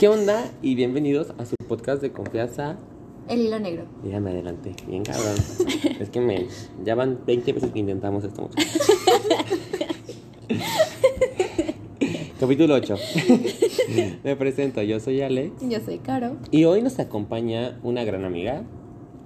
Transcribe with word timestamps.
¿Qué 0.00 0.08
onda? 0.08 0.50
Y 0.62 0.76
bienvenidos 0.76 1.34
a 1.36 1.44
su 1.44 1.56
podcast 1.68 2.00
de 2.00 2.10
confianza. 2.10 2.78
El 3.28 3.42
hilo 3.42 3.58
negro. 3.58 3.84
Mírame 4.02 4.30
adelante, 4.30 4.74
bien 4.88 5.02
cabrón. 5.02 5.36
es 6.00 6.08
que 6.08 6.22
me. 6.22 6.46
Ya 6.82 6.94
van 6.94 7.18
20 7.26 7.52
veces 7.52 7.70
que 7.70 7.80
intentamos 7.80 8.24
esto. 8.24 8.48
Capítulo 12.40 12.76
8. 12.76 12.96
me 14.24 14.36
presento, 14.36 14.80
yo 14.80 15.00
soy 15.00 15.20
Alex. 15.20 15.52
Yo 15.68 15.80
soy 15.80 15.98
Caro. 15.98 16.38
Y 16.50 16.64
hoy 16.64 16.80
nos 16.80 16.98
acompaña 16.98 17.78
una 17.82 18.02
gran 18.02 18.24
amiga. 18.24 18.64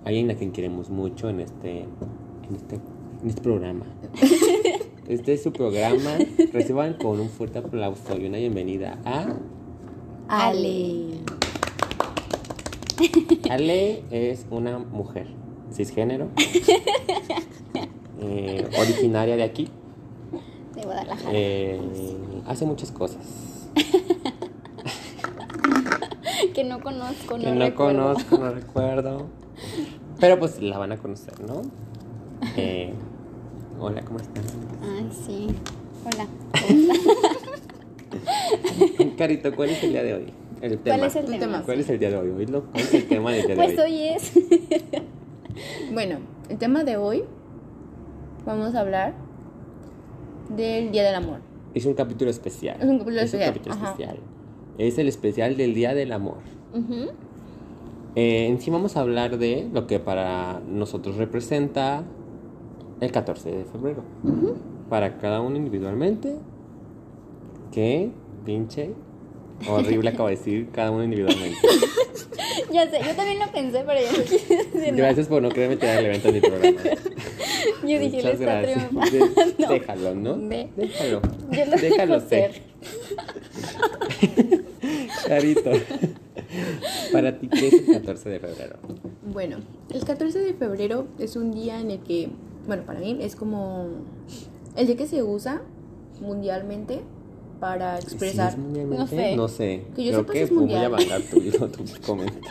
Alguien 0.04 0.28
a 0.32 0.34
quien 0.34 0.50
queremos 0.50 0.90
mucho 0.90 1.28
en 1.28 1.38
este. 1.38 1.82
En 1.82 2.56
este, 2.56 2.80
en 3.22 3.28
este 3.28 3.42
programa. 3.42 3.86
Este 5.06 5.34
es 5.34 5.42
su 5.44 5.52
programa. 5.52 6.16
Reciban 6.52 6.94
con 6.94 7.20
un 7.20 7.28
fuerte 7.28 7.58
aplauso 7.60 8.18
y 8.18 8.24
una 8.24 8.38
bienvenida 8.38 8.98
a. 9.04 9.36
Ale. 10.28 11.18
Ale 13.50 14.02
es 14.10 14.46
una 14.50 14.78
mujer 14.78 15.26
cisgénero, 15.72 16.28
eh, 18.20 18.68
originaria 18.78 19.36
de 19.36 19.42
aquí, 19.42 19.68
De 20.74 20.82
Guadalajara. 20.82 21.30
eh, 21.32 21.80
hace 22.46 22.64
muchas 22.64 22.92
cosas 22.92 23.68
que 26.54 26.64
no 26.64 26.80
conozco, 26.80 27.36
que 27.36 27.46
no, 27.46 27.54
no 27.54 27.60
recuerdo. 27.66 28.02
conozco, 28.14 28.38
no 28.38 28.50
recuerdo, 28.52 29.26
pero 30.20 30.38
pues 30.38 30.60
la 30.62 30.78
van 30.78 30.92
a 30.92 30.96
conocer, 30.98 31.38
¿no? 31.40 31.62
Eh, 32.56 32.92
hola, 33.80 34.02
¿cómo 34.02 34.18
están? 34.20 34.44
Ay, 34.82 35.10
sí. 35.26 35.48
Hola. 36.04 36.26
Carito, 39.16 39.54
¿cuál 39.54 39.70
es 39.70 39.82
el 39.84 39.90
día 39.90 40.02
de 40.02 40.14
hoy? 40.14 40.32
El 40.60 40.78
tema. 40.78 40.96
¿Cuál 40.96 41.08
es 41.08 41.16
el 41.16 41.38
tema? 41.38 41.62
¿Cuál 41.64 41.80
es 41.80 41.90
el 41.90 41.98
día 41.98 42.10
de 42.10 42.16
hoy? 42.16 42.30
¿Cuál 42.46 42.62
es 42.82 42.94
el 42.94 43.08
tema 43.08 43.32
del 43.32 43.46
día 43.46 43.54
de 43.54 43.62
Pues 43.62 43.78
hoy? 43.78 43.84
hoy 43.92 44.02
es. 44.08 44.32
Bueno, 45.92 46.18
el 46.48 46.58
tema 46.58 46.82
de 46.82 46.96
hoy 46.96 47.22
vamos 48.44 48.74
a 48.74 48.80
hablar 48.80 49.14
del 50.48 50.90
Día 50.90 51.04
del 51.04 51.14
Amor. 51.14 51.38
Es 51.74 51.86
un 51.86 51.94
capítulo 51.94 52.28
especial. 52.30 52.76
Es 52.80 52.88
un 52.88 52.98
capítulo 52.98 53.20
especial, 53.20 53.48
capítulo 53.50 53.74
ajá. 53.76 53.90
especial. 53.90 54.16
Es 54.78 54.98
el 54.98 55.06
especial 55.06 55.56
del 55.56 55.74
Día 55.74 55.94
del 55.94 56.10
Amor. 56.12 56.38
Eh, 58.16 58.46
en 58.48 58.60
sí 58.60 58.70
vamos 58.70 58.96
a 58.96 59.00
hablar 59.00 59.38
de 59.38 59.68
lo 59.72 59.86
que 59.86 60.00
para 60.00 60.60
nosotros 60.68 61.16
representa 61.16 62.02
el 63.00 63.12
14 63.12 63.50
de 63.52 63.64
febrero. 63.64 64.02
Para 64.90 65.18
cada 65.18 65.40
uno 65.40 65.56
individualmente. 65.56 66.34
Qué 67.70 68.10
pinche 68.44 68.90
horrible 69.68 70.10
acabo 70.10 70.28
de 70.28 70.36
decir 70.36 70.68
cada 70.72 70.90
uno 70.90 71.04
individualmente. 71.04 71.58
Ya 72.72 72.88
sé, 72.90 72.98
yo 73.06 73.14
también 73.14 73.38
lo 73.38 73.46
pensé, 73.52 73.84
pero 73.86 74.00
yo 74.00 74.18
no 74.18 74.24
quise 74.24 74.56
decir 74.56 74.80
nada. 74.80 74.96
Gracias 74.96 75.28
por 75.28 75.42
no 75.42 75.48
quererme 75.48 75.76
tirar 75.76 75.98
el 75.98 76.06
evento 76.06 76.28
de 76.28 76.34
mi 76.34 76.40
programa. 76.40 76.80
Yo 77.82 77.98
dije, 78.00 78.16
Muchas 78.16 78.40
está 78.40 78.62
gracias. 78.62 78.90
De- 79.58 79.66
déjalo, 79.68 80.14
¿no? 80.14 80.48
Ve. 80.48 80.70
Déjalo. 80.76 81.20
Yo 81.50 81.64
lo 81.66 81.76
Déjalo 81.76 82.20
ser. 82.20 82.62
Carito. 85.26 85.70
Para 87.12 87.38
ti, 87.38 87.48
¿qué 87.48 87.68
es 87.68 87.74
el 87.74 87.86
14 87.86 88.28
de 88.28 88.40
febrero? 88.40 88.76
Bueno, 89.22 89.58
el 89.90 90.04
14 90.04 90.38
de 90.38 90.54
febrero 90.54 91.06
es 91.18 91.36
un 91.36 91.52
día 91.52 91.80
en 91.80 91.90
el 91.90 92.00
que, 92.00 92.30
bueno, 92.66 92.84
para 92.84 93.00
mí 93.00 93.18
es 93.20 93.36
como 93.36 93.88
el 94.76 94.86
día 94.86 94.96
que 94.96 95.06
se 95.06 95.22
usa 95.22 95.62
mundialmente 96.20 97.00
para 97.60 97.98
expresar. 97.98 98.52
¿Sí 98.52 98.56
es 98.58 98.62
mundialmente? 98.62 98.98
No 99.02 99.06
sé. 99.08 99.36
No 99.36 99.48
sé. 99.48 99.82
Que 99.96 100.04
yo 100.04 100.10
Creo 100.10 100.20
sepa 100.20 100.32
que 100.32 100.42
es 100.42 100.50
voy 100.50 100.58
a 100.58 100.60
mundial. 100.88 100.90
mandar 100.92 101.22
tu, 101.22 101.40
tu 101.84 102.02
comentario. 102.06 102.50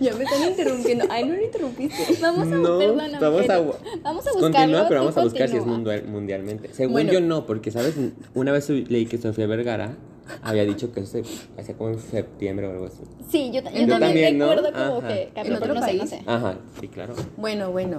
Ya 0.00 0.14
me 0.14 0.24
están 0.24 0.48
interrumpiendo. 0.48 1.04
Ay, 1.10 1.24
no 1.24 1.34
lo 1.34 1.44
interrumpiste. 1.44 2.04
Vamos 2.20 2.42
a, 2.48 2.56
No, 2.56 2.78
perdóname, 2.78 3.18
vamos 3.20 3.48
a, 3.50 3.58
vamos 4.02 4.26
a 4.26 4.32
buscarlo. 4.32 4.40
continúa, 4.40 4.88
pero 4.88 5.00
vamos 5.00 5.16
a 5.16 5.22
buscar 5.24 5.48
si 5.48 5.56
es 5.56 5.62
continúa. 5.62 5.76
mundial- 5.94 6.04
mundialmente. 6.08 6.72
Según 6.74 6.92
Bueno. 6.94 7.12
yo 7.12 7.20
no, 7.20 7.46
porque 7.46 7.70
sabes, 7.70 7.94
una 8.34 8.52
vez 8.52 8.68
leí 8.70 9.06
que 9.06 9.18
Sofía 9.18 9.46
Vergara 9.46 9.96
había 10.42 10.64
dicho 10.64 10.90
que 10.92 11.00
eso 11.00 11.22
se 11.22 11.60
hacía 11.60 11.76
como 11.76 11.90
en 11.90 11.98
septiembre 12.00 12.66
o 12.66 12.70
algo 12.70 12.86
así. 12.86 13.02
Sí, 13.30 13.50
yo, 13.52 13.60
yo 13.62 13.70
Yo 13.70 13.70
también, 13.86 14.00
también, 14.00 14.38
¿no? 14.38 14.54
recuerdo 14.54 14.72
como 14.72 14.98
Ajá. 14.98 15.08
que 15.08 15.22
¿En 15.24 15.28
cambió, 15.30 15.54
otro 15.56 15.60
pero 15.68 15.74
no 15.80 15.86
sé, 15.86 15.92
no 15.92 15.98
país? 15.98 16.10
sé. 16.10 16.22
Ajá, 16.26 16.54
sí, 16.80 16.88
claro. 16.88 17.14
Bueno, 17.36 17.70
bueno. 17.72 17.98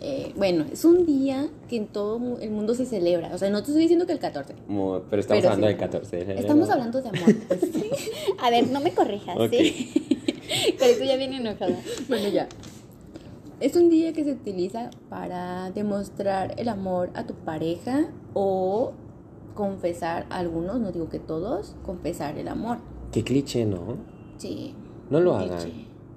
Eh, 0.00 0.32
bueno, 0.36 0.64
es 0.72 0.84
un 0.84 1.04
día 1.06 1.48
que 1.68 1.76
en 1.76 1.86
todo 1.86 2.38
el 2.40 2.50
mundo 2.50 2.74
se 2.74 2.86
celebra. 2.86 3.34
O 3.34 3.38
sea, 3.38 3.50
no 3.50 3.58
te 3.62 3.66
estoy 3.68 3.82
diciendo 3.82 4.06
que 4.06 4.12
el 4.12 4.18
14. 4.18 4.54
Como- 4.66 5.02
pero 5.10 5.20
estamos 5.20 5.42
Pero 5.42 5.52
hablando 5.52 5.66
sí. 5.66 5.72
del 5.74 5.80
14 5.80 6.16
de 6.16 6.22
febrero. 6.22 6.40
Estamos 6.40 6.70
hablando 6.70 7.02
de 7.02 7.08
amor. 7.10 7.34
pues. 7.48 7.60
A 8.42 8.50
ver, 8.50 8.68
no 8.68 8.80
me 8.80 8.92
corrijas, 8.92 9.36
Ok. 9.36 9.50
¿sí? 9.50 10.74
Carito 10.78 11.04
ya 11.04 11.16
viene 11.16 11.36
enojada. 11.36 11.76
Bueno, 12.08 12.28
ya. 12.28 12.48
Es 13.60 13.76
un 13.76 13.90
día 13.90 14.14
que 14.14 14.24
se 14.24 14.32
utiliza 14.32 14.90
para 15.10 15.70
demostrar 15.72 16.54
el 16.56 16.68
amor 16.70 17.10
a 17.14 17.26
tu 17.26 17.34
pareja 17.34 18.06
o 18.32 18.92
confesar 19.54 20.24
a 20.30 20.38
algunos, 20.38 20.80
no 20.80 20.92
digo 20.92 21.10
que 21.10 21.18
todos, 21.18 21.76
confesar 21.84 22.38
el 22.38 22.48
amor. 22.48 22.78
Qué 23.12 23.22
cliché, 23.22 23.66
¿no? 23.66 23.98
Sí. 24.38 24.74
No 25.10 25.20
lo 25.20 25.34
hagan. 25.36 25.60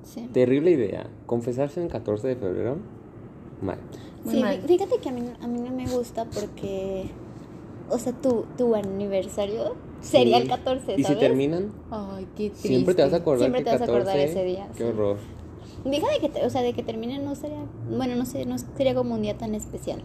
Sí. 0.03 0.29
Terrible 0.31 0.71
idea. 0.71 1.09
Confesarse 1.25 1.81
en 1.81 1.87
el 1.87 1.91
14 1.91 2.29
de 2.29 2.35
febrero, 2.37 2.77
mal. 3.61 3.77
Muy 4.23 4.35
Sí, 4.35 4.41
mal. 4.41 4.61
fíjate 4.65 4.97
que 4.97 5.09
a 5.09 5.11
mí, 5.11 5.21
no- 5.21 5.43
a 5.43 5.47
mí 5.47 5.59
no 5.59 5.71
me 5.75 5.87
gusta 5.87 6.25
porque, 6.25 7.05
o 7.89 7.97
sea, 7.99 8.13
tu, 8.13 8.45
tu 8.57 8.75
aniversario 8.75 9.75
sería 10.01 10.37
Sí. 10.37 10.43
el 10.43 10.49
14, 10.49 10.95
¿Y 10.97 11.03
¿sabes? 11.03 11.17
si 11.19 11.25
terminan? 11.25 11.71
Ay, 11.91 12.25
qué 12.35 12.49
triste. 12.49 12.67
Siempre 12.67 12.93
te 12.95 13.03
vas 13.03 13.13
a 13.13 13.17
acordar 13.17 13.39
Siempre 13.39 13.63
te 13.63 13.71
vas 13.71 13.81
a 13.81 13.83
acordar 13.85 14.05
14, 14.17 14.23
ese 14.23 14.43
día, 14.43 14.67
Qué 14.77 14.83
sí. 14.83 14.89
horror. 14.89 15.17
Deja 15.85 16.07
de 16.13 16.19
que, 16.19 16.29
te- 16.29 16.45
o 16.45 16.49
sea, 16.49 16.61
de 16.61 16.73
que 16.73 16.83
terminen 16.83 17.25
no 17.25 17.35
sería, 17.35 17.59
bueno, 17.89 18.15
no 18.15 18.25
sé, 18.25 18.45
no 18.45 18.55
sería 18.57 18.95
como 18.95 19.15
un 19.15 19.21
día 19.21 19.37
tan 19.37 19.53
especial. 19.55 20.01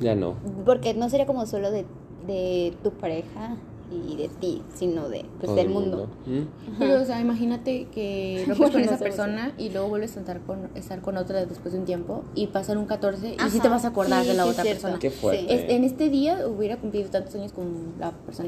Ya 0.00 0.14
no. 0.14 0.34
Porque 0.64 0.94
no 0.94 1.08
sería 1.10 1.26
como 1.26 1.44
solo 1.46 1.70
de, 1.70 1.84
de 2.26 2.74
tu 2.82 2.90
pareja 2.92 3.56
y 3.90 4.16
de 4.16 4.28
ti, 4.28 4.62
sino 4.74 5.08
de, 5.08 5.24
pues, 5.40 5.54
del 5.54 5.66
el 5.66 5.72
mundo. 5.72 6.08
¿Mm? 6.26 6.76
Pero, 6.78 7.02
o 7.02 7.04
sea, 7.04 7.20
imagínate 7.20 7.86
que 7.94 8.44
rompes 8.48 8.58
Bueno, 8.58 8.72
con 8.72 8.80
no 8.82 8.86
esa 8.86 8.98
sé, 8.98 9.04
persona 9.04 9.52
y 9.58 9.68
luego 9.70 9.88
vuelves 9.88 10.16
a 10.16 10.20
estar 10.20 10.40
con, 10.40 10.68
estar 10.74 11.00
con 11.00 11.16
otra 11.16 11.44
después 11.46 11.72
de 11.72 11.80
un 11.80 11.84
tiempo 11.86 12.24
y 12.34 12.48
pasan 12.48 12.78
un 12.78 12.86
14 12.86 13.36
y 13.44 13.50
sí 13.50 13.60
te 13.60 13.68
vas 13.68 13.84
a 13.84 13.88
acordar 13.88 14.22
sí, 14.22 14.28
de 14.28 14.34
la 14.34 14.44
sí, 14.44 14.50
otra 14.50 14.62
cierto. 14.64 14.82
persona. 14.82 14.98
Qué 14.98 15.10
fuerte. 15.10 15.54
Es- 15.54 15.70
en 15.72 15.84
este 15.84 16.08
día 16.08 16.46
hubiera 16.48 16.76
cumplido 16.78 17.08
tantos 17.10 17.34
años 17.36 17.52
con 17.52 17.94
la 17.98 18.10
persona 18.12 18.46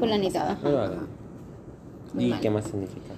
hagan. 0.83 1.07
Muy 2.13 2.25
¿Y 2.25 2.29
mal. 2.29 2.39
qué 2.41 2.49
más 2.49 2.65
significa? 2.65 3.13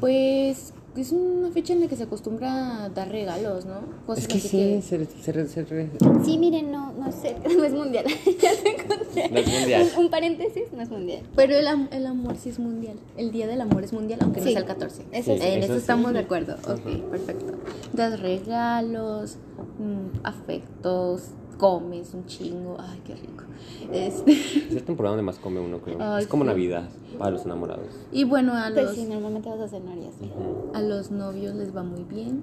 Pues 0.00 0.72
es 0.96 1.12
una 1.12 1.50
fecha 1.50 1.72
en 1.72 1.80
la 1.80 1.86
que 1.88 1.96
se 1.96 2.02
acostumbra 2.02 2.84
a 2.84 2.88
dar 2.88 3.08
regalos, 3.10 3.64
¿no? 3.64 3.80
Cosas 4.06 4.24
Es 4.24 4.28
que 4.28 4.38
así 4.38 4.48
sí, 4.48 4.82
se, 4.82 5.04
se, 5.04 5.46
se, 5.48 5.66
se- 5.66 5.90
Sí, 6.24 6.36
miren, 6.38 6.70
no, 6.72 6.92
no 6.92 7.12
sé, 7.12 7.36
no 7.56 7.64
es 7.64 7.72
mundial. 7.72 8.04
ya 8.40 8.50
lo 8.52 8.70
encontré. 8.70 9.28
No 9.30 9.38
es 9.38 9.46
mundial. 9.48 9.88
Un, 9.96 10.04
un 10.04 10.10
paréntesis, 10.10 10.64
no 10.74 10.82
es 10.82 10.90
mundial. 10.90 11.22
Pero 11.36 11.54
el, 11.56 11.66
am- 11.68 11.88
el 11.92 12.06
amor 12.06 12.36
sí 12.36 12.48
es 12.48 12.58
mundial. 12.58 12.96
El 13.16 13.30
día 13.30 13.46
del 13.46 13.60
amor 13.60 13.84
es 13.84 13.92
mundial, 13.92 14.18
aunque 14.22 14.40
no 14.40 14.46
Sí. 14.46 14.52
sea 14.52 14.60
el 14.60 14.66
14. 14.66 15.02
Eso 15.12 15.36
sí. 15.36 15.42
en 15.42 15.58
eso 15.58 15.64
eso 15.64 15.74
sí. 15.74 15.78
estamos 15.80 16.12
de 16.12 16.18
acuerdo. 16.18 16.54
Ok, 16.68 17.10
perfecto. 17.10 17.52
Das 17.92 18.18
regalos, 18.20 19.36
mm, 19.78 20.20
afectos, 20.24 21.22
comes 21.60 22.14
un 22.14 22.24
chingo. 22.26 22.76
Ay, 22.80 23.00
qué 23.04 23.14
rico. 23.14 23.44
Este, 23.92 24.32
Es 24.32 24.72
la 24.72 24.80
temporada 24.80 25.14
donde 25.16 25.22
más 25.26 25.38
come 25.38 25.60
uno, 25.60 25.78
creo. 25.80 25.98
Ay, 26.00 26.22
es 26.22 26.28
como 26.28 26.44
sí. 26.44 26.48
Navidad 26.48 26.88
para 27.18 27.32
los 27.32 27.44
enamorados. 27.44 27.86
y 28.10 28.24
bueno, 28.24 28.54
a 28.56 28.70
Pues 28.72 28.86
los, 28.86 28.94
sí, 28.94 29.04
normalmente 29.04 29.48
vas 29.50 29.60
a 29.60 29.68
cenar 29.68 29.98
y 29.98 30.06
así. 30.06 30.30
A 30.74 30.80
los 30.80 31.10
novios 31.10 31.54
les 31.54 31.76
va 31.76 31.82
muy 31.82 32.04
bien. 32.04 32.42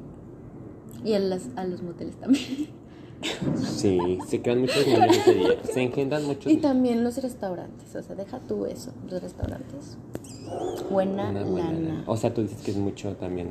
Y 1.04 1.14
a, 1.14 1.20
las, 1.20 1.48
a 1.56 1.66
los 1.66 1.82
moteles 1.82 2.16
también. 2.18 2.70
Sí, 3.56 4.20
se 4.28 4.42
crean 4.44 4.62
muchos 4.62 4.86
niños 4.86 5.18
ese 5.18 5.34
día. 5.34 5.50
Se 5.64 5.82
engendran 5.82 6.24
muchos 6.26 6.52
Y 6.52 6.58
también 6.58 7.04
los 7.04 7.18
restaurantes. 7.22 7.96
O 7.96 8.04
sea, 8.04 8.16
deja 8.16 8.40
tú 8.42 8.66
eso. 8.68 8.92
Los 9.10 9.22
restaurantes. 9.22 9.98
Buena, 10.92 11.32
buena 11.32 11.72
lana. 11.72 11.80
lana. 11.80 12.04
O 12.06 12.16
sea, 12.16 12.32
tú 12.34 12.42
dices 12.44 12.62
que 12.62 12.72
es 12.72 12.78
mucho 12.78 13.16
también 13.16 13.48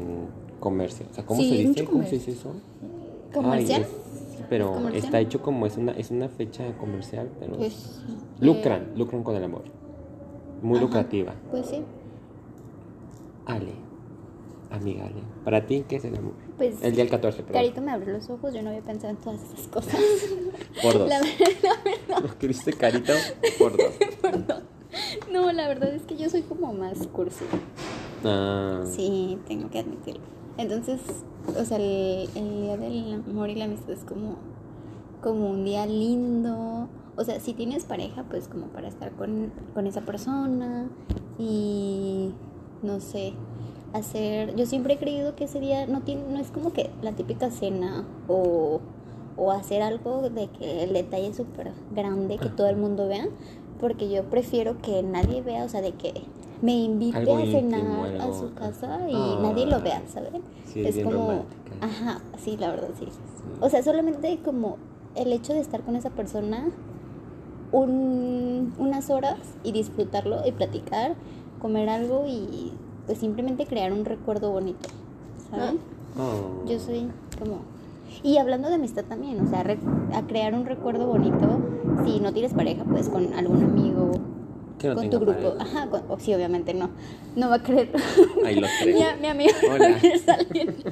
comercio. 0.60 1.06
O 1.10 1.14
sea, 1.14 1.26
¿cómo 1.26 1.40
Sí, 1.40 1.50
se 1.50 1.56
dice? 1.68 1.84
¿Cómo 1.84 2.04
se 2.04 2.10
dice 2.12 2.30
eso? 2.32 2.52
¿Comercial? 3.34 3.84
Ay, 3.84 3.90
es- 3.90 4.15
pero 4.48 4.88
está 4.90 5.20
hecho 5.20 5.40
como 5.42 5.66
es 5.66 5.76
una 5.76 5.92
es 5.92 6.10
una 6.10 6.28
fecha 6.28 6.76
comercial, 6.78 7.30
pero 7.40 7.56
Pues, 7.56 8.02
lucran, 8.40 8.92
lucran 8.96 9.22
con 9.22 9.36
el 9.36 9.44
amor. 9.44 9.64
Muy 10.62 10.78
lucrativa. 10.80 11.34
pues 11.50 11.66
sí. 11.66 11.82
Ale, 13.46 13.72
amiga 14.70 15.04
Ale, 15.04 15.22
para 15.44 15.66
ti 15.66 15.84
qué 15.88 15.96
es 15.96 16.04
el 16.04 16.16
amor? 16.16 16.32
Pues, 16.56 16.82
El 16.82 16.92
día 16.94 17.04
del 17.04 17.10
14, 17.10 17.42
perdón. 17.42 17.52
Carito 17.62 17.80
me 17.82 17.92
abrió 17.92 18.14
los 18.14 18.28
ojos, 18.30 18.52
yo 18.54 18.62
no 18.62 18.70
había 18.70 18.82
pensado 18.82 19.10
en 19.10 19.16
todas 19.18 19.40
esas 19.42 19.68
cosas. 19.68 19.94
Por 20.82 20.98
dos. 20.98 21.08
La 21.08 22.20
Lo 22.20 22.38
que 22.38 22.48
viste 22.48 22.72
carito 22.72 23.12
por 23.58 23.76
dos. 23.76 23.92
No, 25.30 25.52
la 25.52 25.68
verdad 25.68 25.94
es 25.94 26.02
que 26.02 26.16
yo 26.16 26.28
soy 26.30 26.42
como 26.42 26.72
más 26.72 27.06
cursi. 27.08 27.44
Ah, 28.24 28.82
Sí, 28.86 29.38
tengo 29.46 29.70
que 29.70 29.80
admitirlo. 29.80 30.22
Entonces, 30.58 31.00
o 31.58 31.64
sea, 31.64 31.78
el, 31.78 32.28
el 32.34 32.62
día 32.62 32.76
del 32.76 33.22
amor 33.28 33.50
y 33.50 33.54
la 33.54 33.66
amistad 33.66 33.90
es 33.90 34.04
como, 34.04 34.36
como 35.22 35.50
un 35.50 35.64
día 35.64 35.86
lindo. 35.86 36.88
O 37.16 37.24
sea, 37.24 37.40
si 37.40 37.54
tienes 37.54 37.84
pareja, 37.84 38.24
pues 38.28 38.48
como 38.48 38.66
para 38.66 38.88
estar 38.88 39.12
con, 39.12 39.52
con 39.74 39.86
esa 39.86 40.02
persona 40.02 40.88
y 41.38 42.32
no 42.82 43.00
sé, 43.00 43.32
hacer, 43.92 44.54
yo 44.56 44.66
siempre 44.66 44.94
he 44.94 44.98
creído 44.98 45.34
que 45.34 45.44
ese 45.44 45.60
día 45.60 45.86
no 45.86 46.02
tiene, 46.02 46.22
no 46.28 46.38
es 46.38 46.50
como 46.50 46.72
que 46.72 46.90
la 47.02 47.12
típica 47.12 47.50
cena 47.50 48.04
o, 48.28 48.80
o 49.36 49.52
hacer 49.52 49.82
algo 49.82 50.28
de 50.28 50.48
que 50.48 50.84
el 50.84 50.92
detalle 50.92 51.28
es 51.28 51.36
súper 51.36 51.72
grande, 51.94 52.38
que 52.38 52.48
todo 52.48 52.68
el 52.68 52.76
mundo 52.76 53.08
vea, 53.08 53.26
porque 53.80 54.10
yo 54.10 54.24
prefiero 54.24 54.80
que 54.80 55.02
nadie 55.02 55.42
vea, 55.42 55.64
o 55.64 55.68
sea, 55.68 55.80
de 55.80 55.92
que 55.92 56.12
me 56.62 56.72
invite 56.74 57.18
Algo 57.18 57.36
a 57.36 57.40
íntimo, 57.44 58.04
cenar 58.06 58.20
a 58.20 58.32
su 58.32 58.54
casa 58.54 59.00
y 59.08 59.14
Ah. 59.14 59.38
nadie 59.42 59.66
lo 59.66 59.80
vea, 59.80 60.02
¿saben? 60.08 60.42
Sí, 60.64 60.84
es 60.86 61.02
romántica. 61.04 61.72
ajá, 61.80 62.20
sí, 62.38 62.56
la 62.56 62.70
verdad 62.70 62.88
sí. 62.98 63.06
O 63.60 63.68
sea, 63.68 63.82
solamente 63.82 64.38
como 64.44 64.76
el 65.14 65.32
hecho 65.32 65.52
de 65.52 65.60
estar 65.60 65.82
con 65.82 65.96
esa 65.96 66.10
persona 66.10 66.68
un- 67.72 68.72
unas 68.78 69.10
horas 69.10 69.38
y 69.64 69.72
disfrutarlo 69.72 70.46
y 70.46 70.52
platicar, 70.52 71.14
comer 71.60 71.88
algo 71.88 72.24
y 72.26 72.72
pues 73.06 73.18
simplemente 73.18 73.66
crear 73.66 73.92
un 73.92 74.04
recuerdo 74.04 74.50
bonito, 74.50 74.88
¿saben? 75.50 75.78
Oh. 76.18 76.66
Yo 76.68 76.78
soy 76.78 77.08
como... 77.38 77.58
Y 78.22 78.38
hablando 78.38 78.68
de 78.68 78.76
amistad 78.76 79.04
también, 79.04 79.40
o 79.40 79.48
sea, 79.48 79.62
re- 79.62 79.78
a 80.14 80.22
crear 80.22 80.54
un 80.54 80.64
recuerdo 80.64 81.06
bonito, 81.06 81.46
si 82.04 82.18
no 82.20 82.32
tienes 82.32 82.54
pareja, 82.54 82.84
pues 82.84 83.08
con 83.08 83.32
algún 83.34 83.62
amigo, 83.62 84.12
Que 84.88 84.94
no 84.94 84.94
con 84.94 85.10
tenga 85.10 85.18
tu 85.18 85.24
grupo. 85.24 85.58
pareja. 85.58 85.78
Ajá, 85.78 85.90
con- 85.90 86.02
o 86.08 86.18
sí, 86.18 86.34
obviamente 86.34 86.74
no. 86.74 86.90
No 87.36 87.48
va 87.50 87.56
a 87.56 87.62
creer. 87.62 87.90
Ahí 88.44 88.56
los 88.60 88.70
tres. 88.82 88.94
mi, 88.96 89.02
mi 89.20 89.26
amigo 89.28 89.52
Hola. 89.72 89.88
a 89.96 90.18
salir. 90.18 90.74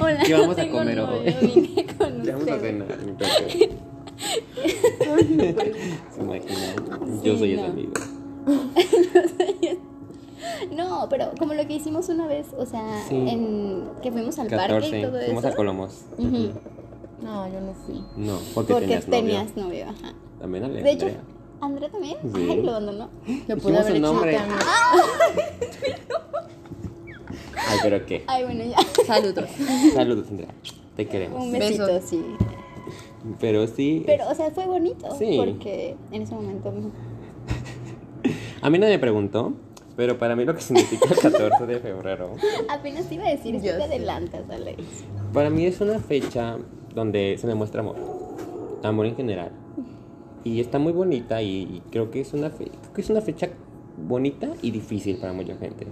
Hola, 0.00 0.20
¿Qué 0.24 0.32
vamos 0.34 0.56
no 0.56 0.62
a 0.62 0.68
comer 0.68 0.96
novio, 0.96 1.20
hoy? 1.20 1.34
vine 1.54 1.86
con 1.96 2.22
Ya 2.24 2.32
vamos 2.36 2.48
a 2.50 2.58
cenar. 2.58 2.88
¿Se 6.14 6.20
imaginan? 6.20 7.22
Yo 7.22 7.32
Sí, 7.34 7.38
soy 7.38 7.56
no. 7.56 7.62
ese 7.62 7.70
amigo. 7.70 7.92
No, 10.74 11.06
pero 11.08 11.30
como 11.38 11.54
lo 11.54 11.66
que 11.66 11.74
hicimos 11.74 12.08
una 12.08 12.26
vez, 12.26 12.48
o 12.56 12.66
sea, 12.66 12.82
Sí. 13.08 13.14
en 13.16 13.84
que 14.02 14.10
fuimos 14.10 14.38
al 14.38 14.48
parque 14.48 14.64
y 14.88 14.90
14. 14.90 15.02
todo 15.02 15.20
Fuimos 15.24 15.44
eso. 15.44 15.52
a 15.52 15.56
Colomos. 15.56 16.00
No, 16.18 17.46
yo 17.48 17.60
no 17.60 17.72
fui. 17.86 18.02
No, 18.16 18.38
porque, 18.54 18.72
Porque 18.72 18.86
tenías, 18.86 19.06
tenías, 19.06 19.56
novio. 19.56 19.86
novio. 19.86 19.94
ajá. 20.04 20.14
También 20.40 20.64
Ale, 20.64 20.82
De 20.82 20.90
hecho, 20.90 21.06
Andrea. 21.62 21.88
También. 21.90 22.16
Sí. 22.34 22.48
Ay, 22.50 22.62
lo 22.62 22.70
abandonó. 22.72 23.08
Lo 23.48 23.56
pude 23.56 23.78
haber 23.78 23.92
hecho 23.96 24.02
nombre. 24.02 24.34
también. 24.36 24.58
Ay, 27.68 27.78
pero 27.82 28.04
qué. 28.06 28.24
Ay, 28.26 28.44
bueno, 28.44 28.64
ya. 28.64 28.76
Saludos. 29.06 29.48
Saludos, 29.94 30.26
Andrea. 30.28 30.48
Te 30.96 31.06
queremos. 31.06 31.42
Un 31.42 31.52
besito, 31.52 32.00
sí. 32.02 32.22
Pero 33.40 33.66
sí. 33.66 34.02
Pero, 34.04 34.28
o 34.28 34.34
sea, 34.34 34.50
fue 34.50 34.66
bonito. 34.66 35.08
Sí. 35.16 35.36
Porque 35.38 35.96
en 36.10 36.22
ese 36.22 36.34
momento. 36.34 36.72
A 38.62 38.70
mí 38.70 38.78
nadie 38.78 38.94
me 38.94 38.98
preguntó, 39.00 39.54
pero 39.96 40.18
para 40.18 40.36
mí 40.36 40.44
lo 40.44 40.54
que 40.54 40.60
significa 40.60 41.06
el 41.12 41.18
14 41.18 41.66
de 41.66 41.80
febrero, 41.80 42.34
Apenas 42.68 43.06
te 43.08 43.14
iba 43.16 43.26
a 43.26 43.30
decir, 43.30 43.56
Yo 43.56 43.76
te 43.76 43.82
adelantas, 43.84 44.42
Alex. 44.50 44.82
para 45.32 45.50
mí 45.50 45.66
es 45.66 45.80
una 45.80 45.98
fecha 45.98 46.58
donde 46.94 47.36
se 47.38 47.46
demuestra 47.48 47.80
amor. 47.80 47.96
Amor 48.84 49.06
en 49.06 49.16
general. 49.16 49.50
Y 50.44 50.60
está 50.60 50.78
muy 50.78 50.92
bonita 50.92 51.40
y, 51.42 51.82
creo 51.90 52.10
que 52.10 52.20
es 52.20 52.32
una 52.34 52.50
fe- 52.50 52.70
creo 52.80 52.92
que 52.94 53.00
es 53.00 53.10
una 53.10 53.20
fecha 53.20 53.48
bonita 54.08 54.50
y 54.62 54.70
difícil 54.72 55.16
para 55.18 55.32
mucha 55.32 55.56
gente. 55.56 55.86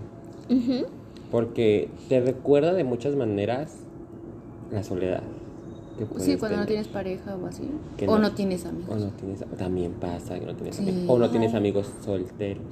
Porque 1.31 1.89
te 2.09 2.21
recuerda 2.21 2.73
de 2.73 2.83
muchas 2.85 3.15
maneras 3.15 3.77
la 4.73 4.83
soledad. 4.83 5.23
Sí, 6.19 6.37
cuando 6.39 6.59
no 6.59 6.67
tienes 6.67 6.89
pareja 6.89 7.37
o 7.37 7.47
así. 7.47 7.63
Que 7.99 8.09
o 8.09 8.13
no. 8.13 8.19
no 8.21 8.33
tienes 8.33 8.65
amigos. 8.65 8.91
O 8.91 8.97
no 8.99 9.11
tienes, 9.13 9.45
también 9.59 9.93
pasa 9.93 10.41
que 10.41 10.47
no 10.47 10.55
tienes 10.57 10.77
Sí. 10.77 10.83
amigos. 10.89 11.05
O 11.09 11.19
no 11.19 11.31
tienes 11.31 11.55
amigos 11.55 11.93
solteros. 12.05 12.65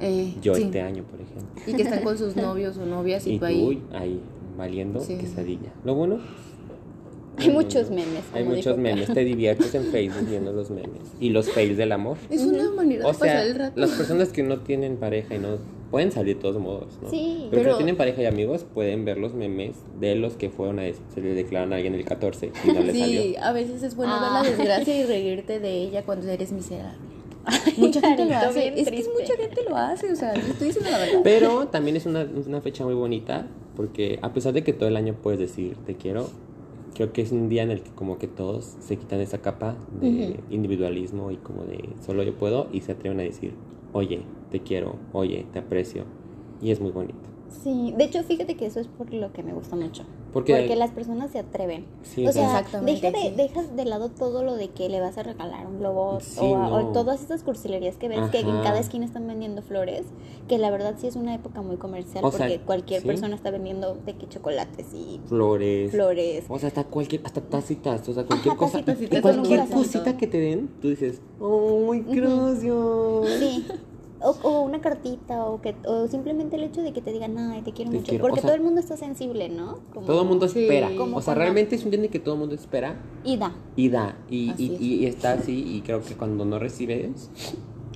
Eh, 0.00 0.34
Yo 0.42 0.54
sí. 0.54 0.64
este 0.64 0.80
año, 0.80 1.04
por 1.04 1.20
ejemplo. 1.20 1.62
Y 1.66 1.74
que 1.74 1.82
están 1.82 2.02
con 2.02 2.18
sus 2.18 2.34
novios 2.36 2.76
o 2.78 2.86
novias 2.86 3.26
y, 3.26 3.34
Y 3.34 3.38
tú 3.38 3.44
ahí. 3.44 3.82
ahí, 3.92 4.20
valiendo 4.58 4.98
Sí. 5.00 5.16
quesadilla. 5.16 5.72
Lo 5.84 5.94
bueno. 5.94 6.18
Hay 7.42 7.48
lo 7.48 7.54
muchos 7.54 7.90
memes, 7.90 8.22
Hay 8.34 8.44
muchos 8.44 8.64
dijo 8.64 8.76
memes. 8.76 9.12
Te 9.12 9.24
diviertes 9.24 9.74
en 9.74 9.84
Facebook 9.84 10.28
viendo 10.28 10.52
los 10.52 10.70
memes. 10.70 11.02
Y 11.20 11.30
los 11.30 11.50
fails 11.50 11.76
del 11.76 11.92
amor. 11.92 12.16
Es 12.30 12.42
una 12.42 12.70
manera 12.70 13.04
O 13.06 13.12
de 13.12 13.18
pasar 13.18 13.28
sea, 13.28 13.42
el 13.44 13.54
rato. 13.56 13.80
las 13.80 13.90
personas 13.90 14.28
que 14.30 14.42
no 14.42 14.58
tienen 14.60 14.96
pareja 14.96 15.34
y 15.34 15.38
no 15.38 15.58
pueden 15.90 16.12
salir 16.12 16.36
de 16.36 16.42
todos 16.42 16.60
modos, 16.62 16.98
¿no? 17.02 17.10
Sí, 17.10 17.48
pero, 17.50 17.62
pero- 17.62 17.72
que 17.74 17.78
tienen 17.78 17.96
pareja 17.96 18.22
y 18.22 18.26
amigos 18.26 18.64
pueden 18.74 19.04
ver 19.04 19.18
los 19.18 19.34
memes 19.34 19.74
de 19.98 20.14
los 20.14 20.34
que 20.34 20.48
fueron 20.50 20.78
a 20.78 20.82
se 20.84 21.20
le 21.20 21.34
declaran 21.34 21.72
a 21.72 21.76
alguien 21.76 21.94
el 21.96 22.04
14 22.04 22.52
y 22.64 22.68
no 22.68 22.80
le 22.80 22.92
Sí, 22.92 23.00
salió. 23.00 23.42
a 23.44 23.52
veces 23.52 23.82
es 23.82 23.96
bueno 23.96 24.12
Ah. 24.14 24.40
ver 24.42 24.52
la 24.52 24.56
desgracia 24.56 24.96
y 25.00 25.04
reírte 25.06 25.58
de 25.58 25.82
ella 25.82 26.04
cuando 26.04 26.28
eres 26.28 26.52
miserable. 26.52 26.96
Mucha 27.78 28.00
gente 28.02 28.26
lo 28.26 28.36
hace. 28.36 28.68
Es 28.80 28.88
que 28.90 29.04
mucha 29.18 29.34
gente 29.36 29.62
lo 29.68 29.76
hace, 29.76 30.12
o 30.12 30.16
sea, 30.16 30.34
yo 30.34 30.40
estoy 30.52 30.68
diciendo 30.68 30.90
la 30.90 30.98
verdad. 30.98 31.20
Pero 31.24 31.66
también 31.68 31.96
es 31.96 32.06
una, 32.06 32.24
una 32.46 32.60
fecha 32.60 32.84
muy 32.84 32.94
bonita 32.94 33.46
porque 33.76 34.18
a 34.22 34.32
pesar 34.32 34.52
de 34.52 34.62
que 34.62 34.72
todo 34.72 34.88
el 34.88 34.96
año 34.96 35.14
puedes 35.20 35.40
decir 35.40 35.74
te 35.86 35.94
quiero, 35.94 36.28
creo 36.94 37.12
que 37.12 37.22
es 37.22 37.32
un 37.32 37.48
día 37.48 37.62
en 37.62 37.70
el 37.70 37.82
que 37.82 37.90
como 37.90 38.18
que 38.18 38.26
todos 38.26 38.76
se 38.80 38.96
quitan 38.96 39.20
esa 39.20 39.38
capa 39.38 39.76
de 40.00 40.40
individualismo 40.50 41.30
y 41.30 41.36
como 41.36 41.64
de 41.64 41.88
solo 42.04 42.22
yo 42.22 42.34
puedo 42.34 42.68
y 42.72 42.80
se 42.80 42.92
atreven 42.92 43.20
a 43.20 43.22
decir, 43.22 43.52
oye, 43.92 44.22
te 44.50 44.60
quiero, 44.60 44.96
oye, 45.12 45.46
te 45.52 45.58
aprecio. 45.58 46.04
Y 46.60 46.70
es 46.70 46.80
muy 46.80 46.90
bonito. 46.90 47.18
Sí, 47.62 47.94
de 47.96 48.04
hecho, 48.04 48.22
fíjate 48.22 48.54
que 48.54 48.66
eso 48.66 48.80
es 48.80 48.86
por 48.86 49.12
lo 49.12 49.32
que 49.32 49.42
me 49.42 49.52
gusta 49.52 49.76
mucho. 49.76 50.04
Porque- 50.32 50.54
Porque 50.56 50.76
las 50.76 50.90
personas 50.90 51.30
se 51.30 51.38
atreven. 51.38 51.86
Sí, 52.02 52.26
o 52.26 52.32
sea, 52.32 52.44
Exactamente, 52.46 53.10
deja 53.10 53.18
de, 53.18 53.28
sí. 53.30 53.34
dejas 53.36 53.76
de 53.76 53.84
lado 53.84 54.08
todo 54.10 54.42
lo 54.44 54.54
de 54.56 54.68
que 54.68 54.88
le 54.88 55.00
vas 55.00 55.18
a 55.18 55.22
regalar 55.22 55.66
un 55.66 55.78
globo 55.78 56.18
Sí, 56.20 56.40
o, 56.40 56.86
todas 56.92 57.20
estas 57.20 57.42
cursilerías 57.42 57.96
que 57.96 58.08
ves 58.08 58.30
que 58.30 58.40
en 58.40 58.62
cada 58.62 58.78
esquina 58.78 59.04
están 59.04 59.26
vendiendo 59.26 59.62
flores, 59.62 60.04
que 60.48 60.58
la 60.58 60.70
verdad 60.70 60.94
sí 60.98 61.06
es 61.06 61.16
una 61.16 61.34
época 61.34 61.62
muy 61.62 61.76
comercial 61.76 62.24
O 62.24 62.30
sea, 62.30 62.46
porque 62.46 62.60
cualquier 62.60 63.00
sí. 63.02 63.06
persona 63.06 63.34
está 63.34 63.50
vendiendo 63.50 63.94
de 63.94 64.14
que 64.16 64.28
chocolates 64.28 64.86
y 64.94 65.20
Flores. 65.26 65.90
flores. 65.90 66.44
O 66.48 66.58
sea, 66.58 66.68
hasta 66.68 66.84
cualquier, 66.84 67.22
hasta 67.24 67.40
tacitas, 67.40 68.08
o 68.08 68.12
sea, 68.14 68.24
cualquier 68.24 68.52
Ajá, 68.52 68.58
cosa. 68.58 68.72
tacitas, 68.84 68.96
y 69.02 69.06
tacitas 69.08 69.22
cualquier 69.36 69.68
cosita 69.68 70.16
que 70.16 70.26
te 70.26 70.38
den, 70.38 70.68
tú 70.80 70.88
dices, 70.88 71.20
¡oh, 71.40 71.92
gracias! 72.08 73.38
Sí. 73.40 73.66
O, 74.22 74.30
o 74.42 74.60
una 74.60 74.80
cartita 74.80 75.44
o 75.46 75.60
que 75.62 75.74
o 75.86 76.06
simplemente 76.06 76.56
el 76.56 76.64
hecho 76.64 76.82
de 76.82 76.92
que 76.92 77.00
te 77.00 77.12
digan, 77.12 77.38
ay, 77.38 77.62
te 77.62 77.72
quiero 77.72 77.90
Te 77.90 77.96
mucho. 77.98 78.08
quiero", 78.10 78.22
Porque 78.22 78.40
o 78.40 78.42
sea, 78.42 78.48
todo 78.50 78.56
el 78.56 78.62
mundo 78.62 78.80
está 78.80 78.96
sensible, 78.96 79.48
¿no? 79.48 79.78
Como- 79.94 80.06
Todo 80.06 80.22
el 80.22 80.28
mundo 80.28 80.46
Sí. 80.48 80.62
espera. 80.64 80.90
Como 80.96 81.16
O 81.16 81.22
sea, 81.22 81.34
realmente 81.34 81.74
es 81.76 81.84
un 81.84 81.90
día 81.90 81.98
en 82.00 82.04
el 82.04 82.10
que 82.10 82.18
todo 82.20 82.34
el 82.34 82.40
mundo 82.40 82.54
espera 82.54 82.96
Y 83.24 83.36
da. 83.38 83.54
y 83.76 83.88
da. 83.88 84.16
Y, 84.28 84.52
y, 84.58 84.74
es. 84.74 84.80
y 84.80 85.06
está 85.06 85.32
así. 85.32 85.76
Y 85.76 85.80
creo 85.82 86.02
que 86.02 86.14
cuando 86.14 86.44
no 86.44 86.58
recibes. 86.58 87.30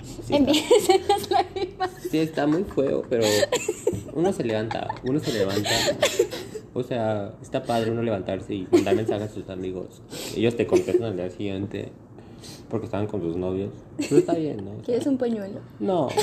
Sí 0.03 0.33
está, 0.33 0.35
Empiezan 0.37 0.99
las 1.07 1.29
lágrimas. 1.31 1.91
sí 2.09 2.17
está 2.19 2.47
muy 2.47 2.63
feo, 2.63 3.03
pero 3.09 3.23
uno 4.13 4.31
se 4.33 4.43
levanta. 4.43 4.87
Uno 5.03 5.19
se 5.19 5.31
levanta. 5.33 5.69
O 6.73 6.83
sea, 6.83 7.33
está 7.41 7.63
padre 7.63 7.91
uno 7.91 8.01
levantarse 8.03 8.53
y 8.53 8.67
mandar 8.71 8.95
mensajes 8.95 9.29
a 9.31 9.33
sus 9.33 9.49
amigos. 9.49 10.01
Ellos 10.35 10.55
te 10.55 10.67
contestan 10.67 11.03
al 11.09 11.15
día 11.17 11.29
siguiente 11.29 11.91
porque 12.69 12.85
estaban 12.85 13.07
con 13.07 13.21
sus 13.21 13.35
novios. 13.35 13.71
Pero 13.97 14.17
está 14.17 14.33
bien, 14.35 14.63
¿no? 14.65 14.71
¿Quieres 14.85 15.05
un 15.07 15.17
pañuelo? 15.17 15.59
No. 15.79 16.09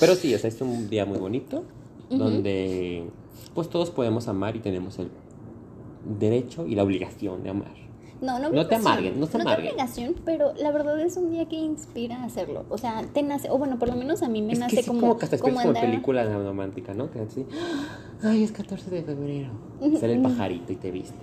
Pero 0.00 0.14
sí, 0.14 0.34
o 0.34 0.38
sea, 0.38 0.48
es 0.48 0.60
un 0.60 0.88
día 0.90 1.06
muy 1.06 1.18
bonito 1.18 1.64
donde 2.10 3.04
pues 3.54 3.68
todos 3.68 3.90
podemos 3.90 4.28
amar 4.28 4.54
y 4.56 4.60
tenemos 4.60 4.98
el 4.98 5.08
derecho 6.18 6.66
y 6.66 6.74
la 6.74 6.82
obligación 6.84 7.42
de 7.42 7.50
amar. 7.50 7.74
No, 8.20 8.38
no, 8.38 8.48
No 8.50 8.66
te 8.66 8.76
amarguen, 8.76 9.20
no 9.20 9.26
te 9.26 9.38
amarguen. 9.40 9.68
obligación, 9.72 10.14
pero 10.24 10.54
la 10.54 10.70
verdad 10.72 10.98
es 11.00 11.16
un 11.18 11.30
día 11.30 11.46
que 11.48 11.56
inspira 11.56 12.22
a 12.22 12.24
hacerlo. 12.24 12.64
O 12.70 12.78
sea, 12.78 13.02
te 13.12 13.22
nace, 13.22 13.50
o 13.50 13.58
bueno, 13.58 13.78
por 13.78 13.88
lo 13.88 13.96
menos 13.96 14.22
a 14.22 14.28
mí 14.28 14.40
me 14.40 14.54
es 14.54 14.58
nace 14.58 14.76
que 14.76 14.82
sí, 14.82 14.88
como, 14.88 15.00
como, 15.00 15.18
que 15.18 15.24
hasta 15.26 15.38
como 15.38 15.60
andar- 15.60 15.80
película 15.82 16.24
romántica, 16.24 16.94
¿no? 16.94 17.10
Que 17.10 17.20
así, 17.20 17.44
ay, 18.22 18.42
es 18.44 18.52
14 18.52 18.90
de 18.90 19.02
febrero. 19.02 19.50
Sale 20.00 20.14
el 20.14 20.22
pajarito 20.22 20.72
y 20.72 20.76
te 20.76 20.90
viste. 20.90 21.14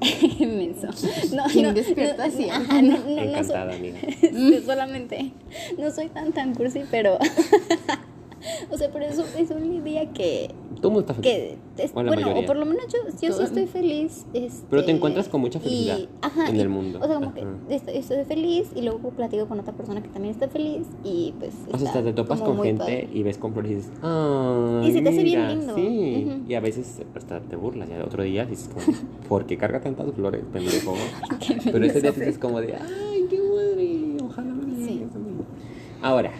Menso. 0.40 0.88
No, 1.34 1.44
¿Quién 1.50 1.66
no, 1.66 1.72
despierta 1.72 2.26
no, 2.26 2.32
así? 2.34 2.50
ajá, 2.50 2.82
no, 2.82 2.98
no, 2.98 3.24
no 3.24 3.44
soy- 3.44 3.56
amiga. 3.56 3.98
este, 4.22 4.62
solamente 4.64 5.32
no 5.78 5.90
soy 5.90 6.08
tan 6.08 6.32
tan 6.32 6.54
cursi, 6.54 6.82
pero 6.90 7.18
o 8.70 8.76
sea, 8.76 8.90
pero 8.92 9.04
eso 9.04 9.24
es 9.38 9.50
un 9.50 9.84
día 9.84 10.10
que 10.12 10.50
Todo 10.80 10.90
mundo 10.90 11.00
está 11.00 11.14
feliz. 11.14 11.32
que 11.76 11.82
es- 11.84 11.90
O 11.94 12.02
la 12.02 12.10
bueno, 12.10 12.22
mayoría. 12.22 12.42
o 12.42 12.46
por 12.46 12.56
lo 12.56 12.66
menos 12.66 12.84
yo, 12.92 12.98
yo 13.20 13.32
sí 13.32 13.42
estoy 13.42 13.66
feliz. 13.66 14.26
este, 14.34 14.66
Pero 14.70 14.84
te 14.84 14.90
encuentras 14.92 15.28
con 15.28 15.40
mucha 15.40 15.58
y- 15.58 15.62
felicidad 15.62 15.98
ajá, 16.22 16.48
en 16.48 16.56
y- 16.56 16.60
el 16.60 16.68
mundo. 16.68 16.98
O 17.02 17.06
sea, 17.06 17.14
como 17.16 17.32
que 17.34 17.44
estoy, 17.70 17.96
estoy 17.96 18.24
feliz 18.24 18.68
y 18.74 18.82
luego 18.82 19.10
platico 19.10 19.46
con 19.46 19.58
otra 19.60 19.72
persona 19.72 20.02
que 20.02 20.08
también 20.08 20.32
está 20.34 20.48
feliz 20.48 20.86
y 21.04 21.32
pues. 21.38 21.54
O 21.72 21.78
sea, 21.78 21.86
está 21.88 21.98
hasta 22.00 22.02
te 22.04 22.12
topas 22.12 22.40
con 22.40 22.60
gente 22.62 22.78
padre. 22.82 23.08
y 23.12 23.22
ves 23.22 23.38
con 23.38 23.52
flores 23.52 23.70
y 23.70 23.74
dices, 23.76 23.92
¡ay! 24.02 24.88
Y 24.88 24.92
se 24.92 25.02
te 25.02 25.08
hace 25.08 25.22
bien 25.22 25.40
mira", 25.40 25.54
lindo. 25.54 25.74
Sí, 25.74 26.42
y 26.48 26.54
a 26.54 26.60
veces 26.60 27.00
hasta 27.14 27.40
te 27.40 27.56
burlas. 27.56 27.88
Y 27.88 27.92
al 27.92 28.02
otro 28.02 28.22
día 28.22 28.44
dices, 28.44 28.68
como, 28.68 28.84
¿por 29.28 29.46
qué 29.46 29.56
carga 29.56 29.80
tantas 29.80 30.12
flores, 30.14 30.42
pendejo? 30.52 30.94
Pero 31.72 31.84
ese 31.84 32.00
día 32.00 32.10
dices 32.12 32.38
como 32.38 32.60
de, 32.60 32.74
¡ay, 32.74 33.26
qué 33.30 33.38
padre! 33.38 34.16
Ojalá 34.24 34.52
me 34.52 34.74
Sí. 34.76 34.92
llegues 34.94 35.14
a 35.14 35.18
mí". 35.18 35.30
Ahora, 36.02 36.32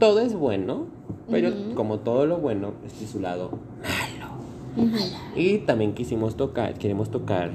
todo 0.00 0.20
es 0.20 0.34
bueno, 0.34 0.86
pero 1.30 1.52
como 1.76 2.00
todo 2.00 2.26
lo 2.26 2.38
bueno, 2.38 2.72
este 2.84 3.04
es 3.04 3.10
su 3.10 3.20
lado 3.20 3.50
malo. 3.82 4.90
Y 5.36 5.58
también 5.58 5.94
quisimos 5.94 6.36
tocar, 6.36 6.74
queremos 6.74 7.10
tocar 7.10 7.50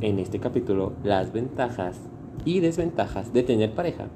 en 0.00 0.18
este 0.18 0.38
capítulo 0.38 0.92
las 1.02 1.32
ventajas 1.32 1.98
y 2.44 2.60
desventajas 2.60 3.32
de 3.32 3.42
tener 3.42 3.72
pareja 3.72 4.06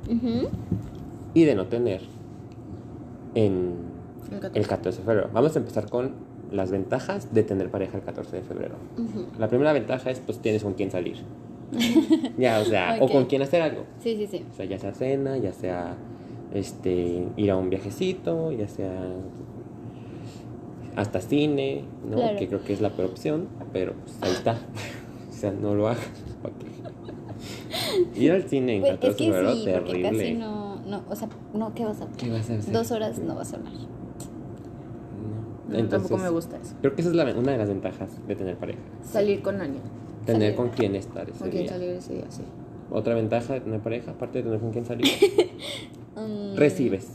y 1.34 1.44
de 1.44 1.54
no 1.54 1.66
tener 1.66 2.02
en 3.34 3.74
El 4.30 4.40
14. 4.40 4.58
el 4.58 4.66
14 4.66 4.98
de 4.98 5.04
febrero. 5.04 5.30
Vamos 5.32 5.56
a 5.56 5.58
empezar 5.58 5.90
con 5.90 6.12
las 6.52 6.70
ventajas 6.70 7.34
de 7.34 7.42
tener 7.42 7.70
pareja 7.70 7.98
el 7.98 8.04
14 8.04 8.36
de 8.36 8.42
febrero. 8.42 8.76
La 9.38 9.48
primera 9.48 9.72
ventaja 9.72 10.10
es 10.10 10.20
pues 10.20 10.38
tienes 10.38 10.62
con 10.62 10.74
quién 10.74 10.90
salir. 10.90 11.16
ya, 12.38 12.60
o 12.60 12.64
sea, 12.64 12.98
o 13.00 13.08
con 13.08 13.24
quién 13.24 13.42
hacer 13.42 13.62
algo. 13.62 13.84
Sí, 13.98 14.16
sí, 14.16 14.26
sí. 14.26 14.44
O 14.50 14.54
sea, 14.54 14.66
ya 14.66 14.78
sea 14.78 14.94
cena, 14.94 15.38
ya 15.38 15.52
sea 15.52 15.96
este 16.54 17.26
ir 17.36 17.50
a 17.50 17.56
un 17.56 17.70
viajecito, 17.70 18.52
ya 18.52 18.68
sea 18.68 19.02
hasta 20.96 21.20
cine, 21.20 21.84
¿no? 22.08 22.16
Claro. 22.16 22.38
Que 22.38 22.48
creo 22.48 22.62
que 22.62 22.72
es 22.72 22.80
la 22.80 22.90
peor 22.90 23.10
opción, 23.10 23.48
pero 23.72 23.94
pues 23.94 24.18
ahí 24.20 24.32
está. 24.32 24.52
o 25.30 25.32
sea, 25.32 25.52
no 25.52 25.74
lo 25.74 25.88
hagas. 25.88 26.06
Ir 28.14 28.32
al 28.32 28.42
cine 28.44 28.76
en 28.76 28.80
Pues, 28.82 28.92
14 28.92 29.10
es 29.10 29.16
de 29.18 29.24
que 29.24 29.32
febrero, 29.32 29.54
sí, 29.54 29.64
porque 29.72 29.92
terrible. 30.02 30.18
casi 30.18 30.34
no, 30.34 30.76
no, 30.86 31.02
o 31.08 31.16
sea, 31.16 31.28
no, 31.54 31.74
¿qué 31.74 31.84
vas 31.84 32.00
a 32.00 32.06
¿Qué 32.16 32.30
vas 32.30 32.50
a 32.50 32.54
hacer? 32.54 32.72
Dos 32.72 32.90
horas 32.90 33.18
no 33.18 33.34
vas 33.34 33.52
a 33.52 33.56
hablar. 33.56 33.72
No. 35.68 35.88
Tampoco 35.88 36.18
me 36.18 36.28
gusta 36.28 36.58
eso. 36.58 36.74
Creo 36.80 36.94
que 36.94 37.00
esa 37.00 37.10
es 37.10 37.16
la- 37.16 37.24
una 37.34 37.52
de 37.52 37.58
las 37.58 37.68
ventajas 37.68 38.10
de 38.28 38.36
tener 38.36 38.56
pareja. 38.56 38.78
Salir 39.02 39.42
con 39.42 39.60
alguien. 39.60 39.82
Tener 40.26 40.54
Salir. 40.54 40.56
con 40.56 40.68
quién 40.68 40.94
estar 40.96 41.28
ese 41.28 41.38
Con 41.38 41.48
quien 41.50 41.62
día. 41.64 41.72
salir 41.72 41.90
ese 41.90 42.14
día, 42.14 42.24
sí. 42.28 42.42
Otra 42.90 43.14
ventaja 43.14 43.54
de 43.54 43.60
tener 43.60 43.80
pareja, 43.80 44.10
aparte 44.12 44.38
de 44.38 44.44
tener 44.44 44.60
con 44.60 44.70
quién 44.70 44.84
salir, 44.84 45.06
Mm, 46.16 46.56
recibes 46.56 47.08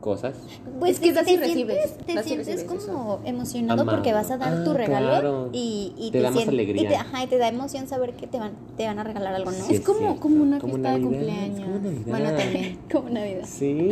cosas. 0.00 0.34
Pues 0.80 0.94
Es 0.94 0.98
que 1.00 1.12
te, 1.12 1.22
te 1.22 1.36
recibes, 1.36 1.46
sientes, 1.46 1.98
te 2.06 2.22
sientes 2.24 2.46
recibes, 2.48 2.64
como 2.64 3.20
emocionado 3.24 3.82
Amado. 3.82 3.96
porque 3.98 4.12
vas 4.12 4.32
a 4.32 4.36
dar 4.36 4.52
Ah, 4.52 4.64
tu 4.64 4.72
regalo 4.74 5.06
claro. 5.06 5.50
y, 5.52 5.92
y 5.96 6.10
Te 6.10 6.20
da 6.20 6.32
más 6.32 6.48
alegría. 6.48 6.82
Y 6.82 6.86
te, 6.88 6.96
ajá, 6.96 7.22
y 7.22 7.28
te 7.28 7.38
da 7.38 7.46
emoción 7.46 7.86
saber 7.86 8.14
que 8.14 8.26
te 8.26 8.40
van, 8.40 8.54
te 8.76 8.84
van 8.84 8.98
a 8.98 9.04
regalar 9.04 9.32
algo, 9.34 9.52
¿no? 9.52 9.56
Sí, 9.64 9.74
es 9.74 9.80
como, 9.80 10.10
una 10.10 10.58
Como 10.58 10.74
fiesta 10.74 10.92
de 10.94 10.98
Navidad, 10.98 10.98
es 10.98 11.02
cumpleaños. 11.04 11.60
como 11.68 11.78
Navidad. 11.78 12.02
Bueno, 12.08 12.30
también. 12.36 12.78
Como 12.90 13.08
Navidad. 13.10 13.44
Sí. 13.44 13.90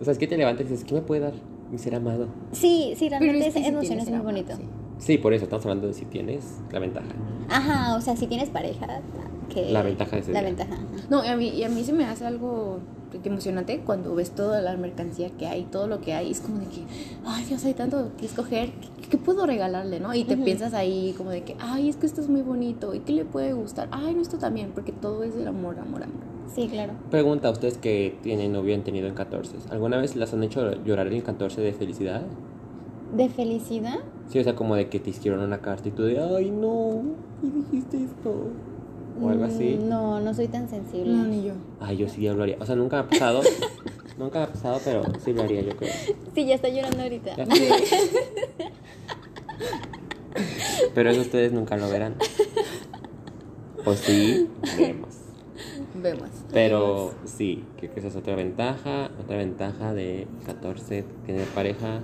O 0.00 0.04
sea, 0.04 0.12
es 0.12 0.18
que 0.18 0.26
te 0.26 0.36
levantas 0.36 0.66
y 0.66 0.68
dices, 0.70 0.84
¿qué 0.84 0.94
me 0.94 1.02
puede 1.02 1.20
dar 1.20 1.34
mi 1.70 1.78
ser 1.78 1.94
amado? 1.94 2.26
Sí, 2.50 2.94
sí, 2.96 3.08
realmente 3.08 3.46
es 3.46 3.54
que 3.54 3.60
esa 3.60 3.68
si 3.68 3.72
emoción 3.72 3.88
tienes 3.98 4.06
es 4.08 4.10
muy 4.14 4.20
bonito. 4.24 4.56
sí. 4.56 4.62
Sí, 4.98 5.18
por 5.18 5.32
eso 5.32 5.44
estamos 5.44 5.64
hablando 5.66 5.88
de 5.88 5.94
si 5.94 6.04
tienes 6.04 6.44
la 6.70 6.78
ventaja. 6.78 7.06
Ajá, 7.48 7.96
o 7.96 8.00
sea, 8.00 8.14
si 8.16 8.28
tienes 8.28 8.50
pareja, 8.50 9.00
que... 9.52 9.70
La 9.72 9.82
ventaja 9.82 10.14
de 10.16 10.22
ese 10.22 10.32
La 10.32 10.40
día. 10.42 10.50
ventaja. 10.50 10.80
No, 11.10 11.24
y 11.24 11.28
a 11.28 11.36
mí, 11.36 11.48
y 11.48 11.64
a 11.64 11.68
mí 11.68 11.82
se 11.82 11.92
me 11.92 12.04
hace 12.04 12.24
algo 12.24 12.78
emocionante 13.24 13.80
cuando 13.80 14.14
ves 14.14 14.30
toda 14.30 14.60
la 14.60 14.76
mercancía 14.76 15.30
que 15.30 15.46
hay, 15.46 15.64
todo 15.64 15.86
lo 15.86 16.00
que 16.00 16.14
hay. 16.14 16.30
Es 16.30 16.40
como 16.40 16.58
de 16.58 16.66
que, 16.66 16.82
ay 17.24 17.44
Dios, 17.44 17.64
hay 17.64 17.74
tanto 17.74 18.10
que 18.18 18.26
escoger. 18.26 18.70
¿Qué, 18.70 19.08
qué 19.10 19.18
puedo 19.18 19.46
regalarle, 19.46 20.00
no? 20.00 20.14
Y 20.14 20.24
te 20.24 20.36
piensas 20.36 20.74
ahí 20.74 21.14
como 21.16 21.30
de 21.30 21.42
que, 21.42 21.56
ay, 21.60 21.88
es 21.88 21.96
que 21.96 22.06
esto 22.06 22.20
es 22.20 22.28
muy 22.28 22.42
bonito. 22.42 22.94
¿Y 22.94 23.00
qué 23.00 23.12
le 23.12 23.24
puede 23.24 23.52
gustar? 23.52 23.88
Ay, 23.90 24.14
no, 24.14 24.22
esto 24.22 24.38
también, 24.38 24.72
porque 24.74 24.92
todo 24.92 25.22
es 25.22 25.34
del 25.34 25.48
amor, 25.48 25.78
amor, 25.78 26.02
amor. 26.02 26.32
Sí, 26.54 26.68
claro. 26.68 26.92
Pregunta 27.10 27.48
a 27.48 27.50
ustedes 27.50 27.78
que 27.78 28.18
tienen 28.22 28.52
novio 28.52 28.72
y 28.72 28.74
han 28.74 28.84
tenido 28.84 29.08
en 29.08 29.14
14. 29.14 29.56
¿Alguna 29.70 29.98
vez 29.98 30.16
las 30.16 30.34
han 30.34 30.42
hecho 30.42 30.82
llorar 30.84 31.06
en 31.06 31.14
el 31.14 31.22
14 31.22 31.60
de 31.60 31.72
felicidad? 31.72 32.22
¿De 33.16 33.28
felicidad? 33.28 34.00
Sí, 34.28 34.38
o 34.38 34.44
sea, 34.44 34.54
como 34.54 34.74
de 34.74 34.88
que 34.88 35.00
te 35.00 35.10
escribieron 35.10 35.44
una 35.44 35.60
carta 35.60 35.88
y 35.88 35.92
tú 35.92 36.02
de, 36.02 36.20
ay, 36.20 36.50
no, 36.50 37.02
y 37.42 37.50
dijiste 37.50 38.04
esto. 38.04 38.48
O 39.20 39.28
algo 39.28 39.44
así. 39.44 39.78
Mm, 39.80 39.88
No, 39.88 40.20
no 40.20 40.34
soy 40.34 40.48
tan 40.48 40.68
sensible. 40.68 41.12
No, 41.12 41.24
ni 41.26 41.44
yo. 41.44 41.52
Ay, 41.80 41.96
yo 41.96 42.08
sí 42.08 42.22
lo 42.28 42.42
haría. 42.42 42.56
O 42.60 42.66
sea, 42.66 42.76
nunca 42.76 42.96
me 42.96 43.02
ha 43.02 43.08
pasado. 43.08 43.40
nunca 44.18 44.38
me 44.40 44.44
ha 44.44 44.48
pasado, 44.52 44.80
pero 44.84 45.02
sí 45.24 45.32
lo 45.32 45.42
haría, 45.42 45.60
yo 45.62 45.76
creo. 45.76 45.92
Sí, 46.34 46.46
ya 46.46 46.54
está 46.54 46.68
llorando 46.68 47.02
ahorita. 47.02 47.36
Ya. 47.36 47.46
Pero 50.94 51.10
eso 51.10 51.20
ustedes 51.20 51.52
nunca 51.52 51.76
lo 51.76 51.88
verán. 51.88 52.14
O 53.84 53.94
sí, 53.94 54.48
vemos. 54.78 55.08
Vemos. 55.94 56.28
Pero 56.52 57.12
sí, 57.24 57.64
creo 57.78 57.92
que 57.92 58.00
esa 58.00 58.08
es 58.08 58.16
otra 58.16 58.34
ventaja. 58.34 59.10
Otra 59.22 59.36
ventaja 59.36 59.92
de 59.94 60.26
14, 60.46 61.04
tener 61.26 61.46
pareja. 61.48 62.00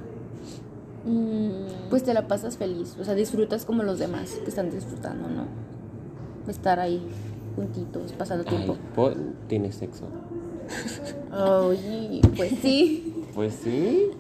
Mm, 1.05 1.89
Pues 1.91 2.03
te 2.05 2.13
la 2.13 2.29
pasas 2.29 2.57
feliz, 2.59 2.97
o 3.01 3.05
sea, 3.05 3.15
disfrutas 3.15 3.65
como 3.65 3.83
los 3.83 3.99
demás 3.99 4.31
que 4.43 4.51
están 4.51 4.71
disfrutando, 4.71 5.29
¿no? 5.29 5.45
Estar 6.49 6.81
ahí 6.81 7.01
juntitos, 7.57 8.13
pasando 8.13 8.45
Ay, 8.49 8.57
tiempo. 8.57 8.77
po- 8.95 9.13
tienes 9.49 9.75
sexo. 9.77 10.05
Oye, 11.33 12.21
pues 12.37 12.53
sí. 12.63 13.15
Pues 13.35 13.55
sí. 13.63 14.11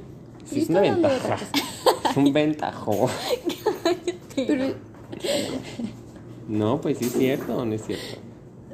Sí, 0.44 0.60
es 0.62 0.68
una 0.70 0.80
ventaja. 0.80 1.36
Es 2.10 2.16
un 2.16 2.32
ventajo. 2.32 3.08
Pero 4.36 4.74
No, 6.48 6.80
pues 6.80 6.98
sí 6.98 7.06
es 7.06 7.12
cierto, 7.12 7.64
no 7.64 7.74
es 7.74 7.84
cierto. 7.84 8.18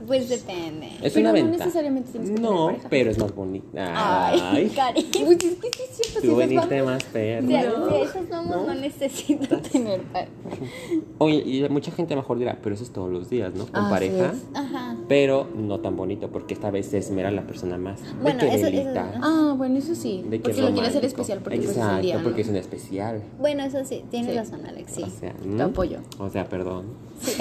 Pues 0.06 0.28
depende. 0.28 0.88
Es 1.02 1.12
Pero 1.12 1.20
una 1.20 1.28
no 1.30 1.34
ventaja. 1.34 1.64
necesariamente 1.64 2.10
tienes 2.12 2.30
que 2.30 2.36
tener 2.36 2.50
No, 2.50 2.66
pareja. 2.66 2.86
pero 2.90 3.10
es 3.10 3.18
más 3.18 3.34
bonita. 3.34 4.28
Ay, 4.28 4.40
Ay, 4.42 4.68
cariño. 4.70 5.08
Pues 5.24 5.38
es 5.44 5.54
que 5.56 5.68
sí 5.70 5.82
es 5.90 5.96
cierto, 5.96 6.20
si 6.20 6.26
tú 6.28 6.40
esas 6.40 6.48
veniste 6.48 6.80
vamos- 6.82 6.92
más 7.02 7.04
perra. 7.04 7.46
Si 7.46 7.54
a, 7.54 7.62
si 7.62 7.96
esas 8.02 8.28
vamos, 8.28 8.56
¿No? 8.56 8.66
no, 8.66 8.74
necesito 8.74 9.58
tener 9.58 10.00
pareja. 10.02 10.30
Oye, 11.18 11.36
y 11.44 11.68
mucha 11.68 11.90
gente 11.92 12.14
mejor 12.16 12.38
dirá, 12.38 12.58
pero 12.62 12.74
eso 12.74 12.84
es 12.84 12.90
todos 12.92 13.10
los 13.10 13.30
días, 13.30 13.54
¿no? 13.54 13.66
Con 13.66 13.76
Así 13.76 13.90
pareja. 13.90 14.32
es. 14.32 14.42
Ajá. 14.54 14.96
Pero 15.08 15.48
no 15.56 15.80
tan 15.80 15.96
bonito, 15.96 16.28
porque 16.30 16.54
esta 16.54 16.70
vez 16.70 16.86
se 16.86 16.98
esmera 16.98 17.30
la 17.30 17.42
persona 17.46 17.78
más. 17.78 18.02
De 18.02 18.12
Bueno, 18.22 18.40
que 18.40 18.54
eso- 18.54 18.66
eso- 18.66 18.90
Ah, 19.22 19.54
bueno, 19.56 19.78
eso 19.78 19.94
sí. 19.94 20.22
de 20.28 20.38
que 20.38 20.42
porque 20.42 20.58
es 20.60 20.64
lo 20.64 20.72
quieres 20.72 20.90
hacer 20.90 21.04
especial 21.04 21.38
porque 21.40 21.58
pues, 21.58 21.70
es 21.70 21.76
Exacto, 21.76 21.96
el 21.96 22.02
día. 22.02 22.16
¿no? 22.18 22.22
porque 22.24 22.40
es 22.42 22.48
un 22.48 22.56
especial. 22.56 23.22
Bueno, 23.38 23.64
eso 23.64 23.84
sí, 23.84 24.04
tienes 24.10 24.30
Sí. 24.32 24.36
razón, 24.36 24.66
Alex, 24.66 24.92
sí. 24.92 25.02
O 25.02 25.10
sea, 25.20 25.32
Te 25.32 25.46
¿no? 25.48 25.64
apoyo. 25.64 25.98
O 26.18 26.28
sea, 26.30 26.48
perdón. 26.48 26.84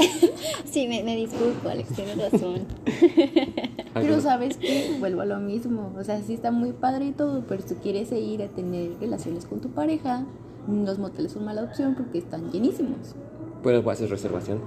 Sí, 0.66 0.88
me, 0.88 1.04
me 1.04 1.16
disculpo, 1.16 1.70
Alex, 1.70 1.90
tienes 1.96 2.18
razón. 2.18 2.53
Pero 3.94 4.22
sabes 4.22 4.58
que 4.58 4.96
vuelvo 5.00 5.22
a 5.22 5.26
lo 5.26 5.40
mismo. 5.40 5.94
O 5.98 6.04
sea, 6.04 6.22
sí 6.22 6.34
está 6.34 6.52
muy 6.52 6.72
padre 6.72 7.06
y 7.06 7.12
todo, 7.12 7.44
pero 7.48 7.62
si 7.62 7.76
tú 7.76 7.82
quieres 7.82 8.12
ir 8.12 8.42
a 8.42 8.48
tener 8.48 8.92
relaciones 9.00 9.46
con 9.46 9.62
tu 9.62 9.70
pareja, 9.70 10.26
los 10.68 10.98
moteles 10.98 11.34
son 11.34 11.46
mala 11.46 11.64
opción 11.64 11.94
porque 11.96 12.18
están 12.18 12.52
llenísimos. 12.52 13.16
Puedes 13.62 13.86
hacer 13.86 14.10
reservación. 14.10 14.62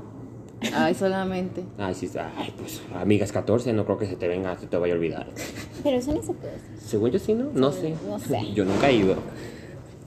Ay, 0.74 0.94
solamente. 0.94 1.64
Ay, 1.76 1.94
sí, 1.94 2.08
ay, 2.36 2.52
pues, 2.56 2.82
amigas 2.94 3.32
14, 3.32 3.72
no 3.72 3.84
creo 3.84 3.98
que 3.98 4.06
se 4.06 4.16
te 4.16 4.26
venga, 4.26 4.56
se 4.58 4.66
te 4.66 4.76
vaya 4.76 4.94
a 4.94 4.96
olvidar. 4.96 5.26
Pero 5.82 5.98
eso 5.98 6.14
no 6.14 6.22
se 6.22 6.32
puede. 6.32 6.54
Según 6.78 7.10
yo 7.10 7.18
sí, 7.18 7.34
¿no? 7.34 7.50
No 7.52 7.72
sé. 7.72 7.94
No 8.06 8.18
sé. 8.18 8.52
Yo 8.54 8.64
nunca 8.64 8.88
he 8.88 8.94
ido. 8.94 9.16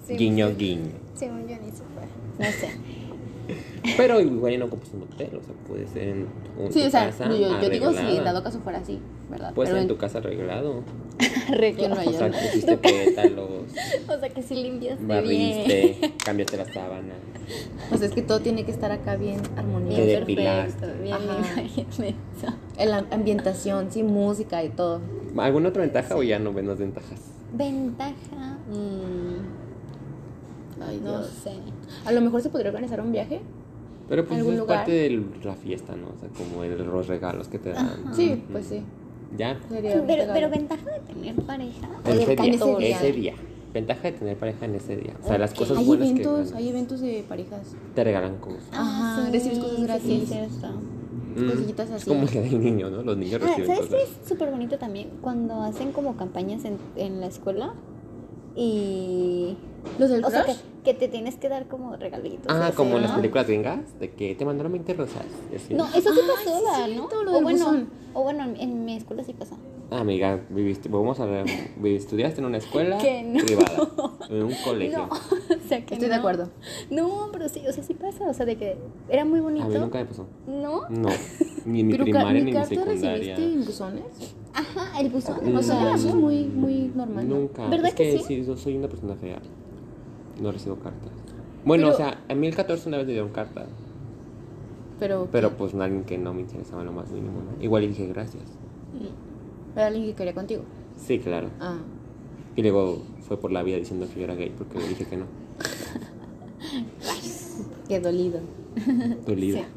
Sí, 0.07 0.15
guiño, 0.15 0.49
sí. 0.49 0.55
guiño. 0.55 0.91
Según 1.13 1.47
yo 1.47 1.55
ni 1.57 1.71
se 1.71 1.83
puede. 1.83 2.07
No 2.39 2.45
sé. 2.45 2.69
Pero 3.97 4.19
igual 4.19 4.51
ya 4.53 4.59
no 4.59 4.69
compras 4.69 4.93
un 4.93 5.01
motel, 5.01 5.29
o 5.35 5.43
sea, 5.43 5.53
puede 5.67 5.87
ser 5.87 6.09
en 6.09 6.27
un, 6.57 6.71
Sí, 6.71 6.81
tu 6.81 6.87
o 6.87 6.89
sea, 6.89 7.05
casa 7.05 7.29
yo, 7.29 7.61
yo 7.61 7.69
digo 7.69 7.91
si 7.91 8.17
dado 8.19 8.43
caso 8.43 8.59
fuera 8.59 8.79
así, 8.79 8.99
¿verdad? 9.29 9.53
Puede 9.53 9.69
ser 9.69 9.77
en 9.79 9.87
tu 9.87 9.97
casa 9.97 10.19
arreglado. 10.19 10.83
Arreglo. 11.49 11.89
no 11.89 11.95
O 11.95 12.11
sea, 12.13 12.31
pusiste 12.31 12.77
pétalos, 12.77 13.49
O 14.07 14.19
sea, 14.19 14.29
que 14.29 14.41
si 14.41 14.55
limpiaste 14.55 15.03
bien. 15.03 15.07
barriste, 15.07 16.13
cambiaste 16.23 16.57
la 16.57 16.65
sábana. 16.65 17.13
O 17.91 17.97
sea, 17.97 18.07
es 18.07 18.13
que 18.13 18.21
todo 18.21 18.39
tiene 18.39 18.63
que 18.63 18.71
estar 18.71 18.91
acá 18.91 19.15
bien 19.15 19.39
armonioso. 19.57 20.25
Bien 20.25 20.25
perfecto, 20.25 20.87
bien 21.01 21.17
bien. 21.99 22.15
En 22.77 22.91
la 22.91 23.05
ambientación, 23.11 23.91
sí, 23.91 24.03
música 24.03 24.63
y 24.63 24.69
todo. 24.69 25.01
¿Alguna 25.37 25.69
otra 25.69 25.81
ventaja 25.81 26.15
o 26.15 26.23
ya 26.23 26.39
no 26.39 26.53
ven 26.53 26.67
las 26.67 26.77
ventajas? 26.77 27.19
Ventaja, 27.53 28.57
mm, 28.69 29.58
Ay, 30.81 31.01
no 31.03 31.23
sé. 31.23 31.51
A 32.05 32.11
lo 32.11 32.21
mejor 32.21 32.41
se 32.41 32.49
podría 32.49 32.69
organizar 32.69 33.01
un 33.01 33.11
viaje. 33.11 33.41
Pero 34.07 34.25
pues 34.25 34.39
¿Algún 34.39 34.53
es 34.55 34.59
lugar? 34.61 34.77
parte 34.79 34.91
de 34.91 35.23
la 35.43 35.53
fiesta, 35.55 35.95
¿no? 35.95 36.07
O 36.07 36.19
sea, 36.19 36.29
como 36.29 36.63
el- 36.63 36.77
los 36.83 37.07
regalos 37.07 37.47
que 37.47 37.59
te 37.59 37.69
dan. 37.71 37.85
Ajá. 37.87 38.13
Sí, 38.13 38.43
pues 38.51 38.65
sí. 38.67 38.81
Ya, 39.37 39.59
Pero, 39.69 40.03
pero 40.07 40.49
ventaja 40.49 40.89
de 40.89 40.99
tener 41.13 41.35
pareja. 41.35 41.87
ese 42.05 42.35
día, 42.35 42.35
14. 42.59 42.89
ese 42.91 43.11
día. 43.11 43.33
Ventaja 43.71 44.01
de 44.01 44.11
tener 44.13 44.37
pareja 44.37 44.65
en 44.65 44.73
ese 44.75 44.95
día. 44.97 45.13
O 45.23 45.27
sea, 45.27 45.37
las 45.37 45.53
cosas 45.53 45.77
hay 45.77 45.85
buenas 45.85 46.09
eventos, 46.09 46.51
que 46.51 46.57
hay 46.57 46.69
eventos 46.69 47.01
de 47.01 47.23
parejas. 47.29 47.75
te 47.93 48.03
regalan 48.03 48.37
cosas. 48.37 48.63
Ah, 48.71 49.19
Ajá, 49.21 49.31
recibes 49.31 49.59
cosas 49.59 49.75
sí, 49.77 49.83
gratis. 49.83 50.29
Sí, 50.29 50.33
es. 50.39 50.51
Mm, 51.43 51.51
Cositas 51.51 51.89
Es 51.89 51.95
así. 51.97 52.09
como 52.09 52.23
el 52.23 52.29
día 52.29 52.41
del 52.41 52.59
niño, 52.59 52.89
¿no? 52.89 53.03
Los 53.03 53.15
niños 53.17 53.39
Ah, 53.43 53.45
reciben 53.49 53.67
¿Sabes 53.67 53.81
qué 53.91 53.95
cosas. 53.97 54.09
es 54.23 54.27
súper 54.27 54.49
bonito 54.49 54.79
también? 54.79 55.09
Cuando 55.21 55.61
hacen 55.61 55.91
como 55.91 56.17
campañas 56.17 56.65
en, 56.65 56.77
en 56.95 57.19
la 57.21 57.27
escuela 57.27 57.73
y... 58.55 59.55
¿Los 59.97 60.09
del 60.09 60.23
O 60.23 60.29
sea, 60.29 60.45
que, 60.83 60.93
te 60.93 61.07
tienes 61.07 61.35
que 61.35 61.49
dar 61.49 61.67
como 61.67 61.95
regalitos. 61.95 62.45
Ah, 62.47 62.71
como 62.75 62.95
en 62.97 63.03
las 63.03 63.11
películas 63.11 63.47
gringas, 63.47 63.99
de 63.99 64.11
que 64.11 64.35
te 64.35 64.45
mandaron 64.45 64.71
20 64.71 64.93
rosas. 64.93 65.23
así. 65.55 65.73
No, 65.73 65.85
eso 65.87 66.13
sí 66.13 66.19
Ay, 66.23 66.29
pasó, 66.45 66.87
¿no? 67.15 67.23
lo 67.23 67.37
o 67.37 67.41
bueno, 67.41 67.65
buzón. 67.65 67.89
o 68.13 68.23
bueno, 68.23 68.43
en, 68.57 68.85
mi 68.85 68.95
escuela 68.95 69.23
sí 69.23 69.33
pasa. 69.33 69.55
Ah, 69.91 70.01
amiga, 70.01 70.39
viviste, 70.49 70.87
vamos 70.87 71.19
a 71.19 71.25
ver, 71.25 71.45
estudiaste 71.83 72.41
en 72.41 72.45
una 72.45 72.57
escuela 72.57 72.99
Que 72.99 73.23
no. 73.23 73.43
privada, 73.43 73.89
en 74.29 74.43
un 74.43 74.53
colegio. 74.63 74.97
No, 74.99 75.05
o 75.09 75.67
sea 75.67 75.83
que 75.83 75.95
Estoy 75.95 76.09
de 76.09 76.15
acuerdo. 76.15 76.49
No, 76.91 77.29
pero 77.31 77.49
sí, 77.49 77.63
o 77.67 77.73
sea, 77.73 77.83
sí 77.83 77.95
pasa, 77.95 78.27
o 78.27 78.33
sea, 78.33 78.45
de 78.45 78.55
que 78.55 78.77
era 79.09 79.25
muy 79.25 79.39
bonito. 79.39 79.65
A 79.65 79.69
mí 79.69 79.79
nunca 79.79 79.97
me 79.99 80.05
pasó. 80.05 80.27
¿No? 80.47 80.87
No, 80.89 81.09
ni 81.65 81.79
en 81.81 81.87
mi 81.87 81.93
Pero 81.93 82.03
primaria 82.03 82.43
¿mi 82.43 82.51
ni 82.51 82.57
en 82.57 82.59
mi 82.61 82.65
secundaria. 82.65 83.11
recibiste 83.15 83.43
en 83.43 83.65
buzones? 83.65 84.35
Ajá, 84.53 84.99
el 84.99 85.09
buzón. 85.09 85.55
O 85.55 85.63
sea, 85.63 85.95
eso 85.95 86.09
es 86.09 86.15
muy, 86.15 86.45
muy 86.45 86.91
normal. 86.95 87.27
¿no? 87.27 87.35
Nunca. 87.35 87.67
¿Verdad 87.67 87.87
es 87.87 87.95
que 87.95 88.11
que, 88.11 88.17
sí? 88.19 88.23
sí? 88.27 88.45
yo 88.45 88.57
soy 88.57 88.77
una 88.77 88.87
persona 88.87 89.15
fea. 89.15 89.39
No 90.41 90.51
recibo 90.51 90.75
cartas. 90.77 91.11
Bueno, 91.65 91.87
Pero- 91.87 91.93
o 91.93 91.97
sea, 91.97 92.23
a 92.29 92.35
mí 92.35 92.47
el 92.47 92.55
14 92.55 92.87
una 92.87 92.97
vez 92.97 93.07
me 93.07 93.13
dieron 93.13 93.29
carta. 93.31 93.65
Pero, 94.99 95.27
Pero 95.31 95.51
pues 95.57 95.73
alguien 95.75 96.03
que 96.03 96.17
no 96.17 96.33
me 96.33 96.41
interesaba 96.41 96.83
lo 96.83 96.91
más 96.91 97.09
mínimo, 97.11 97.39
¿no? 97.41 97.63
Igual 97.63 97.83
le 97.83 97.87
dije 97.89 98.07
gracias. 98.07 98.43
Era 99.75 99.87
alguien 99.87 100.05
que 100.07 100.13
quería 100.15 100.33
contigo. 100.33 100.63
Sí, 100.97 101.19
claro. 101.19 101.49
Ah. 101.61 101.77
Y 102.55 102.61
luego 102.61 103.01
fue 103.21 103.37
por 103.37 103.51
la 103.51 103.63
vida 103.63 103.77
diciendo 103.77 104.07
que 104.13 104.19
yo 104.19 104.25
era 104.25 104.35
gay 104.35 104.53
porque 104.57 104.77
le 104.79 104.89
dije 104.89 105.05
que 105.05 105.17
no. 105.17 105.25
Qué 107.87 107.99
dolido. 107.99 108.39
Dolido. 109.25 109.59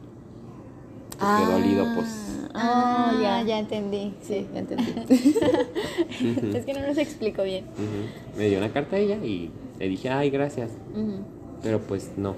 Sí. 1.12 1.18
Porque 1.18 1.52
dolido, 1.52 1.84
pues. 1.94 2.40
Ah, 2.52 3.11
ya. 3.40 3.46
ya 3.46 3.58
entendí. 3.58 4.14
Sí, 4.22 4.46
ya 4.52 4.60
entendí. 4.60 4.84
Es 6.54 6.64
que 6.64 6.72
no 6.74 6.86
nos 6.86 6.98
explicó 6.98 7.42
bien. 7.42 7.64
Me 8.36 8.48
dio 8.48 8.58
una 8.58 8.72
carta 8.72 8.96
a 8.96 8.98
ella 8.98 9.16
y 9.16 9.50
le 9.78 9.88
dije, 9.88 10.08
ay, 10.10 10.30
gracias. 10.30 10.70
Pero 11.62 11.80
pues 11.80 12.12
no. 12.16 12.36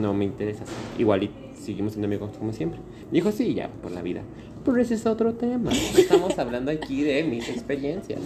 No 0.00 0.14
me 0.14 0.24
interesa. 0.24 0.64
Igual 0.98 1.24
y 1.24 1.30
seguimos 1.54 1.92
siendo 1.92 2.06
amigos 2.06 2.30
como 2.38 2.52
siempre. 2.52 2.80
Dijo, 3.10 3.30
sí, 3.32 3.54
ya, 3.54 3.68
por 3.68 3.92
la 3.92 4.02
vida. 4.02 4.22
Pero 4.64 4.78
ese 4.78 4.94
es 4.94 5.06
otro 5.06 5.34
tema. 5.34 5.70
Estamos 5.72 6.38
hablando 6.38 6.70
aquí 6.70 7.02
de 7.02 7.24
mis 7.24 7.48
experiencias. 7.48 8.20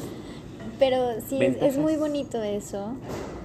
Pero 0.78 1.20
sí, 1.26 1.38
es, 1.42 1.56
es 1.62 1.78
muy 1.78 1.96
bonito 1.96 2.42
eso, 2.42 2.90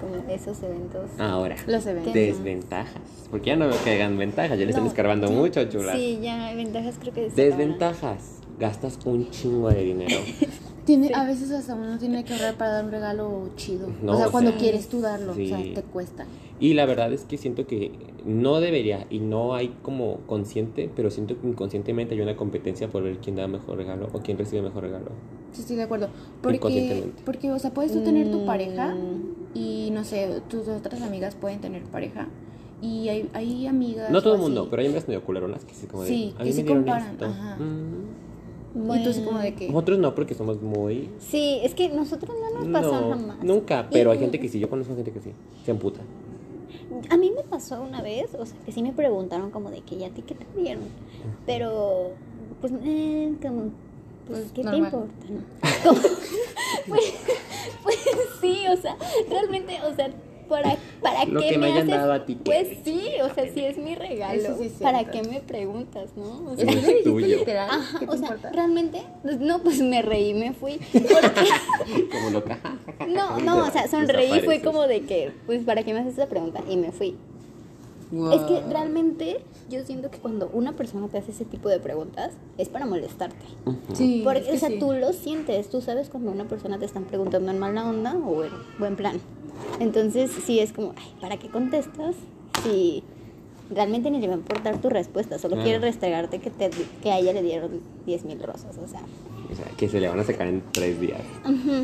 como 0.02 0.30
esos 0.34 0.62
eventos. 0.64 1.10
Ahora, 1.18 1.56
Los 1.68 1.86
eventos. 1.86 2.14
Desventajas. 2.14 3.02
Porque 3.30 3.48
ya 3.52 3.56
no 3.56 3.68
veo 3.68 3.78
que 3.84 3.92
hagan 3.94 4.18
ventajas, 4.18 4.58
ya 4.60 4.66
le 4.66 4.72
están 4.72 4.84
No, 4.84 4.90
escarbando 4.90 5.28
no. 5.28 5.34
mucho, 5.38 5.64
chulas. 5.66 5.96
Sí, 5.96 6.20
ya, 6.22 6.48
hay 6.48 6.58
ventajas 6.58 6.96
creo 7.00 7.14
que 7.14 7.30
sí. 7.30 7.36
Desventajas. 7.36 8.40
Gastas 8.60 9.00
un 9.06 9.30
chingo 9.32 9.70
de 9.70 9.84
dinero. 9.84 10.20
Tiene, 10.86 11.08
Sí. 11.08 11.14
A 11.14 11.26
veces 11.26 11.52
hasta 11.52 11.76
uno 11.76 11.98
tiene 12.00 12.24
que 12.26 12.34
ahorrar 12.34 12.56
para 12.56 12.72
dar 12.72 12.86
un 12.86 12.92
regalo 12.92 13.50
chido. 13.56 13.88
No, 14.02 14.14
o 14.14 14.18
sea, 14.18 14.28
o 14.28 14.32
cuando 14.32 14.50
sea, 14.52 14.60
quieres 14.60 14.88
tú 14.90 15.00
darlo, 15.00 15.34
sí. 15.36 15.52
o 15.52 15.56
sea, 15.58 15.74
te 15.76 15.82
cuesta. 15.84 16.26
Y 16.62 16.76
la 16.76 16.86
verdad 16.86 17.12
es 17.12 17.26
que 17.26 17.38
siento 17.38 17.66
que 17.66 17.92
no 18.24 18.62
debería 18.62 19.08
y 19.10 19.20
no 19.20 19.56
hay 19.56 19.74
como 19.82 20.18
consciente, 20.28 20.90
pero 20.96 21.10
siento 21.10 21.36
que 21.42 21.48
inconscientemente 21.48 22.14
hay 22.14 22.22
una 22.22 22.38
competencia 22.38 22.88
por 22.88 23.02
ver 23.04 23.18
quién 23.18 23.36
da 23.36 23.48
mejor 23.48 23.78
regalo 23.78 24.08
o 24.14 24.20
quién 24.20 24.38
recibe 24.38 24.62
mejor 24.62 24.84
regalo. 24.84 25.08
Sí, 25.54 25.62
estoy 25.62 25.76
de 25.78 25.84
acuerdo. 25.84 26.10
Porque, 26.44 27.10
porque, 27.26 27.52
o 27.52 27.58
sea, 27.60 27.72
puedes 27.74 27.92
tú 27.92 28.02
tener 28.04 28.30
tu 28.32 28.42
Mm. 28.42 28.46
pareja 28.46 28.96
y, 29.56 29.90
no 29.92 30.04
sé, 30.04 30.42
tus 30.50 30.68
otras 30.68 31.02
amigas 31.02 31.34
pueden 31.36 31.60
tener 31.62 31.82
pareja. 31.84 32.28
Y 32.80 33.10
hay, 33.10 33.30
hay 33.34 33.66
amigas. 33.68 34.12
No 34.12 34.22
todo 34.22 34.36
el 34.36 34.42
mundo, 34.42 34.62
así. 34.62 34.70
pero 34.70 34.82
hay 34.82 34.88
hombres 34.88 35.08
medio 35.08 35.24
culeronas 35.24 35.66
que 35.66 35.74
sí 35.74 35.88
como 35.88 36.04
de, 36.04 36.10
Sí, 36.10 36.34
a 36.38 36.44
mí 36.44 36.54
sí 36.54 36.64
me 36.64 36.70
comparan, 36.70 37.12
esto. 37.14 37.26
ajá. 37.26 37.58
Mm. 37.58 38.06
Y 38.94 38.98
entonces, 38.98 39.24
como 39.26 39.40
de 39.40 39.54
que. 39.56 39.68
Nosotros 39.68 39.98
no, 40.00 40.16
porque 40.16 40.34
somos 40.36 40.62
muy... 40.62 41.10
Sí, 41.20 41.60
es 41.64 41.74
que 41.76 41.90
nosotros 41.90 42.34
no 42.40 42.60
nos 42.62 42.68
pasó 42.72 43.02
No, 43.02 43.10
jamás. 43.10 43.44
nunca, 43.44 43.88
pero 43.92 44.12
hay 44.12 44.20
gente 44.20 44.40
que 44.40 44.48
sí, 44.48 44.60
yo 44.60 44.70
conozco 44.70 44.96
gente 44.96 45.12
que 45.12 45.20
sí, 45.20 45.32
se 45.66 45.72
emputa. 45.72 46.00
A 47.10 47.18
mí 47.18 47.32
me 47.36 47.44
pasó 47.44 47.82
una 47.82 48.02
vez, 48.02 48.34
o 48.36 48.46
sea, 48.46 48.58
que 48.66 48.72
sí 48.72 48.82
me 48.82 48.92
preguntaron 48.94 49.52
como 49.52 49.70
de 49.72 49.82
que 49.82 49.98
ya 49.98 50.08
a 50.08 50.10
ti 50.12 50.22
qué 50.22 50.36
te 50.36 50.46
dieron. 50.60 50.84
Pero, 51.46 52.12
pues, 52.62 52.74
eh, 52.84 53.34
como, 53.42 53.72
pues, 54.28 54.42
Pues, 54.42 54.52
¿qué 54.54 54.64
normal. 54.64 54.92
te 54.92 54.98
importa? 54.98 55.26
no? 55.30 55.42
Como- 55.84 56.02
pues, 56.88 57.14
pues 57.84 57.98
sí, 58.42 58.64
o 58.68 58.78
sea, 58.78 58.96
realmente, 59.30 59.78
o 59.84 59.96
sea, 59.96 60.10
¿para, 60.52 60.78
para 61.02 61.26
Lo 61.26 61.40
qué 61.40 61.50
que 61.50 61.58
me 61.58 61.66
hayan 61.68 61.78
haces? 61.90 61.96
dado 62.02 62.14
a 62.14 62.26
ti. 62.26 62.36
Pues 62.36 62.68
sí, 62.86 63.02
o 63.24 63.34
sea, 63.34 63.52
sí 63.52 63.66
es 63.66 63.78
mi 63.80 63.96
regalo. 63.96 64.40
Eso 64.40 64.58
sí 64.60 64.66
es 64.66 64.74
¿Para 64.74 65.06
qué 65.06 65.24
me 65.24 65.40
preguntas, 65.40 66.12
no? 66.16 66.52
O 66.52 66.54
Es 66.54 66.60
sea, 66.60 66.72
es 66.92 67.04
tuyo. 67.04 67.38
literal. 67.40 67.70
Ajá, 67.72 68.00
¿Qué 68.00 68.06
te 68.06 68.12
o 68.12 68.18
sea, 68.18 68.28
importa? 68.28 68.52
realmente, 68.52 69.02
no, 69.40 69.64
pues 69.64 69.82
me 69.82 70.04
reí, 70.04 70.36
me 70.36 70.54
fui. 70.54 70.80
Porque, 70.94 72.08
Como 72.12 72.30
loca. 72.30 72.60
no, 73.08 73.40
no, 73.42 73.66
o 73.66 73.72
sea, 73.72 73.88
sonreí 73.88 74.38
y 74.38 74.42
fue 74.42 74.62
como 74.62 74.86
de 74.88 75.02
que, 75.02 75.32
pues, 75.48 75.64
¿para 75.64 75.84
qué 75.84 75.94
me 75.94 76.02
haces 76.02 76.14
esa 76.14 76.28
pregunta? 76.28 76.62
Y 76.70 76.78
me 76.78 76.92
fui. 76.92 77.16
Wow. 78.12 78.34
Es 78.34 78.42
que 78.42 78.62
realmente 78.70 79.40
yo 79.70 79.84
siento 79.86 80.12
que 80.12 80.18
cuando 80.18 80.50
una 80.54 80.74
persona 80.74 81.08
te 81.08 81.18
hace 81.18 81.32
ese 81.32 81.46
tipo 81.46 81.70
de 81.70 81.80
preguntas 81.80 82.34
es 82.58 82.68
para 82.68 82.86
molestarte. 82.86 83.46
Sí, 83.94 84.22
Porque, 84.24 84.40
es 84.42 84.46
que 84.48 84.56
o 84.56 84.60
sea, 84.60 84.70
sí. 84.70 84.80
tú 84.80 84.92
lo 84.94 85.14
sientes, 85.14 85.70
tú 85.70 85.82
sabes 85.82 86.10
cuando 86.10 86.32
una 86.32 86.46
persona 86.46 86.78
te 86.78 86.86
están 86.86 87.06
preguntando 87.06 87.52
en 87.52 87.60
mala 87.60 87.88
onda 87.90 88.14
o 88.16 88.44
en 88.44 88.52
buen 88.80 88.96
plan. 88.98 89.18
Entonces, 89.80 90.30
sí 90.46 90.60
es 90.60 90.74
como, 90.74 90.94
ay, 90.98 91.14
¿para 91.22 91.38
qué 91.38 91.48
contestas? 91.50 92.16
Si 92.64 93.04
realmente 93.74 94.12
ni 94.12 94.20
le 94.20 94.28
va 94.28 94.34
a 94.34 94.38
importar 94.38 94.82
tu 94.82 94.90
respuesta, 94.90 95.40
solo 95.40 95.54
Claro. 95.56 95.64
quiere 95.70 95.80
restregarte 95.80 96.40
que, 96.40 96.50
te, 96.50 96.70
que 97.02 97.12
a 97.12 97.20
ella 97.20 97.32
le 97.32 97.42
dieron 97.44 97.80
10 98.06 98.26
mil 98.26 98.42
rosas, 98.44 98.78
o 98.78 98.88
sea. 98.88 99.02
O 99.52 99.56
sea, 99.56 99.66
que 99.78 99.88
se 99.90 100.00
le 100.02 100.08
van 100.10 100.20
a 100.20 100.24
sacar 100.26 100.48
en 100.48 100.62
tres 100.74 101.00
días. 101.00 101.22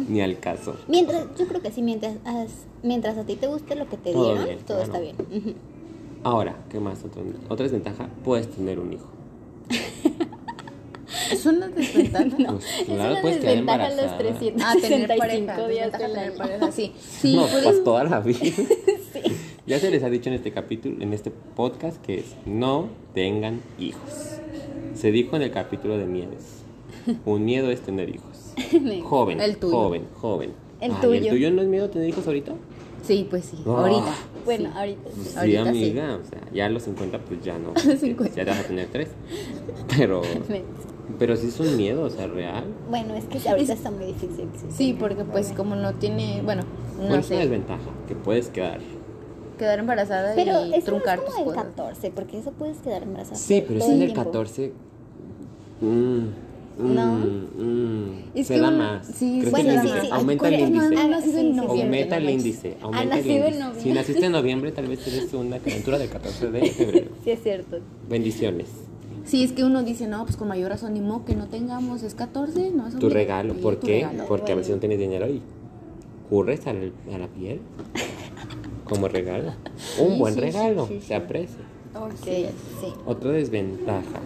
Ni 0.10 0.22
al 0.22 0.40
caso. 0.40 0.76
Mientras, 0.88 1.26
yo 1.38 1.48
creo 1.48 1.62
que 1.62 1.72
sí, 1.72 1.82
mientras, 1.82 2.16
as- 2.26 2.66
mientras 2.84 3.18
a 3.18 3.24
ti 3.24 3.36
te 3.36 3.48
guste 3.48 3.76
lo 3.76 3.88
que 3.90 3.98
te 3.98 4.12
Todo 4.12 4.26
dieron, 4.26 4.46
bien, 4.46 4.60
todo 4.60 4.78
claro. 4.84 4.84
está 4.84 5.00
bien. 5.00 5.16
Ujú. 5.42 5.54
Ahora, 6.24 6.56
¿qué 6.70 6.80
más? 6.80 7.04
Otra, 7.04 7.22
otra 7.50 7.64
desventaja, 7.64 8.10
puedes 8.24 8.48
tener 8.50 8.80
un 8.80 8.94
hijo. 8.94 9.08
Es 11.32 11.46
una 11.46 11.68
desventaja. 11.68 12.26
Pues, 12.48 12.66
Es 12.80 12.86
claro, 12.86 13.12
una 13.14 13.22
puedes 13.22 13.38
quedar 13.38 13.52
los 13.54 13.60
embarazada. 13.60 14.18
365 14.18 14.64
Ah, 14.66 14.76
tener 14.82 15.18
pareja. 15.18 15.68
días 15.68 15.92
tener 15.92 16.18
año. 16.18 16.38
pareja, 16.38 16.72
sí. 16.72 16.94
Sí, 17.00 17.36
no, 17.36 17.48
puedes- 17.48 17.64
pues 17.66 17.84
toda 17.84 18.04
la 18.06 18.20
vida. 18.22 18.40
Ya 19.68 19.80
se 19.80 19.92
les 19.92 20.02
ha 20.04 20.10
dicho 20.10 20.30
en 20.30 20.36
este 20.36 20.54
capítulo, 20.54 20.96
en 21.04 21.12
este 21.12 21.30
podcast, 21.30 22.02
que 22.02 22.20
es 22.20 22.36
no 22.46 22.88
tengan 23.14 23.60
hijos. 23.78 24.38
Se 24.94 25.12
dijo 25.12 25.36
en 25.36 25.42
el 25.42 25.52
capítulo 25.52 25.98
de 25.98 26.06
miedos. 26.06 26.42
Un 27.26 27.44
miedo 27.44 27.70
es 27.70 27.82
tener 27.82 28.08
hijos. 28.08 28.54
Joven, 29.04 29.42
El 29.42 29.58
tuyo. 29.58 29.76
joven, 29.76 30.04
joven. 30.22 30.52
El 30.80 30.92
Ay, 30.94 30.98
tuyo. 31.02 31.22
¿El 31.24 31.30
tuyo 31.30 31.52
no 31.52 31.62
es 31.64 31.68
miedo 31.68 31.90
tener 31.90 32.08
hijos 32.08 32.26
ahorita? 32.28 32.54
Sí, 33.08 33.28
pues 33.30 33.46
sí. 33.46 33.58
Ah. 33.66 33.70
Ahorita. 33.80 34.14
Bueno, 34.46 34.70
sí. 34.70 34.78
ahorita. 34.78 35.10
Sí, 35.12 35.38
Ahorita 35.38 35.64
sí. 35.64 35.70
amiga, 35.70 36.20
o 36.22 36.26
sea, 36.30 36.42
ya 36.54 36.66
a 36.66 36.70
los 36.70 36.84
50 36.84 37.20
pues 37.20 37.42
ya 37.44 37.58
no. 37.58 37.74
50. 37.80 38.36
Ya 38.36 38.44
te 38.46 38.52
vas 38.52 38.60
a 38.60 38.64
tener 38.68 38.88
tres. 38.92 39.08
Pero, 39.98 40.22
pero 41.20 41.36
sí 41.36 41.48
es 41.48 41.60
un 41.60 41.78
miedo, 41.78 42.04
o 42.04 42.10
sea, 42.10 42.28
real. 42.28 42.66
Bueno, 42.90 43.16
es 43.16 43.26
que 43.26 43.48
ahorita 43.50 43.74
está 43.74 43.92
muy 43.92 44.06
difícil. 44.08 44.48
Sí, 44.70 44.96
porque 45.00 45.24
pues 45.24 45.52
como 45.54 45.76
no 45.76 45.94
tiene, 45.94 46.42
bueno, 46.44 46.64
no 46.98 46.98
Bueno, 46.98 47.06
es 47.08 47.12
una 47.14 47.24
sé, 47.24 47.36
desventaja, 47.38 47.90
que 48.08 48.16
puedes 48.16 48.48
quedar. 48.50 48.80
quedar 49.58 49.80
embarazada 49.80 50.34
Pero 50.36 50.66
y 50.66 50.74
eso 50.74 50.92
no 50.92 50.98
truncar 50.98 51.20
es 51.20 51.26
tus 51.26 51.34
como 51.36 51.50
el 51.52 51.56
cosas. 51.56 51.72
14, 51.76 52.12
porque 52.12 52.38
eso 52.40 52.52
puedes 52.52 52.78
quedar 52.80 53.04
embarazada. 53.04 53.38
Sí, 53.38 53.64
pero 53.68 53.80
es 53.80 53.86
en 53.86 53.92
el 53.94 53.98
tiempo. 54.14 54.24
14. 54.24 54.74
mm, 55.82 55.86
mm, 55.88 56.34
No. 56.80 57.16
mm, 57.18 58.10
Es 58.36 58.48
se 58.48 58.54
que 58.56 58.60
da 58.60 58.68
uno- 58.70 58.78
más. 58.78 59.08
sí, 59.08 59.38
¿Crees 59.40 59.52
bueno, 59.52 59.82
sí? 59.82 59.90
Aumenta 60.12 60.48
el 60.48 60.60
índice. 60.60 60.90
no, 60.96 61.08
nacido 61.08 61.34
sí, 61.34 61.40
en 61.40 61.52
sí, 61.54 61.58
noviembre, 61.58 61.84
Aumenta 61.84 62.18
el 62.18 62.30
índice. 62.30 62.78
Aumenta 62.82 63.18
el 63.20 63.26
índice. 63.32 63.82
Si 63.82 63.92
naciste 63.92 64.26
en 64.26 64.32
noviembre, 64.32 64.72
tal 64.72 64.88
vez 64.88 65.08
eres 65.08 65.34
una 65.34 65.60
criatura 65.60 65.98
del 65.98 66.10
14 66.10 66.52
de 66.52 66.70
febrero. 66.72 67.12
Sí, 67.24 67.32
es 67.32 67.42
cierto. 67.44 67.78
Bendiciones. 68.10 68.68
Sí, 69.26 69.44
es 69.44 69.52
que 69.52 69.64
uno 69.64 69.84
dice, 69.84 70.08
no, 70.08 70.24
pues 70.24 70.38
con 70.38 70.48
mayor 70.48 70.70
razón, 70.70 70.94
ni 70.94 71.02
modo 71.02 71.26
que 71.26 71.36
no 71.36 71.48
tengamos, 71.48 72.04
es 72.04 72.14
14, 72.16 72.72
no 72.72 72.88
es 72.88 72.96
Tu 72.98 73.10
regalo. 73.10 73.56
¿Por 73.56 73.76
tu 73.78 73.88
qué? 73.88 73.94
regalo. 74.06 74.26
Porque 74.28 74.52
a 74.52 74.56
veces 74.56 74.70
bueno. 74.70 74.78
no 74.78 74.80
tienes 74.82 75.00
dinero 75.00 75.28
y 75.28 75.42
curres 76.30 76.66
a 76.68 76.74
la, 76.74 77.28
piel 77.28 77.60
como 78.86 79.08
regalo. 79.08 79.52
Un 80.00 80.14
Sí, 80.14 80.20
buen 80.20 80.34
sí, 80.36 80.40
regalo. 80.40 80.88
sí, 80.88 81.02
Se 81.02 81.16
aprecia. 81.16 81.58
Ok, 81.96 82.12
Sí. 82.24 82.46
sí. 82.82 82.94
Otra 83.06 83.32
desventaja. 83.32 84.20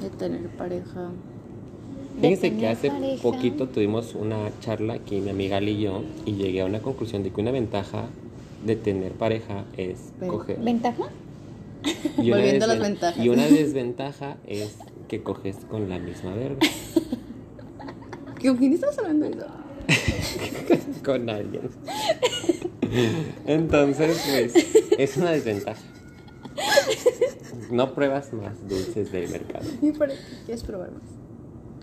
De 0.00 0.08
tener 0.10 0.46
pareja. 0.50 1.10
Fíjense 2.20 2.56
que 2.56 2.66
hace 2.66 2.90
pareja. 2.90 3.22
poquito 3.22 3.68
tuvimos 3.68 4.14
una 4.14 4.50
charla 4.60 4.94
aquí, 4.94 5.20
mi 5.20 5.30
amiga 5.30 5.58
Ali 5.58 5.72
y 5.72 5.80
yo, 5.82 6.02
y 6.26 6.32
llegué 6.32 6.62
a 6.62 6.66
una 6.66 6.80
conclusión 6.80 7.22
de 7.22 7.30
que 7.30 7.40
una 7.40 7.50
ventaja 7.50 8.06
de 8.64 8.76
tener 8.76 9.12
pareja 9.12 9.64
es 9.76 10.12
coger. 10.26 10.58
¿Ventaja? 10.58 11.04
Y 12.18 12.30
una, 12.30 12.38
Volviendo 12.38 12.64
a 12.64 12.68
las 12.68 12.80
ventajas. 12.80 13.24
y 13.24 13.28
una 13.28 13.46
desventaja 13.46 14.36
es 14.46 14.76
que 15.06 15.22
coges 15.22 15.56
con 15.70 15.88
la 15.88 15.98
misma 15.98 16.34
verga. 16.34 16.58
¿Con 18.42 18.56
quién 18.56 18.72
estás 18.72 18.98
hablando 18.98 19.26
de 19.26 19.32
eso? 19.32 19.46
con 21.04 21.30
alguien. 21.30 21.70
Entonces, 23.46 24.20
pues, 24.28 24.54
es 24.98 25.16
una 25.16 25.30
desventaja. 25.32 25.80
No 27.70 27.94
pruebas 27.94 28.32
más 28.32 28.66
dulces 28.68 29.12
del 29.12 29.28
mercado. 29.28 29.66
¿Y 29.82 29.92
para 29.92 30.14
qué 30.14 30.20
quieres 30.46 30.64
probar 30.64 30.90
más? 30.92 31.17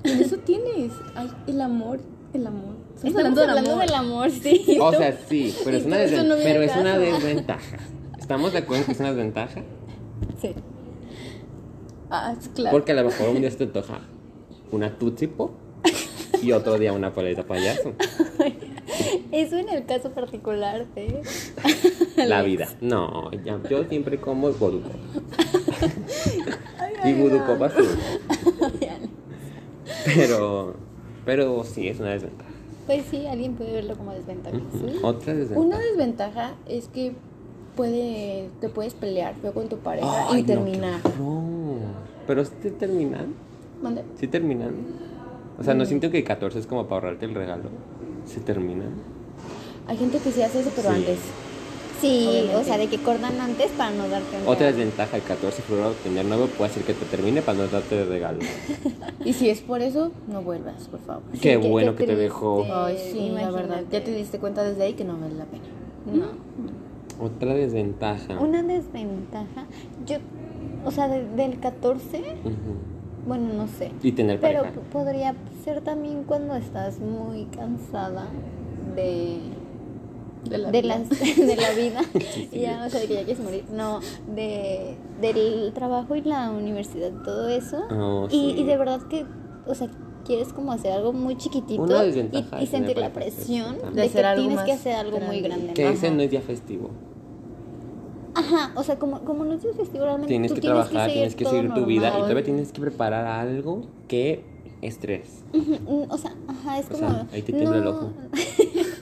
Eso 0.05 0.37
tienes. 0.37 0.91
Ay, 1.15 1.31
el 1.47 1.61
amor, 1.61 1.99
el 2.33 2.47
amor. 2.47 2.75
Estamos 2.95 3.17
hablando 3.37 3.77
del 3.77 3.93
amor. 3.93 4.31
sí. 4.31 4.77
O 4.81 4.91
sea, 4.91 5.17
sí, 5.27 5.55
pero 5.63 5.77
es 5.77 5.85
una, 5.85 5.97
desven- 5.97 6.27
no 6.27 6.35
pero 6.43 6.61
es 6.61 6.75
una 6.75 6.97
desventaja. 6.97 7.77
¿Estamos 8.17 8.53
de 8.53 8.59
acuerdo 8.59 8.81
en 8.81 8.85
que 8.87 8.91
es 8.93 8.99
una 8.99 9.09
desventaja? 9.09 9.61
Sí. 10.41 10.51
Ah, 12.09 12.33
es 12.39 12.47
claro. 12.49 12.71
Porque 12.75 12.91
a 12.91 12.95
lo 12.95 13.03
mejor 13.05 13.29
un 13.29 13.41
día 13.41 13.51
se 13.51 13.57
te 13.57 13.63
antoja 13.65 13.99
una 14.71 14.97
Tootsie 14.97 15.27
Pop 15.27 15.51
y 16.41 16.51
otro 16.51 16.77
día 16.77 16.93
una 16.93 17.13
paleta 17.13 17.43
payaso. 17.43 17.93
Eso 19.31 19.57
en 19.57 19.69
el 19.69 19.85
caso 19.85 20.11
particular 20.11 20.85
de... 20.93 21.21
La 22.17 22.41
vida. 22.43 22.69
No, 22.81 23.31
ya- 23.43 23.59
yo 23.69 23.83
siempre 23.85 24.19
como 24.19 24.51
Pop. 24.51 24.73
Y 27.03 27.13
Voodoo 27.13 27.63
azul. 27.63 27.87
Pero, 30.05 30.73
pero 31.25 31.63
sí, 31.63 31.87
es 31.87 31.99
una 31.99 32.11
desventaja. 32.11 32.49
Pues 32.85 33.03
sí, 33.09 33.25
alguien 33.25 33.55
puede 33.55 33.73
verlo 33.73 33.95
como 33.97 34.13
desventaja. 34.13 34.57
Sí. 34.73 34.99
Otra 35.01 35.33
desventaja. 35.33 35.59
Una 35.59 35.79
desventaja 35.79 36.53
es 36.67 36.87
que 36.87 37.13
puede, 37.75 38.49
te 38.61 38.69
puedes 38.69 38.93
pelear 38.93 39.33
feo 39.41 39.53
con 39.53 39.67
tu 39.69 39.77
pareja 39.77 40.37
y 40.37 40.43
terminar. 40.43 40.99
No, 41.19 41.77
pero 42.27 42.45
si 42.45 42.51
te 42.55 42.71
terminan. 42.71 43.33
mande. 43.81 44.03
¿Sí 44.19 44.27
terminan? 44.27 44.75
O 45.59 45.63
sea, 45.63 45.73
no 45.73 45.85
siento 45.85 46.11
que 46.11 46.19
el 46.19 46.23
14 46.23 46.59
es 46.59 46.67
como 46.67 46.83
para 46.85 46.95
ahorrarte 47.07 47.25
el 47.25 47.33
regalo. 47.33 47.69
¿Sí 48.25 48.39
terminan? 48.39 48.89
Hay 49.87 49.97
gente 49.97 50.17
que 50.19 50.31
sí 50.31 50.41
hace 50.41 50.59
eso, 50.61 50.71
pero 50.75 50.89
Sí. 50.89 50.95
antes. 50.95 51.19
Sí, 52.01 52.25
Obviamente. 52.29 52.55
o 52.57 52.63
sea, 52.63 52.77
de 52.77 52.87
que 52.87 52.97
cortan 52.97 53.39
antes 53.39 53.71
para 53.71 53.91
no 53.91 54.07
darte 54.09 54.37
un 54.41 54.47
Otra 54.47 54.67
desventaja, 54.67 55.15
el 55.17 55.23
14 55.23 55.57
de 55.57 55.63
febrero 55.63 55.91
tener 56.03 56.25
nuevo 56.25 56.47
puede 56.47 56.71
hacer 56.71 56.83
que 56.83 56.93
te 56.93 57.05
termine 57.05 57.41
para 57.41 57.57
no 57.59 57.67
darte 57.67 57.95
de 57.95 58.05
regalo. 58.05 58.39
Y 59.25 59.33
si 59.33 59.49
es 59.49 59.61
por 59.61 59.81
eso, 59.81 60.11
no 60.27 60.41
vuelvas, 60.43 60.87
por 60.87 60.99
favor. 60.99 61.23
Qué 61.33 61.39
qué- 61.39 61.57
bueno 61.57 61.95
que 61.95 62.05
te 62.05 62.15
dejó. 62.15 62.63
Ay, 62.71 62.97
sí, 63.11 63.29
la 63.33 63.49
verdad. 63.49 63.81
Ya 63.91 64.03
te 64.03 64.11
diste 64.13 64.37
cuenta 64.39 64.63
desde 64.63 64.83
ahí 64.83 64.93
que 64.93 65.03
no 65.03 65.17
vale 65.17 65.33
la 65.35 65.45
pena. 65.45 65.63
No. 66.13 67.25
Otra 67.25 67.53
desventaja. 67.55 68.37
Una 68.39 68.61
desventaja, 68.61 69.65
yo, 70.05 70.17
o 70.85 70.91
sea, 70.91 71.07
de- 71.07 71.25
del 71.25 71.59
14, 71.59 72.17
Ujú. 72.43 72.53
bueno, 73.25 73.53
no 73.53 73.67
sé. 73.67 73.91
Y 74.03 74.11
tener 74.11 74.39
Pero 74.39 74.59
pareja. 74.63 74.75
p- 74.79 74.81
podría 74.91 75.33
ser 75.63 75.81
también 75.81 76.23
cuando 76.25 76.55
estás 76.55 76.99
muy 76.99 77.45
cansada 77.45 78.27
de, 78.95 79.39
De 80.49 80.57
la 80.57 80.71
de, 80.71 80.81
vida. 80.81 80.97
las, 80.99 81.09
de 81.37 81.55
la 81.55 81.71
vida. 81.73 82.01
Sí, 82.33 82.49
sí. 82.51 82.59
ya, 82.59 82.83
o 82.85 82.89
sea, 82.89 82.99
de 83.01 83.07
que 83.07 83.13
ya 83.15 83.23
quieres 83.23 83.43
morir. 83.43 83.65
No, 83.71 83.99
de, 84.35 84.95
del 85.21 85.73
trabajo 85.73 86.15
y 86.15 86.21
la 86.21 86.51
universidad, 86.51 87.11
todo 87.23 87.47
eso. 87.49 87.83
Oh, 87.91 88.27
y, 88.31 88.53
sí. 88.53 88.55
y 88.57 88.63
de 88.63 88.77
verdad 88.77 89.01
que, 89.09 89.25
o 89.67 89.75
sea, 89.75 89.89
quieres 90.25 90.53
como 90.53 90.71
hacer 90.71 90.91
algo 90.91 91.13
muy 91.13 91.37
chiquitito 91.37 91.85
y, 92.07 92.13
sentir 92.67 92.97
la 92.97 93.13
presión 93.13 93.77
de, 93.79 93.85
De 93.89 93.93
que 93.93 94.01
hacer 94.01 94.25
algo 94.25 94.47
tienes 94.47 94.65
que 94.65 94.71
hacer 94.73 94.95
algo 94.95 95.19
muy 95.19 95.41
grande. 95.41 95.73
Que 95.73 95.89
ese 95.89 96.11
no 96.11 96.21
es 96.21 96.31
día 96.31 96.41
festivo. 96.41 96.89
Ajá, 98.33 98.73
o 98.75 98.83
sea, 98.83 98.99
como, 98.99 99.21
como 99.21 99.45
no 99.45 99.53
es 99.53 99.63
un 99.63 99.73
festival, 99.75 100.07
realmente 100.07 100.27
Tienes 100.27 100.51
tú 100.51 100.55
que 100.55 100.61
trabajar, 100.61 101.09
tienes 101.09 101.35
que 101.35 101.45
seguir 101.45 101.73
tu 101.73 101.85
vida 101.85 102.09
y 102.09 102.21
todavía 102.21 102.43
tienes 102.43 102.71
que 102.73 102.81
preparar 102.81 103.25
algo 103.25 103.83
que 104.09 104.43
estrés. 104.81 105.43
Mm, 105.53 106.09
O 106.11 106.17
sea, 106.17 106.35
ajá, 106.47 106.79
es 106.79 106.85
O 106.87 106.89
como. 106.89 106.99
sea, 106.99 107.27
ahí 107.31 107.41
te 107.41 107.53
tiembla 107.53 107.77
el 107.77 107.83
no- 107.85 107.89
ojo. 107.91 108.11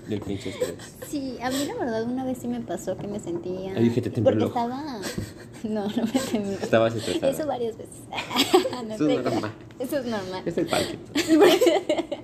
Del 0.08 0.20
pinche 0.22 0.50
estrés. 0.50 0.76
Sí, 1.08 1.38
a 1.42 1.50
mí 1.50 1.66
la 1.66 1.76
verdad 1.76 2.04
una 2.04 2.26
vez 2.26 2.38
sí 2.40 2.48
me 2.48 2.60
pasó 2.60 2.98
que 2.98 3.08
me 3.08 3.20
sentía. 3.20 3.74
Ay, 3.76 3.84
dije, 3.86 4.02
te 4.02 4.10
tembló 4.10 4.32
Porque 4.32 4.46
estaba. 4.46 5.00
No, 5.64 5.88
no 5.88 6.04
me 6.04 6.20
tembló. 6.20 6.52
Estabas 6.52 6.96
estresada. 6.96 7.32
Eso 7.32 7.48
varias 7.48 7.78
veces. 7.78 7.96
No 8.86 8.96
Eso 8.96 9.08
es 9.08 9.24
normal. 9.24 9.52
Eso 9.80 9.98
es 10.00 10.06
normal. 10.06 10.44
Es 10.46 10.58
el 10.58 10.68
parque. 10.68 10.98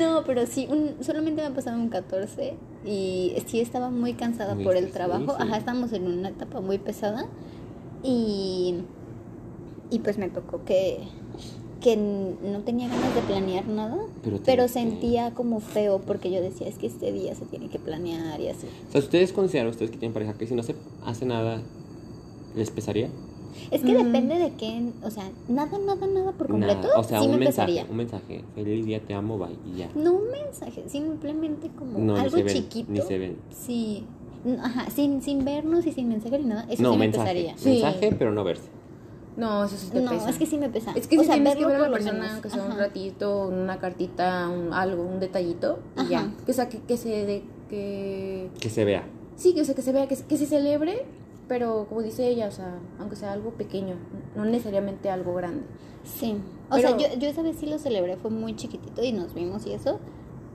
No, 0.00 0.24
pero 0.24 0.46
sí, 0.46 0.66
un, 0.70 1.02
solamente 1.04 1.42
me 1.42 1.48
ha 1.48 1.54
pasado 1.54 1.76
un 1.76 1.88
14 1.88 2.54
y 2.84 3.34
sí 3.46 3.60
estaba 3.60 3.90
muy 3.90 4.14
cansada 4.14 4.54
Muy 4.54 4.64
por 4.64 4.76
el 4.76 4.90
trabajo. 4.90 5.36
sí. 5.36 5.42
Ajá, 5.42 5.56
estábamos 5.58 5.92
en 5.92 6.06
una 6.06 6.30
etapa 6.30 6.60
muy 6.60 6.78
pesada 6.78 7.26
y, 8.02 8.76
y 9.90 9.98
pues 10.00 10.18
me 10.18 10.28
tocó 10.28 10.64
que, 10.64 11.06
que 11.88 11.96
no 11.96 12.60
tenía 12.60 12.88
ganas 12.88 13.14
de 13.14 13.20
planear 13.22 13.66
nada, 13.68 13.96
Pero 14.22 14.38
pero, 14.44 14.66
tienes 14.66 14.72
que- 14.72 14.78
sentía 14.80 15.30
como 15.34 15.60
feo 15.60 16.00
porque 16.06 16.30
yo 16.30 16.40
decía, 16.42 16.68
es 16.68 16.76
que 16.76 16.86
este 16.86 17.12
día 17.12 17.34
se 17.34 17.46
tiene 17.46 17.68
que 17.68 17.78
planear 17.78 18.38
y 18.40 18.48
así. 18.48 18.66
O 18.88 18.92
sea, 18.92 19.00
ustedes 19.00 19.32
consideran, 19.32 19.68
ustedes 19.70 19.90
que 19.90 19.96
tienen 19.96 20.12
pareja, 20.12 20.34
que 20.34 20.46
si 20.46 20.54
no 20.54 20.62
se 20.62 20.74
hace 21.04 21.24
nada, 21.24 21.62
¿les 22.56 22.70
pesaría? 22.70 23.08
Es 23.70 23.82
que 23.82 23.92
Mm. 23.94 24.04
depende 24.04 24.34
de 24.38 24.52
qué, 24.52 24.82
o 25.02 25.10
sea, 25.10 25.30
nada, 25.48 25.78
nada, 25.78 26.06
nada 26.06 26.32
por 26.32 26.48
completo, 26.48 26.82
Nada. 26.88 26.98
O 26.98 27.04
sea, 27.04 27.20
sí 27.20 27.26
un 27.26 27.32
me 27.32 27.38
mensaje, 27.38 27.72
pesaría. 27.72 27.90
un 27.90 27.96
mensaje. 27.96 28.44
Feliz 28.54 28.84
día, 28.86 29.00
te 29.00 29.14
amo, 29.14 29.38
bye. 29.38 29.56
Y 29.74 29.78
ya. 29.78 29.88
No 29.94 30.12
un 30.12 30.30
mensaje, 30.30 30.84
simplemente 30.88 31.68
como 31.76 31.98
No, 31.98 32.14
ni 32.14 32.20
algo 32.20 32.36
se 32.36 32.42
ven, 32.42 32.54
chiquito. 32.54 32.92
ni 32.92 33.00
se 33.00 33.18
ven. 33.18 33.36
Sí, 33.50 34.04
ajá, 34.62 34.90
sin, 34.90 35.22
sin 35.22 35.44
vernos 35.44 35.86
y 35.86 35.92
sin 35.92 36.08
mensaje 36.08 36.38
ni 36.38 36.44
nada, 36.44 36.66
eso 36.68 36.82
no, 36.82 36.92
sí 36.92 36.98
me 36.98 37.06
mensaje. 37.06 37.24
pesaría. 37.32 37.56
Sí. 37.58 37.70
Mensaje, 37.70 38.14
pero 38.18 38.30
no 38.32 38.44
verse. 38.44 38.68
No, 39.38 39.64
eso 39.64 39.76
sí 39.76 39.88
te 39.90 40.00
No, 40.00 40.10
pesa. 40.10 40.28
es 40.30 40.36
que 40.38 40.46
sí 40.46 40.58
me 40.58 40.68
pesa. 40.68 40.92
Es 40.92 41.06
que 41.06 41.16
o 41.16 41.20
si 41.20 41.26
sea, 41.26 41.34
tienes 41.36 41.54
que 41.56 41.64
ver 41.64 41.76
a 41.76 41.78
la 41.78 41.90
persona, 41.90 42.32
aunque 42.34 42.50
sea 42.50 42.62
un 42.64 42.76
ratito, 42.76 43.46
una 43.46 43.78
cartita, 43.78 44.48
un, 44.48 44.72
algo, 44.74 45.02
un 45.04 45.20
detallito, 45.20 45.78
y 45.96 46.00
Ajá. 46.00 46.10
ya. 46.10 46.32
Que, 46.44 46.50
o 46.50 46.54
sea, 46.54 46.68
que, 46.68 46.80
que 46.80 46.96
se 46.96 47.08
de, 47.24 47.44
que... 47.70 48.50
Que 48.60 48.68
se 48.68 48.84
vea. 48.84 49.04
Sí, 49.36 49.54
que, 49.54 49.60
o 49.60 49.64
sea, 49.64 49.74
que 49.76 49.82
se 49.82 49.92
vea, 49.92 50.08
que, 50.08 50.16
que 50.16 50.36
se 50.36 50.44
celebre, 50.46 51.06
pero 51.46 51.86
como 51.88 52.02
dice 52.02 52.26
ella, 52.28 52.48
o 52.48 52.50
sea, 52.50 52.80
aunque 52.98 53.14
sea 53.16 53.32
algo 53.32 53.50
pequeño, 53.52 53.94
no 54.34 54.44
necesariamente 54.44 55.08
algo 55.08 55.34
grande. 55.34 55.62
Sí. 56.02 56.36
O 56.68 56.74
Pero- 56.74 56.88
sea, 56.88 56.96
yo, 56.98 57.18
yo 57.18 57.28
esa 57.28 57.42
vez 57.42 57.56
sí 57.58 57.66
lo 57.66 57.78
celebré, 57.78 58.16
fue 58.16 58.30
muy 58.32 58.56
chiquitito 58.56 59.02
y 59.04 59.12
nos 59.12 59.34
vimos 59.34 59.64
y 59.66 59.72
eso, 59.72 60.00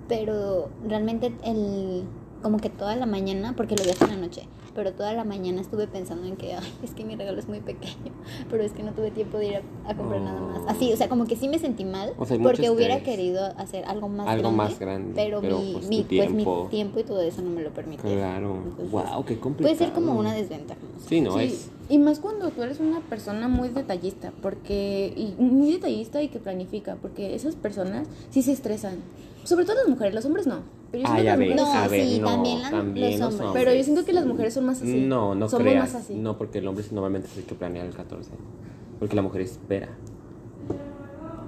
pero 0.10 0.70
realmente 0.86 1.34
el 1.46 2.04
como 2.44 2.58
que 2.58 2.70
toda 2.70 2.96
la 2.96 3.06
mañana, 3.08 3.54
porque 3.58 3.76
lo 3.76 3.84
vi 3.84 3.90
hasta 3.90 4.06
la 4.06 4.18
noche, 4.18 4.44
pero 4.76 4.92
toda 4.92 5.14
la 5.14 5.24
mañana 5.24 5.62
estuve 5.62 5.88
pensando 5.88 6.28
en 6.28 6.36
que, 6.36 6.54
ay, 6.54 6.74
es 6.84 6.92
que 6.92 7.04
mi 7.06 7.16
regalo 7.16 7.40
es 7.40 7.48
muy 7.48 7.62
pequeño, 7.62 8.12
pero 8.52 8.62
es 8.64 8.74
que 8.74 8.84
no 8.84 8.92
tuve 8.92 9.10
tiempo 9.12 9.38
de 9.38 9.48
ir 9.48 9.56
a, 9.56 9.90
a 9.90 9.96
comprar 9.96 10.22
nada 10.22 10.40
más. 10.42 10.60
Oh. 10.66 10.70
Así, 10.70 10.92
o 10.94 10.98
sea, 10.98 11.10
como 11.10 11.26
que 11.26 11.36
sí 11.36 11.48
me 11.48 11.58
sentí 11.58 11.86
mal, 11.86 12.14
O 12.18 12.26
sea, 12.26 12.38
porque 12.40 12.70
hubiera 12.70 12.96
estrés. 12.98 13.16
querido 13.16 13.46
hacer 13.58 13.86
algo 13.86 14.10
más 14.10 14.28
Algo 14.28 14.44
grande. 14.52 14.58
más 14.58 14.80
grande, 14.80 15.12
Pero, 15.16 15.42
pero, 15.42 15.58
mi, 15.60 15.74
pues, 15.74 15.88
mi- 15.88 16.04
pues, 16.04 16.32
mi 16.32 16.46
tiempo. 16.70 17.00
y 17.00 17.04
todo 17.04 17.22
eso 17.22 17.42
no 17.42 17.50
me 17.50 17.62
lo 17.64 17.72
permitía. 17.72 18.04
Claro. 18.12 18.58
Entonces, 18.64 18.92
wow, 18.92 19.26
qué 19.26 19.40
complicado. 19.40 19.76
Puede 19.76 19.76
ser 19.76 19.94
como 19.94 20.14
una 20.20 20.34
desventaja. 20.34 20.80
no. 20.82 21.00
Sí, 21.10 21.22
no 21.22 21.38
Sí, 21.38 21.46
es. 21.46 21.70
Y 21.90 22.00
más 22.00 22.20
cuando 22.20 22.50
tú 22.50 22.64
eres 22.64 22.80
una 22.80 23.02
persona 23.02 23.48
muy 23.48 23.70
detallista, 23.70 24.32
porque 24.42 25.14
y 25.16 25.34
muy 25.42 25.74
detallista 25.74 26.22
y 26.22 26.30
que 26.30 26.40
planifica, 26.40 26.96
porque 26.96 27.36
esas 27.36 27.56
personas 27.56 28.08
sí 28.30 28.42
se 28.42 28.52
estresan. 28.54 28.96
Sobre 29.44 29.66
todo 29.66 29.76
las 29.76 29.88
mujeres, 29.90 30.14
los 30.14 30.26
hombres 30.26 30.48
no. 30.48 30.60
Pero 30.92 31.04
yo 31.04 31.10
Ah, 31.10 31.16
siento 31.20 31.24
ya 31.26 31.38
que 31.38 31.40
las 31.40 31.40
ves, 31.40 31.50
mujeres- 31.50 31.74
No, 31.76 31.84
a 31.84 31.88
ver, 31.90 32.08
sí, 32.08 32.20
no, 32.20 32.28
también 32.28 32.62
la- 32.62 32.70
también 32.70 33.12
los 33.12 33.20
los 33.20 33.28
hombres. 33.30 33.48
hombres. 33.48 33.66
Pero 33.66 33.78
yo 33.78 33.84
siento 33.84 34.06
que 34.06 34.14
las 34.14 34.26
mujeres 34.26 34.54
son 34.54 34.66
más 34.66 34.82
así. 34.82 35.02
No, 35.02 35.36
no 35.36 35.50
Somos 35.50 35.64
creas. 35.64 35.94
más 35.94 35.96
así. 36.04 36.16
No, 36.16 36.38
porque 36.38 36.60
el 36.60 36.68
hombre 36.68 36.86
normalmente 36.92 37.28
es 37.30 37.38
el 37.38 37.44
que 37.44 37.56
planea 37.56 37.84
el 37.86 37.94
14. 37.94 38.32
Porque 39.00 39.16
la 39.16 39.22
mujer 39.22 39.42
espera. 39.42 39.90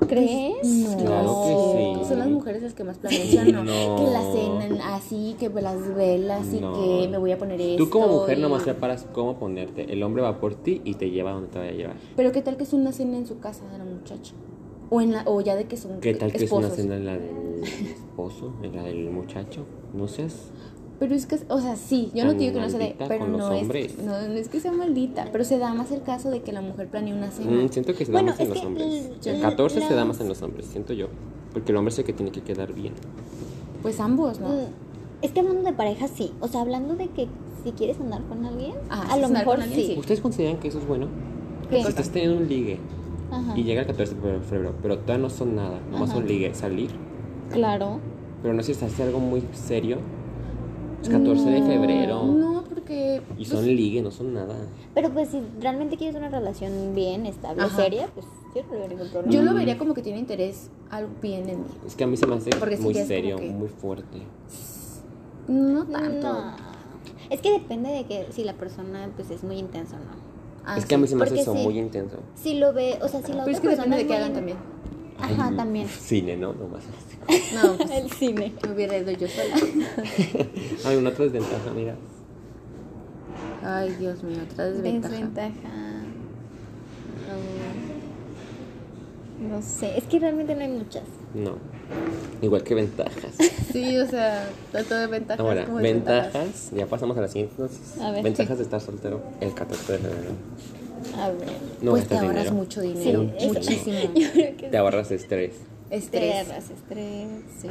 ¿Crees? 0.07 0.67
No, 0.67 0.97
Claro 0.97 1.41
que 1.43 1.99
sí. 2.03 2.07
Son 2.09 2.19
las 2.19 2.27
mujeres 2.29 2.61
las 2.63 2.73
que 2.73 2.83
más 2.83 2.97
planean, 2.97 3.51
¿no? 3.51 3.63
No. 3.63 3.95
Que 3.97 4.11
la 4.11 4.21
cena 4.31 4.95
así, 4.95 5.35
que 5.39 5.49
las 5.49 5.95
velas 5.95 6.53
y 6.53 6.59
No. 6.61 6.73
que 6.73 7.07
me 7.09 7.17
voy 7.17 7.31
a 7.31 7.37
poner 7.37 7.59
esto. 7.61 7.83
Tú 7.83 7.89
como 7.89 8.07
mujer 8.07 8.37
y- 8.37 8.41
nomás 8.41 8.63
preparas 8.63 9.05
cómo 9.13 9.37
ponerte. 9.37 9.91
El 9.91 10.01
hombre 10.03 10.21
va 10.21 10.39
por 10.39 10.55
ti 10.55 10.81
y 10.83 10.95
te 10.95 11.09
lleva 11.09 11.31
a 11.31 11.33
donde 11.33 11.49
te 11.49 11.59
vaya 11.59 11.71
a 11.71 11.75
llevar. 11.75 11.95
Pero 12.15 12.31
qué 12.31 12.41
tal 12.41 12.57
que 12.57 12.63
es 12.63 12.73
una 12.73 12.91
cena 12.91 13.17
en 13.17 13.25
su 13.27 13.39
casa 13.39 13.63
de 13.71 13.77
la 13.77 13.85
muchacha. 13.85 14.33
O 14.89 15.01
en 15.01 15.13
la, 15.13 15.23
o 15.25 15.41
ya 15.41 15.55
de 15.55 15.65
que 15.65 15.77
son 15.77 15.99
¿Qué 15.99 16.13
tal 16.13 16.31
que 16.31 16.43
esposos. 16.43 16.77
es 16.77 16.85
una 16.85 16.95
cena 16.95 16.95
en 16.97 17.05
la 17.05 17.13
del 17.17 17.63
esposo, 17.63 18.53
en 18.61 18.75
la 18.75 18.83
del 18.83 19.09
muchacho? 19.09 19.65
No 19.93 20.07
seas. 20.07 20.51
Pero 20.99 21.13
es 21.13 21.25
que, 21.25 21.37
o 21.49 21.59
sea, 21.59 21.75
sí, 21.75 22.09
yo 22.15 22.23
no 22.23 22.33
digo 22.33 22.53
que 22.53 22.61
no 22.61 22.69
se 22.69 22.77
dé, 22.77 22.95
pero 23.07 23.27
no 23.27 23.51
es, 23.51 23.97
no, 23.97 24.13
no 24.27 24.33
es 24.35 24.47
que 24.47 24.61
sea 24.61 24.71
maldita, 24.71 25.27
pero 25.31 25.43
se 25.43 25.57
da 25.57 25.73
más 25.73 25.91
el 25.91 26.01
caso 26.03 26.29
de 26.31 26.41
que 26.41 26.53
la 26.53 26.61
mujer 26.61 26.87
planea 26.87 27.13
una 27.13 27.31
cena. 27.31 27.51
Mm, 27.51 27.69
siento 27.69 27.93
que 27.95 28.05
se 28.05 28.11
da 28.13 28.19
Bueno, 28.21 28.31
más 28.31 28.39
en 28.39 28.43
es 28.45 28.49
los 28.49 28.59
que 28.61 28.65
hombres. 28.67 29.09
el- 29.25 29.35
El 29.35 29.41
14 29.41 29.81
se 29.81 29.93
da 29.93 30.05
más 30.05 30.21
en 30.21 30.29
los 30.29 30.41
hombres, 30.41 30.67
siento 30.67 30.93
yo. 30.93 31.07
Porque 31.51 31.71
el 31.73 31.77
hombre 31.77 31.91
es 31.91 31.99
el 31.99 32.05
que 32.05 32.13
tiene 32.13 32.31
que 32.31 32.41
quedar 32.41 32.71
bien. 32.73 32.93
Pues 33.81 33.99
ambos, 33.99 34.39
¿no? 34.39 34.47
Mm, 34.49 34.59
Es 35.21 35.31
que 35.31 35.39
hablando 35.39 35.63
de 35.63 35.73
pareja, 35.73 36.07
sí. 36.07 36.31
O 36.39 36.47
sea, 36.47 36.61
hablando 36.61 36.95
de 36.95 37.07
que 37.07 37.27
si 37.63 37.71
quieres 37.71 37.99
andar 37.99 38.21
con 38.23 38.45
alguien, 38.45 38.73
Ajá, 38.89 39.13
a 39.13 39.17
lo 39.17 39.27
mejor 39.29 39.59
alguien, 39.59 39.79
sí. 39.79 39.87
sí. 39.93 39.99
¿Ustedes 39.99 40.21
consideran 40.21 40.57
que 40.59 40.67
eso 40.67 40.77
es 40.79 40.87
bueno? 40.87 41.07
¿Qué? 41.69 41.81
Si 41.81 41.87
estás 41.89 42.09
teniendo 42.09 42.37
un 42.37 42.47
ligue 42.47 42.77
Ajá. 43.31 43.57
y 43.57 43.63
llega 43.63 43.81
el 43.81 43.87
14 43.87 44.13
de 44.15 44.39
febrero, 44.41 44.73
pero 44.81 44.99
todavía 44.99 45.23
no 45.23 45.29
son 45.29 45.55
nada, 45.55 45.79
nomás 45.91 46.09
Ajá. 46.09 46.19
son 46.19 46.27
ligue, 46.27 46.53
salir, 46.53 46.91
Claro. 47.51 47.99
pero 48.41 48.53
no 48.53 48.61
si 48.63 48.73
se 48.73 48.85
hace 48.85 49.03
algo 49.03 49.19
muy 49.19 49.41
serio. 49.53 49.97
Es 51.05 51.11
14 51.11 51.49
de 51.51 51.61
febrero. 51.61 52.23
No, 52.25 52.63
porque. 52.63 53.21
Y 53.33 53.35
pues, 53.35 53.49
son 53.49 53.65
ligue, 53.67 54.01
no 54.01 54.09
son 54.09 54.33
nada. 54.33 54.55
Pero 54.95 55.11
pues 55.11 55.29
si 55.29 55.41
realmente 55.61 55.97
quieres 55.97 56.15
una 56.15 56.29
relación 56.29 56.93
bien, 56.95 57.25
estable, 57.27 57.61
Ajá. 57.61 57.75
seria, 57.75 58.07
pues 58.13 58.25
yo 58.55 58.63
no 58.63 58.87
ningún 58.87 59.09
problema. 59.09 59.31
Yo 59.31 59.43
lo 59.43 59.53
vería 59.53 59.77
como 59.77 59.93
que 59.93 60.01
tiene 60.01 60.17
interés 60.19 60.69
algo 60.89 61.11
bien 61.21 61.47
en 61.47 61.59
mí. 61.61 61.67
Es 61.85 61.95
que 61.95 62.03
a 62.05 62.07
mí 62.07 62.17
se 62.17 62.25
me 62.25 62.35
hace 62.35 62.49
Porque 62.51 62.77
muy 62.77 62.95
serio, 62.95 63.35
que- 63.37 63.49
muy 63.49 63.67
fuerte. 63.67 64.19
No 65.47 65.85
tanto. 65.85 66.33
No. 66.33 66.55
Es 67.29 67.39
que 67.41 67.51
depende 67.51 67.89
de 67.89 68.05
que 68.05 68.27
si 68.31 68.43
la 68.43 68.53
persona 68.53 69.09
pues 69.15 69.29
es 69.29 69.43
muy 69.43 69.57
intensa 69.57 69.95
o 69.97 69.99
no. 69.99 70.25
Ah, 70.65 70.77
es 70.77 70.85
que 70.87 70.95
a 70.95 70.97
mí 70.97 71.07
se 71.07 71.15
me 71.15 71.23
hace 71.23 71.35
Porque 71.35 71.41
eso 71.41 71.53
muy 71.53 71.77
intenso. 71.77 72.17
Si 72.33 72.55
lo 72.55 72.73
ve, 72.73 72.97
o 73.03 73.07
sea, 73.07 73.21
si 73.21 73.31
la 73.33 73.43
Pero 73.43 73.55
es 73.55 73.61
que 73.61 73.67
persona 73.67 73.95
depende 73.95 73.97
de 73.97 74.07
qué 74.07 74.15
hagan 74.15 74.33
también. 74.33 74.57
Ajá, 75.19 75.47
Ay, 75.49 75.55
también. 75.55 75.87
Cine, 75.87 76.35
¿no? 76.37 76.53
Nomás. 76.53 76.83
No, 77.53 77.73
pues, 77.77 77.89
El 77.91 78.11
cine. 78.11 78.53
me 78.63 78.73
hubiera 78.73 78.97
ido 78.97 79.11
yo 79.11 79.27
sola. 79.27 79.55
Hay 80.85 80.95
una 80.97 81.09
otra 81.09 81.25
desventaja, 81.25 81.71
mira. 81.75 81.95
Ay, 83.63 83.95
Dios 83.99 84.21
mío, 84.23 84.37
otra 84.51 84.65
desventaja. 84.65 85.13
Desventaja. 85.13 85.69
No 89.49 89.61
sé, 89.61 89.97
es 89.97 90.05
que 90.05 90.19
realmente 90.19 90.55
no 90.55 90.61
hay 90.61 90.69
muchas. 90.69 91.03
No. 91.33 91.57
Igual 92.41 92.63
que 92.63 92.75
ventajas. 92.75 93.13
Sí, 93.75 93.97
o 93.97 94.07
sea, 94.07 94.47
tanto 94.71 94.95
de 94.95 95.07
ventajas 95.07 95.41
Ahora, 95.45 95.65
como 95.65 95.77
ventajas. 95.79 96.71
Ya 96.73 96.85
pasamos 96.85 97.17
a 97.17 97.21
la 97.21 97.27
siguiente. 97.27 97.55
entonces. 97.57 97.99
A 98.01 98.11
ver. 98.11 98.23
Ventajas 98.23 98.57
de 98.57 98.63
estar 98.63 98.79
soltero 98.79 99.21
el 99.41 99.53
14 99.53 99.91
de 99.93 99.99
febrero. 99.99 100.31
A 101.21 101.29
ver. 101.31 101.47
No 101.81 101.91
pues 101.91 102.07
te 102.07 102.15
ahorras 102.17 102.35
dinero. 102.35 102.53
mucho 102.53 102.79
dinero, 102.79 103.31
Sí, 103.37 103.47
muchísimo. 103.47 103.97
Yo 104.15 104.31
creo 104.31 104.55
que 104.57 104.67
Te 104.69 104.77
ahorras 104.77 105.11
estrés. 105.11 105.55
Estrés, 105.89 106.09
Te 106.31 106.39
ahorras 106.53 106.69
estrés, 106.69 107.27
sí. 107.61 107.67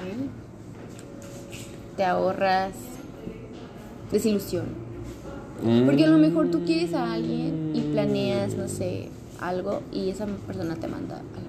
te 1.96 2.04
ahorras 2.04 2.72
desilusión. 4.12 4.66
Porque 5.86 6.04
a 6.04 6.08
lo 6.08 6.18
mejor 6.18 6.50
tú 6.50 6.64
quieres 6.66 6.92
a 6.92 7.14
alguien 7.14 7.72
y 7.74 7.80
planeas, 7.80 8.56
no 8.56 8.68
sé, 8.68 9.08
algo 9.40 9.80
y 9.90 10.10
esa 10.10 10.26
persona 10.26 10.76
te 10.76 10.86
manda 10.86 11.16
a 11.16 11.18
la 11.22 11.48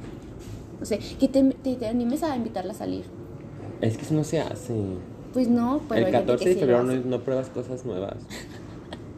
O 0.82 0.86
sea, 0.86 0.98
que 1.20 1.28
te, 1.28 1.44
te, 1.44 1.76
te 1.76 1.88
animes 1.88 2.24
a 2.24 2.36
invitarla 2.36 2.74
a 2.74 2.76
salir. 2.76 3.04
Es 3.82 3.98
que 3.98 4.04
eso 4.04 4.14
no 4.14 4.24
se 4.24 4.40
hace. 4.42 4.74
Pues 5.34 5.48
no, 5.48 5.82
pero 5.90 6.00
el 6.02 6.06
hay 6.08 6.12
gente 6.14 6.26
14 6.28 6.44
que 6.44 6.50
de 6.50 6.54
sí 6.56 6.60
febrero 6.60 6.84
no, 6.84 6.94
no 6.94 7.20
pruebas 7.22 7.50
cosas 7.50 7.86
nuevas. 7.86 8.16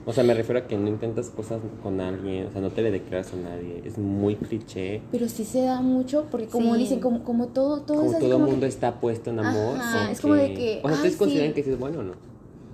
O 0.05 0.13
sea, 0.13 0.23
me 0.23 0.33
refiero 0.33 0.59
a 0.61 0.67
que 0.67 0.77
no 0.77 0.87
intentas 0.87 1.29
cosas 1.29 1.59
con 1.83 1.99
alguien, 1.99 2.45
o 2.47 2.51
sea, 2.51 2.61
no 2.61 2.69
te 2.69 2.81
le 2.81 2.91
declaras 2.91 3.33
a 3.33 3.35
nadie. 3.35 3.81
Es 3.83 3.97
muy 3.97 4.35
cliché. 4.37 5.01
Pero 5.11 5.27
sí 5.27 5.43
se 5.43 5.61
da 5.63 5.81
mucho 5.81 6.27
porque 6.31 6.47
como 6.47 6.73
Sí. 6.75 6.79
dicen, 6.79 7.01
como, 7.01 7.23
como 7.25 7.47
todo, 7.47 7.81
todo 7.81 7.97
Como 7.97 8.09
es 8.11 8.15
así 8.15 8.25
todo 8.25 8.37
el 8.37 8.43
mundo 8.43 8.61
que- 8.61 8.67
está 8.67 9.01
puesto 9.01 9.31
en 9.31 9.39
amor. 9.39 9.75
Ajá, 9.77 10.09
es 10.09 10.21
como 10.21 10.35
de 10.35 10.53
que, 10.53 10.79
O 10.81 10.87
sea, 10.87 10.91
ah, 10.91 10.93
¿ustedes 10.93 11.17
consideran 11.17 11.49
sí. 11.49 11.55
que 11.55 11.63
sí 11.63 11.69
es 11.71 11.79
bueno 11.79 11.99
o 11.99 12.03
no? 12.03 12.13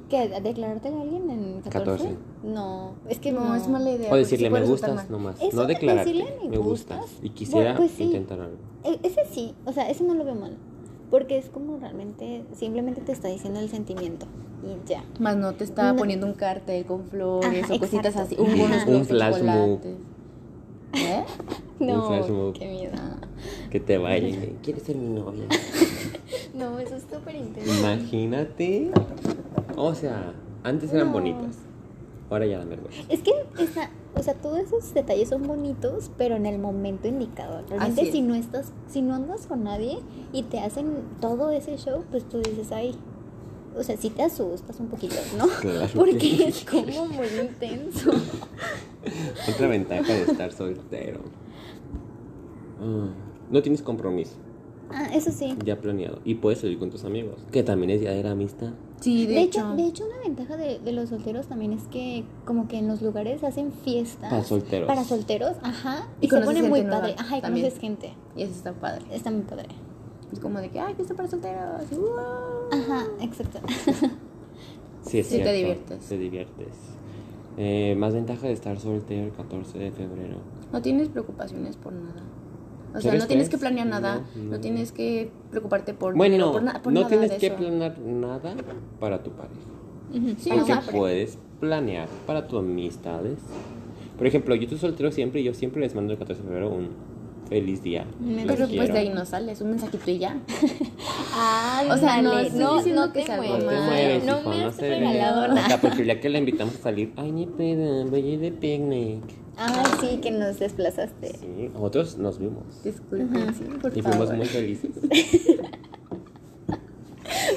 ¿Qué? 0.10 0.30
¿Declararte 0.44 0.90
a 0.90 1.02
alguien 1.02 1.30
en 1.30 1.62
14? 1.62 1.70
14. 2.04 2.10
No, 2.44 2.92
es 3.10 3.20
que 3.20 3.32
No, 3.32 3.46
no. 3.46 3.56
es 3.56 3.68
mala 3.68 3.90
idea. 3.92 4.12
O 4.12 4.16
decirle 4.16 4.48
sí 4.48 4.54
me 4.54 4.62
gustas 4.66 5.10
nomás. 5.10 5.42
Eso 5.42 5.56
no 5.56 5.62
de 5.64 5.74
declararte. 5.74 6.12
decirle 6.12 6.38
me 6.44 6.50
me 6.50 6.58
gustas. 6.58 7.00
gustas, 7.02 7.20
Y 7.24 7.30
quisiera 7.30 7.76
pues 7.76 7.92
sí. 7.92 8.04
intentar 8.04 8.40
algo. 8.42 8.58
E- 8.84 9.00
Ese 9.04 9.26
sí, 9.32 9.56
o 9.66 9.72
sea, 9.74 9.90
ese 9.90 10.04
no 10.04 10.14
lo 10.14 10.24
veo 10.26 10.36
mal. 10.36 10.56
Porque 11.10 11.38
es 11.38 11.50
como 11.50 11.78
realmente, 11.78 12.44
simplemente 12.56 13.02
te 13.02 13.12
está 13.12 13.28
diciendo 13.28 13.60
el 13.60 13.70
sentimiento. 13.70 14.26
Y 14.64 14.88
ya. 14.90 15.04
Más 15.20 15.36
no 15.36 15.54
te 15.54 15.64
está 15.64 15.92
No. 15.94 15.98
poniendo 16.00 16.26
un 16.28 16.34
cartel 16.34 16.86
con 16.86 17.06
flores 17.06 17.66
Ajá, 17.66 17.76
o 17.76 17.80
cositas 17.80 18.16
exacto. 18.16 18.36
así. 18.36 18.36
Un, 18.40 18.60
unos 18.62 18.86
Un 18.88 19.06
flash. 19.06 19.42
¿Eh? 20.96 21.24
No, 21.80 22.08
flash 22.08 22.30
mob. 22.30 22.54
qué 22.54 22.68
miedo. 22.68 22.94
Que 23.72 23.80
te 23.80 23.98
vayan. 23.98 24.30
y, 24.30 24.58
¿Quieres 24.62 24.84
ser 24.84 24.96
mi 24.96 25.08
novia? 25.20 25.46
No, 26.54 26.78
eso 26.78 26.96
es 26.96 27.04
súper 27.12 27.36
intenso. 27.36 27.74
Imagínate. 27.80 28.92
O 29.78 29.94
sea, 29.96 30.34
antes 30.64 30.92
eran 30.94 31.08
No. 31.08 31.14
bonitas. 31.14 31.58
Ahora 32.30 32.46
ya 32.48 32.58
dan 32.60 32.70
vergüenza. 32.70 33.02
Es 33.10 33.22
que, 33.22 33.32
esa, 33.60 33.90
o 34.16 34.24
sea, 34.24 34.34
todos 34.34 34.58
esos 34.60 34.94
detalles 34.94 35.30
son 35.30 35.44
bonitos, 35.44 36.10
pero 36.18 36.36
en 36.36 36.46
el 36.48 36.58
momento 36.58 37.08
indicado. 37.08 37.62
Realmente, 37.70 38.12
si 38.12 38.22
no 38.22 38.34
estás, 38.34 38.72
si 38.88 39.02
no 39.02 39.14
andas 39.14 39.46
con 39.46 39.64
nadie 39.64 40.00
y 40.32 40.44
te 40.44 40.60
hacen 40.60 40.96
todo 41.22 41.52
ese 41.52 41.78
show, 41.78 42.04
pues 42.10 42.24
tú 42.28 42.40
dices, 42.40 42.72
ay, 42.72 42.96
o 43.78 43.84
sea, 43.84 43.98
sí 43.98 44.10
te 44.10 44.24
asustas 44.24 44.80
un 44.80 44.88
poquito, 44.88 45.16
¿no? 45.38 45.46
Claro 45.62 45.88
Porque 45.96 46.18
que 46.18 46.48
es 46.48 46.66
como 46.66 47.06
muy 47.08 47.28
intenso. 47.40 48.12
Otra 49.50 49.68
ventaja 49.68 50.12
de 50.14 50.22
estar 50.24 50.52
soltero. 50.54 51.20
Ah, 52.82 53.10
no 53.52 53.62
tienes 53.62 53.82
compromiso 53.82 54.34
Ah, 54.92 55.10
eso 55.14 55.32
sí. 55.32 55.56
ya 55.66 55.80
planeado. 55.80 56.20
Y 56.24 56.36
puedes 56.36 56.60
salir 56.60 56.78
con 56.80 56.90
tus 56.90 57.04
amigos. 57.04 57.36
Que 57.52 57.64
también 57.64 57.90
es 57.92 58.02
día 58.02 58.12
de 58.12 58.24
la 58.24 58.32
amistad. 58.32 58.72
Sí, 59.04 59.26
de, 59.26 59.34
De 59.34 59.42
hecho. 59.42 59.60
hecho, 59.60 59.76
de 59.76 59.86
hecho, 59.86 60.06
una 60.06 60.20
ventaja 60.24 60.56
de, 60.56 60.80
de 60.80 60.92
los 60.94 61.10
solteros 61.10 61.48
también 61.48 61.74
es 61.74 61.84
que 61.92 62.24
como 62.46 62.68
que 62.70 62.78
en 62.78 62.88
los 62.88 63.02
lugares 63.02 63.44
hacen 63.44 63.74
fiestas 63.74 64.30
Para 64.30 64.44
solteros. 64.44 64.88
para 64.88 65.04
solteros, 65.04 65.58
ajá, 65.62 66.08
Y 66.22 66.28
y, 66.28 66.30
se 66.30 66.40
pone 66.40 66.64
muy 66.64 66.84
padre, 66.84 67.16
ajá, 67.18 67.38
y 67.38 67.42
también. 67.42 67.66
conoces 67.66 67.82
gente, 67.82 68.14
Y 68.38 68.44
eso 68.44 68.54
está 68.54 68.72
padre. 68.74 69.04
está 69.12 69.30
muy 69.30 69.42
padre. 69.42 69.68
Es 70.32 70.40
como 70.40 70.60
de 70.60 70.70
que, 70.70 70.80
ay, 70.80 70.94
fiesta 70.96 71.14
para 71.16 71.28
solteros. 71.30 71.90
¡wow! 71.92 72.70
Ajá, 72.72 73.06
exacto. 73.22 73.60
Sí, 75.06 75.20
es 75.20 75.28
Sí, 75.28 75.40
te 75.40 75.52
diviertes. 75.52 76.00
Te 76.08 76.18
diviertes. 76.18 76.74
Eh, 77.58 77.94
más 77.98 78.14
ventaja 78.14 78.48
de 78.48 78.54
estar 78.54 78.80
soltero 78.80 79.26
el 79.26 79.32
14 79.34 79.78
de 79.78 79.92
febrero. 79.92 80.38
No 80.72 80.82
tienes 80.82 81.10
preocupaciones 81.10 81.76
por 81.76 81.92
nada. 81.92 82.24
O 82.96 83.02
sea, 83.02 83.10
¿Sabes 83.12 83.22
no 83.24 83.28
tienes 83.28 83.50
que 83.50 83.58
planear 83.58 83.88
nada. 83.88 84.22
No, 84.36 84.44
No, 84.44 84.52
no. 84.52 84.60
tienes 84.60 84.92
que 84.92 85.32
preocuparte 85.50 85.94
por 85.94 86.16
Bueno, 86.16 86.34
dinero, 86.34 86.52
por, 86.52 86.64
na- 86.64 86.82
por 86.82 86.94
no 86.94 87.00
nada 87.02 87.10
tienes 87.10 87.32
de 87.32 87.38
que 87.38 87.48
eso. 87.48 87.56
planear 87.56 87.98
nada 88.00 88.56
para 89.00 89.24
tu 89.24 89.32
pareja. 89.32 89.56
Ujú. 90.14 90.36
Sí, 90.38 90.50
Aunque 90.52 90.74
o 90.74 90.82
sea, 90.82 90.92
puedes 90.92 91.38
planear 91.60 92.08
para 92.28 92.48
tus 92.48 92.60
amistades. 92.60 93.40
Por 94.18 94.28
ejemplo, 94.28 94.54
yo 94.56 94.64
estoy 94.64 94.78
soltero 94.78 95.12
siempre 95.12 95.42
y 95.42 95.44
yo 95.44 95.54
siempre 95.56 95.82
les 95.82 95.96
mando 95.96 96.14
el 96.14 96.20
14 96.20 96.42
de 96.44 96.48
febrero 96.48 96.70
un 96.70 96.90
feliz 97.50 97.82
día. 97.84 98.06
Me 98.20 98.46
Pero 98.46 98.58
pues 98.60 98.70
quiero. 98.70 98.94
de 98.94 99.00
ahí 99.00 99.10
no 99.10 99.26
sales, 99.26 99.62
un 99.62 99.70
mensajito 99.72 100.10
y 100.12 100.18
ya. 100.20 100.38
Ah, 101.36 101.84
O 101.92 101.98
sea, 101.98 102.22
no 102.22 102.34
no, 102.34 102.40
diciendo 102.44 103.08
no 103.08 103.14
que 103.14 103.20
te 103.22 103.26
sea 103.26 103.36
algo 103.36 103.54
No 103.54 103.58
te 103.60 103.64
mueves, 103.66 103.80
mal. 103.82 103.90
mueves, 103.90 104.24
no 104.26 104.40
hijo, 104.40 104.50
me 104.50 104.58
no 104.60 104.68
has 104.68 104.76
se 104.76 104.82
ve. 104.90 105.00
regalado 105.00 105.42
O 105.42 105.46
sea, 105.56 105.68
nada. 105.68 105.82
porque 105.82 106.06
ya 106.06 106.20
que 106.20 106.30
la 106.30 106.38
invitamos 106.38 106.76
a 106.76 106.78
salir, 106.80 107.12
ay, 107.18 107.32
ni 107.32 107.46
pedo, 107.48 108.06
voy 108.06 108.22
a 108.22 108.34
ir 108.34 108.40
de 108.40 108.52
picnic. 108.52 109.20
Ay, 109.58 109.86
sí, 110.02 110.18
que 110.22 110.32
nos 110.32 110.60
desplazaste. 110.60 111.30
Sí, 111.40 111.70
nosotros 111.74 112.18
nos 112.18 112.38
vimos. 112.40 112.64
Disculpen, 112.84 113.54
sí, 113.56 113.64
por 113.82 113.96
Y 113.98 114.02
favor. 114.02 114.18
fuimos 114.28 114.36
muy 114.38 114.46
felices. 114.48 114.92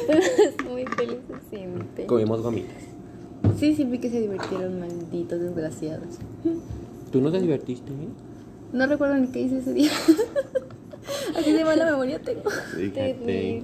Fuimos 0.06 0.70
muy 0.70 0.84
felices 0.86 1.36
siempre. 1.50 2.06
Comimos 2.06 2.40
gomitas. 2.42 2.76
Sí, 3.58 3.74
sí 3.74 3.84
vi 3.84 3.98
que 3.98 4.10
se 4.10 4.20
divirtieron, 4.20 4.78
malditos 4.80 5.40
desgraciados. 5.40 6.16
¿Tú 7.10 7.20
no 7.20 7.30
te 7.30 7.40
divertiste? 7.40 7.90
eh? 7.92 8.08
No 8.76 8.86
recuerdo 8.86 9.14
ni 9.16 9.28
qué 9.28 9.40
hice 9.40 9.58
ese 9.58 9.72
día. 9.72 9.90
Así 11.36 11.52
de 11.52 11.64
mala 11.64 11.84
memoria 11.86 12.18
tengo. 12.20 12.50
Fíjate, 12.50 13.14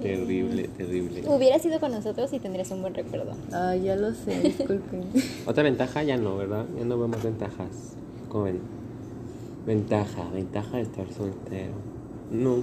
Terrible. 0.01 0.67
terrible. 0.69 1.23
Hubieras 1.27 1.63
ido 1.65 1.79
con 1.79 1.91
nosotros 1.91 2.31
y 2.33 2.39
tendrías 2.39 2.71
un 2.71 2.81
buen 2.81 2.93
recuerdo. 2.93 3.33
Ay, 3.51 3.83
ya 3.83 3.95
lo 3.95 4.13
sé, 4.13 4.39
disculpen. 4.41 5.03
Otra 5.45 5.63
ventaja 5.63 6.01
ya 6.03 6.17
no, 6.17 6.37
¿verdad? 6.37 6.65
Ya 6.77 6.85
no 6.85 6.97
vemos 6.97 7.21
ventajas. 7.23 7.95
¿Cómo 8.29 8.45
ven? 8.45 8.59
Ventaja, 9.67 10.29
ventaja 10.33 10.77
de 10.77 10.83
estar 10.83 11.05
soltero. 11.11 11.73
No, 12.31 12.57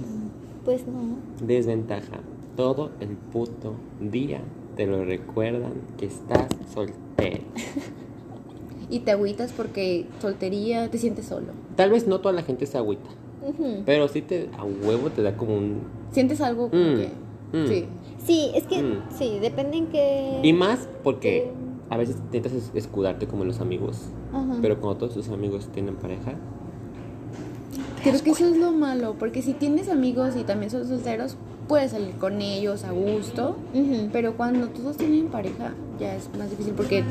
Pues 0.65 0.85
no. 0.87 1.15
desventaja. 1.45 2.19
Todo 2.57 2.91
el 2.99 3.09
puto 3.15 3.75
día 4.01 4.41
te 4.75 4.85
lo 4.87 5.05
recuerdan 5.05 5.73
que 5.97 6.07
estás 6.07 6.47
soltero. 6.73 7.43
Y 8.91 8.99
te 8.99 9.11
agüitas 9.11 9.51
porque 9.53 10.05
soltería, 10.21 10.89
te 10.91 10.97
sientes 10.99 11.25
solo. 11.25 11.47
Tal 11.75 11.89
vez 11.89 12.07
no 12.07 12.19
toda 12.19 12.33
la 12.33 12.43
gente 12.43 12.65
se 12.67 12.77
agüita, 12.77 13.09
pero 13.85 14.07
sí 14.07 14.21
te 14.21 14.49
a 14.57 14.63
huevo 14.65 15.09
te 15.09 15.23
da 15.23 15.35
como 15.35 15.55
un 15.57 15.79
Sientes 16.11 16.41
algo 16.41 16.69
como 16.69 16.83
Mm, 16.83 16.95
que. 16.97 17.09
mm. 17.57 17.67
Sí. 17.67 17.85
Sí, 18.23 18.51
es 18.53 18.67
que 18.67 18.83
Mm. 18.83 18.99
sí, 19.17 19.39
depende 19.41 19.77
en 19.77 19.87
qué. 19.87 20.41
y 20.43 20.53
más 20.53 20.87
porque 21.03 21.49
a 21.89 21.97
veces 21.97 22.17
intentas 22.17 22.51
es- 22.53 22.71
escudarte 22.75 23.25
como 23.27 23.41
en 23.43 23.47
los 23.47 23.59
amigos, 23.61 23.97
Ajá. 24.33 24.57
pero 24.61 24.79
cuando 24.79 24.97
todos 24.99 25.13
tus 25.15 25.29
amigos 25.29 25.67
tienen 25.73 25.95
pareja, 25.95 26.33
Creo 28.03 28.19
que 28.23 28.31
eso 28.31 28.47
es 28.47 28.57
lo 28.57 28.71
malo, 28.71 29.15
porque 29.19 29.43
si 29.43 29.53
tienes 29.53 29.87
amigos 29.87 30.35
y 30.35 30.43
también 30.43 30.71
son 30.71 30.87
solteros, 30.87 31.37
puedes 31.67 31.91
salir 31.91 32.15
con 32.15 32.41
ellos 32.41 32.83
a 32.83 32.91
gusto. 32.91 33.55
Pero 34.11 34.35
cuando 34.35 34.69
todos 34.69 34.97
tienen 34.97 35.27
pareja, 35.27 35.73
ya 35.99 36.15
es 36.15 36.27
más 36.35 36.49
difícil 36.49 36.73
porque 36.73 37.03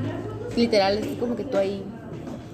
literal 0.57 0.99
es 0.99 1.07
como 1.19 1.37
que 1.37 1.45
tú 1.45 1.57
ahí 1.57 1.83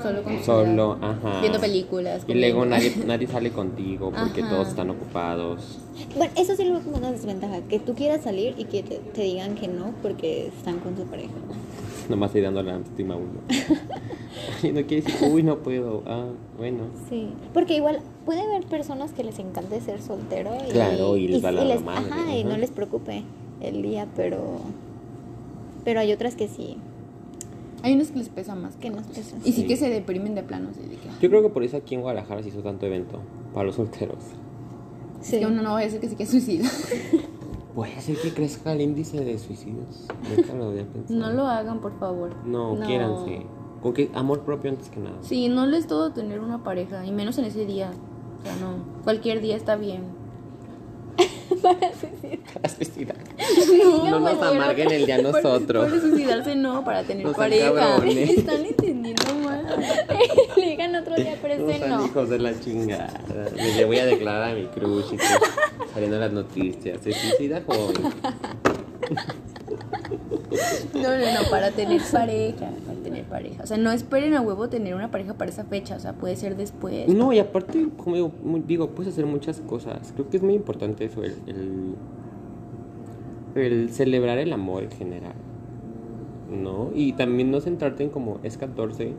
solo 0.02 0.22
con 0.22 0.36
tu 0.36 0.44
solo, 0.44 0.98
ajá. 1.00 1.40
viendo 1.40 1.60
películas. 1.60 2.24
Y 2.26 2.34
luego 2.34 2.64
nadie, 2.64 2.92
nadie 3.06 3.26
sale 3.26 3.50
contigo 3.50 4.12
porque 4.16 4.42
Ajá. 4.42 4.50
todos 4.50 4.68
están 4.68 4.90
ocupados. 4.90 5.78
Bueno, 6.16 6.32
eso 6.36 6.54
sí 6.54 6.64
lo 6.64 6.74
veo 6.74 6.82
como 6.82 6.96
una 6.98 7.10
desventaja, 7.10 7.62
que 7.62 7.78
tú 7.78 7.94
quieras 7.94 8.22
salir 8.22 8.54
y 8.58 8.64
que 8.64 8.82
te, 8.82 8.96
te 8.98 9.22
digan 9.22 9.54
que 9.54 9.68
no 9.68 9.92
porque 10.02 10.48
están 10.48 10.78
con 10.80 10.96
su 10.96 11.04
pareja. 11.04 11.32
Nomás 12.08 12.34
ahí 12.34 12.40
dando 12.40 12.62
la 12.62 12.76
estima 12.76 13.14
a 13.14 13.16
uno. 13.16 13.40
y 14.62 14.68
no 14.68 14.86
quiere 14.86 15.02
decir, 15.02 15.28
uy, 15.28 15.42
no 15.42 15.58
puedo. 15.58 16.02
Ah, 16.06 16.26
bueno. 16.56 16.84
Sí, 17.08 17.30
porque 17.52 17.74
igual 17.76 18.00
puede 18.24 18.42
haber 18.42 18.64
personas 18.66 19.12
que 19.12 19.24
les 19.24 19.38
encante 19.38 19.80
ser 19.80 20.00
soltero 20.00 20.52
y, 20.68 20.70
Claro, 20.70 21.16
y 21.16 21.28
les 21.28 21.44
va 21.44 21.50
la 21.50 21.64
madre, 21.80 22.10
ajá, 22.10 22.36
y 22.36 22.44
no 22.44 22.56
les 22.56 22.70
preocupe 22.70 23.22
el 23.60 23.82
día, 23.82 24.06
pero 24.14 24.60
pero 25.86 26.00
hay 26.00 26.12
otras 26.12 26.34
que 26.34 26.48
sí, 26.48 26.76
Hay 27.82 27.94
unos 27.94 28.08
que 28.10 28.18
les 28.18 28.28
pesa 28.28 28.54
más. 28.54 28.76
que 28.76 28.90
nos 28.90 29.06
pesan. 29.06 29.40
Y 29.44 29.52
sí, 29.52 29.62
Sí. 29.62 29.66
que 29.66 29.76
se 29.76 29.88
deprimen 29.90 30.34
de 30.34 30.42
plano. 30.42 30.70
así 30.70 30.80
de 30.82 30.96
que, 30.96 31.08
Yo 31.20 31.28
creo 31.28 31.42
que 31.42 31.48
por 31.50 31.62
eso 31.62 31.76
aquí 31.76 31.94
en 31.94 32.00
Guadalajara 32.02 32.42
se 32.42 32.48
hizo 32.48 32.60
tanto 32.60 32.86
evento 32.86 33.20
para 33.54 33.66
los 33.66 33.76
solteros. 33.76 34.18
es 35.20 35.26
Sí. 35.28 35.38
que 35.40 35.46
uno 35.46 35.62
no 35.62 35.72
va 35.72 35.78
a 35.78 35.82
decir 35.82 36.00
que 36.00 36.08
sí 36.08 36.16
que 36.16 36.26
suicida. 36.26 36.68
Puede 37.74 38.00
ser 38.00 38.16
que 38.16 38.32
crezca 38.32 38.72
el 38.72 38.80
índice 38.80 39.22
de 39.24 39.38
suicidios. 39.38 40.06
Nunca 40.36 40.54
lo 40.54 40.68
había 40.70 40.86
pensado. 40.86 41.18
No 41.20 41.32
lo 41.32 41.46
hagan, 41.46 41.80
por 41.80 41.98
favor. 41.98 42.34
No, 42.46 42.74
No. 42.76 42.86
quiéranse. 42.86 43.42
Con 43.82 43.92
que 43.92 44.10
amor 44.14 44.40
propio 44.40 44.70
antes 44.70 44.88
que 44.88 44.98
nada. 44.98 45.16
Sí, 45.20 45.48
no 45.48 45.66
les 45.66 45.86
todo 45.86 46.12
tener 46.12 46.40
una 46.40 46.64
pareja, 46.64 47.04
y 47.04 47.12
menos 47.12 47.36
en 47.38 47.44
ese 47.44 47.66
día. 47.66 47.90
O 48.40 48.42
sea, 48.42 48.56
no. 48.56 49.02
Cualquier 49.04 49.40
día 49.42 49.56
está 49.56 49.76
bien. 49.76 50.04
Para 51.62 52.68
suicidar. 52.68 53.16
No, 54.20 54.26
No 54.26 54.34
nos 54.34 54.42
amarguen 54.52 54.90
el 54.90 55.06
día 55.06 55.16
a 55.16 55.22
nosotros. 55.22 55.88
Para 55.88 56.00
suicidarse 56.00 56.54
no, 56.56 56.84
para 56.84 57.02
tener 57.04 57.26
No 57.26 57.34
sean 57.34 57.50
pareja. 57.50 57.96
Están 58.06 58.64
entendiendo 58.64 59.34
mal. 59.44 59.64
Le 60.56 60.66
digan 60.70 60.94
otro 60.96 61.14
día, 61.16 61.36
pero 61.42 61.56
No 61.58 61.70
ese 61.70 61.80
son 61.80 61.90
no. 61.90 62.06
hijos 62.06 62.28
de 62.30 62.38
la 62.38 62.58
chingada. 62.60 63.20
Le 63.56 63.84
voy 63.84 63.98
a 63.98 64.06
declarar 64.06 64.50
a 64.50 64.54
mi 64.54 64.66
crush 64.66 65.12
y 65.12 65.16
que 65.16 65.24
saliendo 65.92 66.18
las 66.18 66.32
noticias. 66.32 66.98
Se 67.02 67.12
suicida 67.12 67.62
joven. 67.66 68.12
No, 70.94 71.02
no, 71.02 71.42
no, 71.42 71.50
para 71.50 71.70
tener 71.70 72.00
pareja. 72.10 72.70
Para 72.86 72.98
tener 73.02 73.24
pareja. 73.24 73.62
O 73.62 73.66
sea, 73.66 73.76
no 73.76 73.90
esperen 73.92 74.34
a 74.34 74.40
huevo 74.40 74.68
tener 74.68 74.94
una 74.94 75.10
pareja 75.10 75.34
para 75.34 75.50
esa 75.50 75.64
fecha. 75.64 75.96
O 75.96 76.00
sea, 76.00 76.12
puede 76.14 76.36
ser 76.36 76.56
después. 76.56 77.08
No, 77.08 77.32
y 77.32 77.38
aparte, 77.38 77.88
como 77.96 78.16
digo, 78.16 78.32
digo, 78.66 78.90
puedes 78.90 79.12
hacer 79.12 79.26
muchas 79.26 79.60
cosas. 79.60 80.12
Creo 80.14 80.28
que 80.30 80.36
es 80.38 80.42
muy 80.42 80.54
importante 80.54 81.04
eso, 81.04 81.22
el, 81.22 81.36
el, 81.46 81.94
el 83.58 83.90
celebrar 83.90 84.38
el 84.38 84.52
amor 84.52 84.84
en 84.84 84.90
general. 84.90 85.34
¿No? 86.50 86.90
Y 86.94 87.12
también 87.14 87.50
no 87.50 87.60
centrarte 87.60 88.04
en 88.04 88.10
como 88.10 88.38
es 88.44 88.56
14 88.56 89.12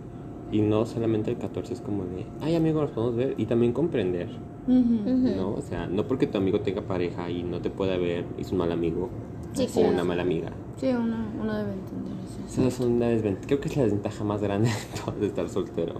Y 0.51 0.61
no 0.61 0.85
solamente 0.85 1.29
el 1.29 1.37
14 1.37 1.73
es 1.73 1.81
como 1.81 2.05
de, 2.05 2.25
ay 2.41 2.55
amigo, 2.55 2.81
nos 2.81 2.91
podemos 2.91 3.15
ver. 3.17 3.33
Y 3.37 3.45
también 3.45 3.73
comprender. 3.73 4.29
¿no? 4.67 5.53
O 5.53 5.61
sea, 5.61 5.87
no 5.87 6.07
porque 6.07 6.27
tu 6.27 6.37
amigo 6.37 6.59
tenga 6.61 6.81
pareja 6.81 7.29
y 7.29 7.43
no 7.43 7.59
te 7.61 7.69
pueda 7.69 7.97
ver, 7.97 8.25
es 8.37 8.51
un 8.51 8.57
mal 8.59 8.71
amigo. 8.71 9.09
Sí, 9.53 9.67
o 9.75 9.87
una 9.87 10.03
mala 10.03 10.21
amiga. 10.23 10.51
Sí, 10.77 10.87
uno, 10.89 11.15
uno 11.41 11.55
debe 11.55 11.73
entender 11.73 12.13
eso. 12.47 12.61
Esa 12.61 12.67
es 12.67 12.79
una 12.79 13.07
desventaja. 13.07 13.47
Creo 13.47 13.59
que 13.59 13.69
es 13.69 13.77
la 13.77 13.83
desventaja 13.83 14.23
más 14.23 14.41
grande 14.41 14.69
de 14.69 15.01
todo 15.05 15.19
de 15.19 15.27
estar 15.27 15.49
soltero. 15.49 15.95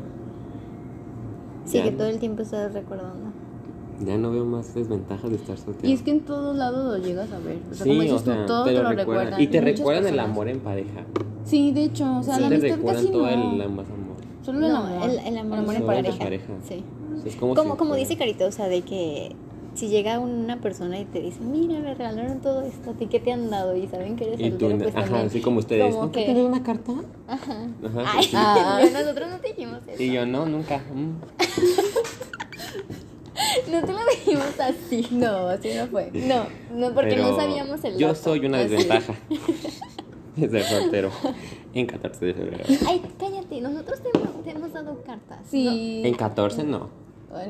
Sí, 1.65 1.78
Ya. 1.80 1.84
que 1.86 1.91
todo 1.91 2.08
el 2.08 2.19
tiempo 2.19 2.41
estás 2.43 2.73
recordando. 2.73 3.26
Ya 4.05 4.17
no 4.17 4.31
veo 4.31 4.45
más 4.45 4.73
desventajas 4.75 5.29
de 5.31 5.38
estar 5.38 5.57
soltero. 5.57 5.88
Y 5.89 5.93
es 5.93 6.01
que 6.03 6.12
en 6.12 6.19
todos 6.21 6.55
lados 6.55 6.97
lo 6.99 7.03
llegas 7.03 7.31
a 7.31 7.39
ver. 7.39 7.57
O 7.71 7.73
sea, 7.73 7.83
sí, 7.83 7.89
como 7.89 8.01
dices 8.03 8.21
o 8.21 8.25
sea, 8.25 8.36
tú, 8.41 8.45
todo 8.47 8.63
te 8.65 8.69
te 8.71 8.77
lo 8.77 8.83
lo 8.83 8.89
recuerdan. 8.89 9.25
recuerdan. 9.25 9.41
Y 9.41 9.47
te 9.47 9.62
recuerdan 9.62 10.07
el 10.13 10.19
amor 10.19 10.47
en 10.49 10.60
pareja. 10.60 11.03
Sí, 11.45 11.71
de 11.71 11.83
hecho, 11.86 12.17
o 12.19 12.23
sea, 12.23 12.36
Sí. 12.36 12.41
la 12.41 12.49
te 12.49 12.55
amistad 12.55 12.75
recuerdan 12.77 13.01
casi 13.03 13.12
todo 13.12 13.23
no. 13.23 13.29
el 13.53 13.62
amor. 13.62 13.86
Solo 14.43 14.65
el 14.65 14.71
no, 14.71 14.77
amor. 14.77 15.10
el, 15.10 15.17
el 15.19 15.38
amor, 15.38 15.60
en 15.60 15.65
Solo 15.65 15.77
en 15.79 15.86
pareja. 15.86 16.17
pareja. 16.19 16.53
Sí. 16.67 16.83
Es 17.25 17.36
como, 17.36 17.55
Como, 17.55 17.71
si 17.73 17.77
como 17.77 17.89
fuera- 17.91 17.99
dice 17.99 18.17
Carito, 18.17 18.45
o 18.45 18.51
sea, 18.51 18.67
de 18.69 18.81
que 18.83 19.36
si 19.73 19.89
llega 19.89 20.19
una 20.19 20.60
persona 20.62 20.99
y 20.99 21.05
te 21.05 21.19
dice, 21.19 21.39
mira, 21.41 21.79
me 21.79 21.93
regalaron 21.93 22.39
todo 22.39 22.62
esto, 22.62 22.91
¿a 22.91 22.93
ti 22.93 23.07
qué 23.07 23.19
te 23.19 23.31
han 23.31 23.49
dado? 23.49 23.75
Y 23.75 23.88
saben 23.88 24.15
que 24.15 24.25
eres 24.25 24.39
Y 24.39 24.51
tú, 24.51 24.69
soltero, 24.69 24.83
pues 24.83 24.95
ajá, 24.95 25.05
también. 25.05 25.27
así 25.27 25.41
como 25.41 25.60
ustedes. 25.60 25.91
como 25.93 26.05
¿No 26.07 26.12
que- 26.12 26.25
te 26.25 26.33
dieron 26.33 26.51
una 26.51 26.63
carta? 26.63 26.93
Ajá. 27.27 27.67
Ajá. 27.86 28.03
Ay, 28.15 28.23
sí. 28.23 28.31
Ah. 28.36 28.79
nosotros 28.93 29.29
no 29.29 29.38
te 29.39 29.47
dijimos 29.49 29.79
eso. 29.88 30.01
Y 30.01 30.12
yo, 30.13 30.25
no, 30.25 30.45
nunca. 30.45 30.77
Mm. 30.93 31.12
No 33.71 33.81
te 33.85 33.91
lo 33.93 33.99
dijimos 34.09 34.59
así. 34.59 35.07
No, 35.11 35.47
así 35.49 35.69
no 35.75 35.87
fue. 35.87 36.11
No, 36.13 36.45
no, 36.73 36.93
porque 36.93 37.11
Pero 37.11 37.23
no 37.31 37.35
sabíamos 37.35 37.83
el 37.83 37.97
Yo 37.97 38.07
dato. 38.09 38.19
soy 38.21 38.45
una 38.45 38.57
desventaja 38.59 39.13
de 40.35 40.49
ser 40.49 40.63
soltero 40.63 41.11
en 41.73 41.85
14 41.87 42.25
de 42.25 42.33
febrero. 42.33 42.63
Ay, 42.87 43.01
cállate, 43.19 43.61
nosotros 43.61 43.99
te, 44.01 44.09
hemos- 44.17 44.43
te 44.43 44.49
hemos 44.51 44.73
dado 44.73 45.01
cartas. 45.03 45.39
Sí. 45.49 46.01
En 46.05 46.13
14 46.13 46.63
no. 46.63 46.89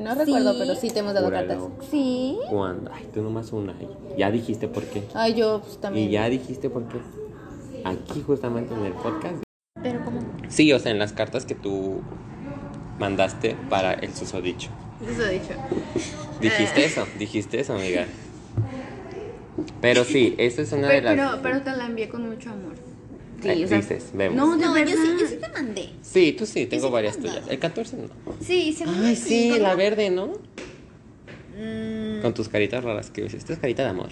No 0.00 0.14
recuerdo, 0.14 0.52
Sí. 0.54 0.58
pero 0.60 0.74
sí 0.74 0.90
te 0.90 0.98
hemos 0.98 1.14
dado 1.14 1.26
Júralo. 1.26 1.48
cartas. 1.70 1.88
Sí. 1.90 2.36
¿Cuándo? 2.50 2.90
Ay, 2.92 3.08
tú 3.14 3.22
nomás 3.22 3.52
una. 3.52 3.74
Ay, 3.78 3.88
Ya 4.18 4.30
dijiste 4.30 4.66
por 4.68 4.82
qué. 4.84 5.02
Ay, 5.14 5.34
yo 5.34 5.60
pues, 5.60 5.78
también. 5.78 6.08
Y 6.08 6.12
ya 6.12 6.28
dijiste 6.28 6.68
por 6.68 6.84
qué. 6.88 6.98
Aquí 7.84 8.22
justamente 8.26 8.74
en 8.74 8.84
el 8.84 8.92
podcast. 8.94 9.42
Pero 9.80 10.04
como... 10.04 10.20
Sí, 10.48 10.72
o 10.72 10.78
sea, 10.80 10.90
en 10.90 10.98
las 10.98 11.12
cartas 11.12 11.46
que 11.46 11.54
tú 11.54 12.00
mandaste 12.98 13.56
para 13.70 13.92
el 13.94 14.12
susodicho. 14.14 14.70
Eso 15.06 15.26
he 15.26 15.32
dicho. 15.34 15.54
Dijiste 16.40 16.84
eso, 16.84 17.06
dijiste 17.18 17.60
eso, 17.60 17.74
amiga. 17.74 18.06
Pero 19.80 20.04
sí, 20.04 20.34
esa 20.38 20.62
es 20.62 20.72
una 20.72 20.88
de 20.88 21.02
Pero, 21.02 21.14
las... 21.16 21.16
pero, 21.36 21.42
pero 21.42 21.62
te 21.62 21.70
la 21.76 21.86
envié 21.86 22.08
con 22.08 22.28
mucho 22.28 22.50
amor. 22.50 22.74
Ay, 23.44 23.64
dices, 23.64 24.10
vemos. 24.14 24.36
No, 24.36 24.56
de 24.56 24.66
No, 24.66 24.72
verdad. 24.72 24.92
yo 24.92 24.96
sí, 25.02 25.08
yo 25.20 25.26
sí 25.28 25.36
te 25.36 25.48
mandé. 25.48 25.90
Sí, 26.02 26.32
tú 26.32 26.44
sí, 26.46 26.66
tengo 26.66 26.88
sí 26.88 26.92
varias 26.92 27.16
te 27.16 27.22
tuyas. 27.22 27.44
El 27.48 27.58
14 27.58 27.96
no. 27.96 28.08
Sí, 28.44 28.72
según 28.76 29.04
Ay, 29.04 29.14
sí, 29.14 29.58
la 29.58 29.74
verde, 29.76 30.10
¿no? 30.10 30.32
Mm, 31.56 32.20
Con 32.22 32.34
tus 32.34 32.48
caritas 32.48 32.82
raras 32.82 33.10
que 33.10 33.22
dices, 33.22 33.38
esta 33.40 33.52
es 33.52 33.58
carita 33.60 33.84
de 33.84 33.90
amor. 33.90 34.10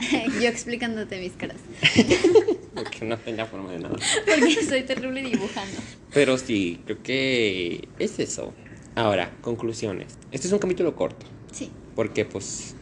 yo 0.40 0.48
explicándote 0.48 1.20
mis 1.20 1.32
caras. 1.32 1.56
Porque 2.74 3.04
no 3.04 3.16
tenía 3.18 3.46
forma 3.46 3.70
de 3.72 3.78
nada. 3.78 3.96
Porque 4.26 4.64
soy 4.64 4.82
terrible 4.82 5.22
dibujando. 5.22 5.80
Pero 6.12 6.36
sí, 6.38 6.80
creo 6.84 7.00
que 7.02 7.88
es 8.00 8.18
eso. 8.18 8.52
Ahora, 8.96 9.32
conclusiones. 9.40 10.16
Este 10.30 10.46
es 10.46 10.52
un 10.52 10.58
capítulo 10.60 10.94
corto. 10.94 11.26
Sí, 11.52 11.70
Porque, 11.96 12.24
pues. 12.24 12.74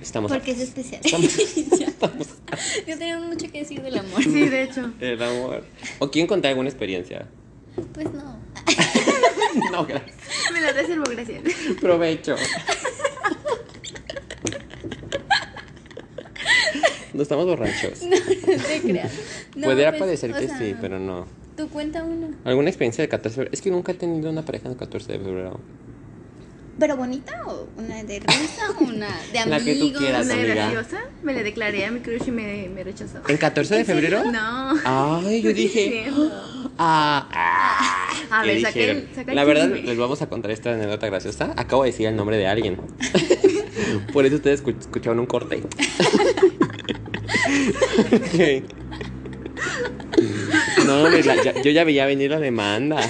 Estamos. 0.00 0.32
porque 0.32 0.52
es 0.52 0.60
especial. 0.60 1.00
Estamos. 1.04 1.38
estamos 1.38 2.28
Yo 2.86 2.98
tenía 2.98 3.18
mucho 3.18 3.50
que 3.50 3.60
decir 3.60 3.82
del 3.82 3.98
amor. 3.98 4.22
Sí, 4.22 4.48
de 4.48 4.62
hecho. 4.62 4.92
el 5.00 5.22
amor. 5.22 5.64
¿O 5.98 6.10
quieren 6.10 6.26
contar 6.26 6.50
alguna 6.50 6.68
experiencia? 6.68 7.26
Pues 7.92 8.12
no. 8.12 8.38
No, 9.72 9.84
gracias. 9.84 10.16
Me 10.52 10.60
la 10.60 10.72
reservo, 10.72 11.04
gracias. 11.10 11.42
Provecho. 11.80 12.36
No 17.12 17.22
estamos 17.22 17.46
borrachos. 17.46 18.02
No 18.02 18.16
te 18.16 18.80
creas. 18.80 19.12
No, 19.56 19.66
Podría 19.66 19.90
pues, 19.90 20.00
parecer 20.00 20.32
que 20.32 20.46
sea, 20.46 20.58
sí, 20.58 20.76
pero 20.80 21.00
no. 21.00 21.26
Tú 21.60 21.68
cuenta 21.68 22.02
una. 22.02 22.28
¿Alguna 22.44 22.70
experiencia 22.70 23.02
de 23.02 23.08
14 23.08 23.28
de 23.28 23.34
febrero? 23.34 23.50
Es 23.52 23.60
que 23.60 23.70
nunca 23.70 23.92
he 23.92 23.94
tenido 23.94 24.30
una 24.30 24.42
pareja 24.46 24.64
en 24.66 24.72
el 24.72 24.78
14 24.78 25.12
de 25.12 25.18
febrero. 25.18 25.60
¿Pero 26.78 26.96
bonita 26.96 27.42
o 27.46 27.66
una 27.76 28.02
de 28.02 28.20
risa 28.20 28.70
o 28.78 28.84
una 28.84 29.08
de 29.30 29.38
amigos? 29.40 29.58
La 29.58 29.64
que 29.64 29.74
tú 29.76 29.92
quieras, 29.92 30.24
Una 30.24 30.34
amiga. 30.36 30.54
graciosa. 30.54 31.00
Me 31.22 31.34
le 31.34 31.42
declaré 31.42 31.84
a 31.84 31.90
mi 31.90 32.00
crush 32.00 32.28
y 32.28 32.30
me, 32.30 32.70
me 32.74 32.82
rechazó. 32.82 33.18
¿En 33.28 33.36
14 33.36 33.74
de 33.76 33.84
febrero? 33.84 34.24
No. 34.32 34.72
Ay, 34.84 35.42
yo 35.42 35.52
dije. 35.54 36.06
Ah, 36.78 37.28
ah. 37.30 38.06
A 38.30 38.42
¿Qué 38.42 38.48
ver, 38.74 39.06
el 39.28 39.36
La 39.36 39.44
verdad, 39.44 39.68
les 39.68 39.98
vamos 39.98 40.22
a 40.22 40.28
contar 40.30 40.52
esta 40.52 40.72
anécdota 40.72 41.06
graciosa. 41.08 41.52
Acabo 41.58 41.82
de 41.82 41.90
decir 41.90 42.06
el 42.06 42.16
nombre 42.16 42.38
de 42.38 42.46
alguien. 42.46 42.78
Por 44.14 44.24
eso 44.24 44.36
ustedes 44.36 44.64
escuch- 44.64 44.78
escucharon 44.80 45.18
un 45.20 45.26
corte. 45.26 45.62
Ok. 48.12 48.64
No, 50.86 51.04
hombre, 51.04 51.22
la- 51.24 51.42
ya- 51.42 51.60
yo 51.62 51.70
ya 51.70 51.84
veía 51.84 52.06
venir 52.06 52.30
la 52.30 52.40
demanda. 52.40 53.00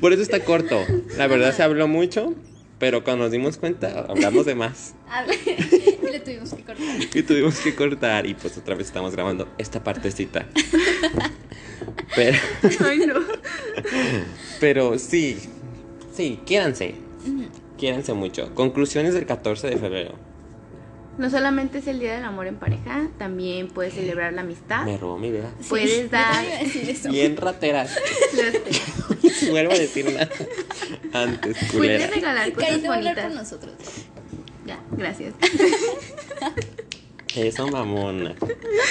Por 0.00 0.12
eso 0.12 0.22
está 0.22 0.40
corto. 0.44 0.84
La 1.16 1.26
verdad 1.26 1.54
se 1.54 1.62
habló 1.62 1.88
mucho, 1.88 2.34
pero 2.78 3.04
cuando 3.04 3.24
nos 3.24 3.32
dimos 3.32 3.56
cuenta, 3.58 4.06
hablamos 4.08 4.46
de 4.46 4.54
más. 4.54 4.94
Y 6.02 6.10
le 6.12 6.20
tuvimos 6.20 6.52
que 6.52 6.62
cortar. 6.62 6.86
Y 7.14 7.22
tuvimos 7.22 7.58
que 7.60 7.74
cortar 7.74 8.26
y 8.26 8.34
pues 8.34 8.56
otra 8.58 8.74
vez 8.74 8.86
estamos 8.88 9.12
grabando 9.12 9.48
esta 9.58 9.82
partecita. 9.82 10.46
Pero, 12.14 12.38
Ay, 12.86 12.98
no. 13.06 13.14
pero 14.60 14.98
sí, 14.98 15.38
sí, 16.14 16.38
quiéranse. 16.44 16.94
Quiéranse 17.78 18.12
mucho. 18.12 18.54
Conclusiones 18.54 19.14
del 19.14 19.24
14 19.26 19.68
de 19.68 19.76
febrero. 19.78 20.14
No 21.22 21.30
solamente 21.30 21.78
es 21.78 21.86
el 21.86 22.00
día 22.00 22.14
del 22.14 22.24
amor 22.24 22.48
en 22.48 22.56
pareja, 22.56 23.06
también 23.16 23.68
puedes 23.68 23.94
celebrar 23.94 24.32
la 24.32 24.40
amistad. 24.40 24.84
Me 24.84 24.98
robó 24.98 25.18
mi 25.18 25.28
idea. 25.28 25.52
Puedes 25.68 25.88
Sí, 25.92 26.08
dar- 26.10 26.32
también 26.34 26.50
iba 26.50 26.58
a 26.58 26.62
decir 26.64 26.90
eso. 26.90 27.10
Bien 27.10 27.36
rateras. 27.36 27.96
Los- 28.34 29.42
Vuelvo 29.50 29.72
a 29.72 29.78
decir 29.78 30.04
nada. 30.12 30.28
Antes, 31.12 31.56
culera. 31.70 32.06
Puedes 32.08 32.14
regalar 32.16 32.52
cosas 32.52 32.70
hablar 32.72 32.84
con 32.90 33.04
bonitas. 33.04 33.34
nosotros. 33.34 33.72
Ya, 34.66 34.80
gracias. 34.90 35.32
Eso, 37.36 37.68
mamona. 37.68 38.34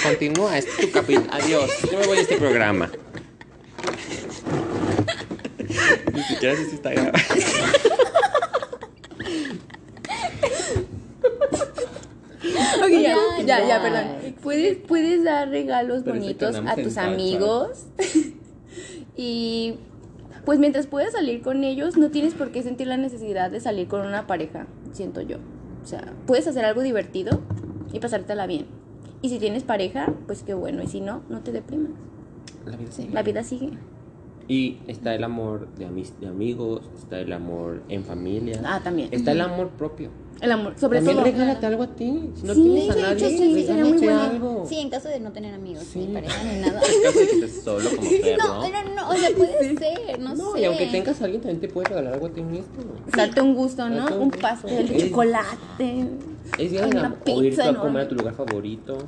Continúa, 0.02 0.56
este 0.56 0.70
es 0.70 0.76
tu 0.78 0.90
capítulo. 0.90 1.26
Adiós. 1.32 1.70
Yo 1.92 1.98
me 1.98 2.06
voy 2.06 2.16
de 2.16 2.22
este 2.22 2.38
programa. 2.38 2.90
Ni 6.14 6.22
siquiera 6.22 6.56
sé 6.56 6.64
si 6.70 6.76
está 6.76 6.92
grabado. 6.92 7.12
Ok, 12.82 12.90
ya, 12.90 13.16
Ya, 13.44 13.66
ya, 13.66 13.82
perdón. 13.82 14.34
Puedes, 14.42 14.78
puedes 14.78 15.24
dar 15.24 15.48
regalos 15.48 16.02
Parece 16.02 16.20
bonitos 16.20 16.56
a 16.66 16.76
tus 16.76 16.96
amigos. 16.96 17.86
y 19.16 19.74
pues 20.44 20.58
mientras 20.58 20.86
puedas 20.86 21.12
salir 21.12 21.42
con 21.42 21.64
ellos, 21.64 21.96
no 21.96 22.10
tienes 22.10 22.34
por 22.34 22.50
qué 22.50 22.62
sentir 22.62 22.86
la 22.88 22.96
necesidad 22.96 23.50
de 23.50 23.60
salir 23.60 23.88
con 23.88 24.06
una 24.06 24.26
pareja, 24.26 24.66
siento 24.92 25.20
yo. 25.20 25.38
O 25.82 25.86
sea, 25.86 26.12
puedes 26.26 26.46
hacer 26.46 26.64
algo 26.64 26.82
divertido 26.82 27.40
y 27.92 28.00
pasártela 28.00 28.46
bien. 28.46 28.66
Y 29.20 29.28
si 29.28 29.38
tienes 29.38 29.62
pareja, 29.62 30.12
pues 30.26 30.42
qué 30.42 30.54
bueno. 30.54 30.82
Y 30.82 30.88
si 30.88 31.00
no, 31.00 31.22
no 31.28 31.40
te 31.40 31.52
deprimas. 31.52 31.92
La 32.66 32.76
vida 32.76 32.90
sigue. 32.90 33.10
La 33.12 33.22
vida 33.22 33.44
sigue. 33.44 33.70
Y 34.48 34.78
está 34.88 35.14
el 35.14 35.24
amor 35.24 35.68
de, 35.78 35.86
amis- 35.86 36.12
de 36.20 36.26
amigos, 36.26 36.82
está 36.98 37.18
el 37.20 37.32
amor 37.32 37.82
en 37.88 38.04
familia. 38.04 38.60
Ah, 38.64 38.80
también. 38.82 39.08
Está 39.12 39.32
el 39.32 39.40
amor 39.40 39.68
propio. 39.70 40.10
El 40.40 40.50
amor, 40.50 40.74
sobre 40.76 40.98
También 40.98 41.18
todo. 41.18 41.24
regálate 41.26 41.66
algo 41.66 41.84
a 41.84 41.94
ti. 41.94 42.30
Si 42.34 42.44
no 42.46 42.54
Sí, 42.54 42.62
tienes 42.64 42.90
a 42.90 43.00
nadie, 43.00 43.12
hecho, 43.14 43.28
sí, 43.28 43.64
sería 43.64 43.84
muy 43.84 43.98
bueno. 43.98 44.20
algo. 44.20 44.66
Sí, 44.68 44.78
en 44.80 44.90
caso 44.90 45.08
de 45.08 45.20
no 45.20 45.30
tener 45.30 45.54
amigos, 45.54 45.84
Sí. 45.84 46.00
ni 46.00 46.06
pareja, 46.14 46.42
ni 46.42 46.60
nada. 46.66 46.80
En 46.80 47.02
caso 47.02 47.18
de 47.20 47.26
que 47.26 47.32
estés 47.32 47.62
solo 47.62 47.88
como 47.96 48.10
perro. 48.22 48.42
No, 48.48 48.68
no, 48.68 48.94
no, 48.96 49.10
o 49.10 49.14
sea, 49.14 49.30
puede 49.36 49.76
ser, 49.78 50.18
no, 50.18 50.34
No, 50.34 50.52
sé. 50.54 50.60
y 50.60 50.64
aunque 50.64 50.86
tengas 50.86 51.20
a 51.20 51.24
alguien, 51.26 51.42
también 51.42 51.60
te 51.60 51.68
puedes 51.68 51.88
regalar 51.90 52.14
algo 52.14 52.26
a 52.26 52.30
ti 52.30 52.42
mismo. 52.42 52.64
Darte 53.16 53.40
un 53.40 53.54
gusto, 53.54 53.88
¿no? 53.88 53.96
Darte 53.98 54.14
un 54.16 54.22
Un 54.22 54.30
pastel 54.32 54.88
de 54.88 55.08
chocolate. 55.08 56.06
Es 56.58 56.70
día 56.72 56.86
del 56.86 56.98
amor. 56.98 57.18
O 57.24 57.42
ir 57.42 57.50
pizza 57.50 57.62
tú 57.72 57.78
a 57.78 57.80
comer 57.80 58.02
a 58.02 58.08
tu 58.08 58.14
lugar 58.16 58.34
favorito. 58.34 58.98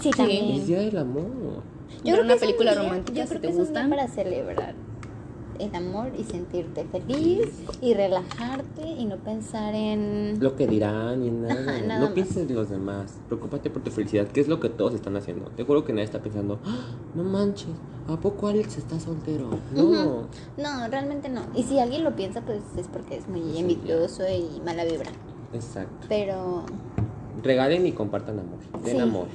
Sí. 0.00 0.10
también. 0.10 0.46
Es 0.56 0.66
día 0.66 0.80
del 0.80 0.98
amor. 0.98 1.62
Ver 2.04 2.20
una 2.20 2.34
es 2.34 2.40
un 2.42 2.46
película 2.46 2.72
día- 2.72 2.82
romántica, 2.82 3.18
Yo 3.18 3.22
si 3.24 3.28
creo 3.30 3.40
te 3.40 3.46
que 3.56 3.62
es 3.62 3.72
día 3.72 3.88
para 3.88 4.08
celebrar 4.08 4.74
el 5.58 5.74
amor 5.74 6.10
y 6.18 6.22
sentirte 6.24 6.84
feliz 6.84 7.48
y 7.80 7.94
relajarte 7.94 8.86
y 8.86 9.06
no 9.06 9.16
pensar 9.16 9.74
en... 9.74 10.36
Lo 10.38 10.54
que 10.54 10.66
dirán 10.66 11.24
y 11.24 11.30
nada. 11.30 11.54
Ajá, 11.54 11.80
nada 11.80 12.00
no 12.00 12.04
más. 12.06 12.10
pienses 12.14 12.36
en 12.50 12.54
los 12.54 12.68
demás. 12.68 13.14
Preocúpate 13.28 13.70
por 13.70 13.82
tu 13.82 13.90
felicidad, 13.90 14.26
que 14.28 14.40
es 14.42 14.48
lo 14.48 14.60
que 14.60 14.68
todos 14.68 14.92
están 14.92 15.16
haciendo. 15.16 15.46
Te 15.56 15.64
juro 15.64 15.82
que 15.82 15.94
nadie 15.94 16.04
está 16.04 16.20
pensando, 16.20 16.58
"Ah, 16.66 16.88
no 17.14 17.24
manches, 17.24 17.70
¿a 18.06 18.18
poco 18.18 18.48
Alex 18.48 18.76
está 18.76 19.00
soltero? 19.00 19.48
No. 19.74 20.26
No, 20.58 20.88
realmente 20.90 21.30
no. 21.30 21.40
Y 21.54 21.62
si 21.62 21.78
alguien 21.78 22.04
lo 22.04 22.14
piensa, 22.14 22.42
pues 22.42 22.60
es 22.76 22.86
porque 22.88 23.16
es 23.16 23.26
muy 23.26 23.40
Sí, 23.52 23.58
envidioso 23.60 24.24
y 24.28 24.60
mala 24.62 24.84
vibra. 24.84 25.10
Exacto. 25.54 26.06
Pero 26.06 26.64
Regalen 27.42 27.86
y 27.86 27.92
compartan 27.92 28.38
amor. 28.40 28.58
Den 28.84 28.96
Sí. 28.96 29.00
amor. 29.02 29.26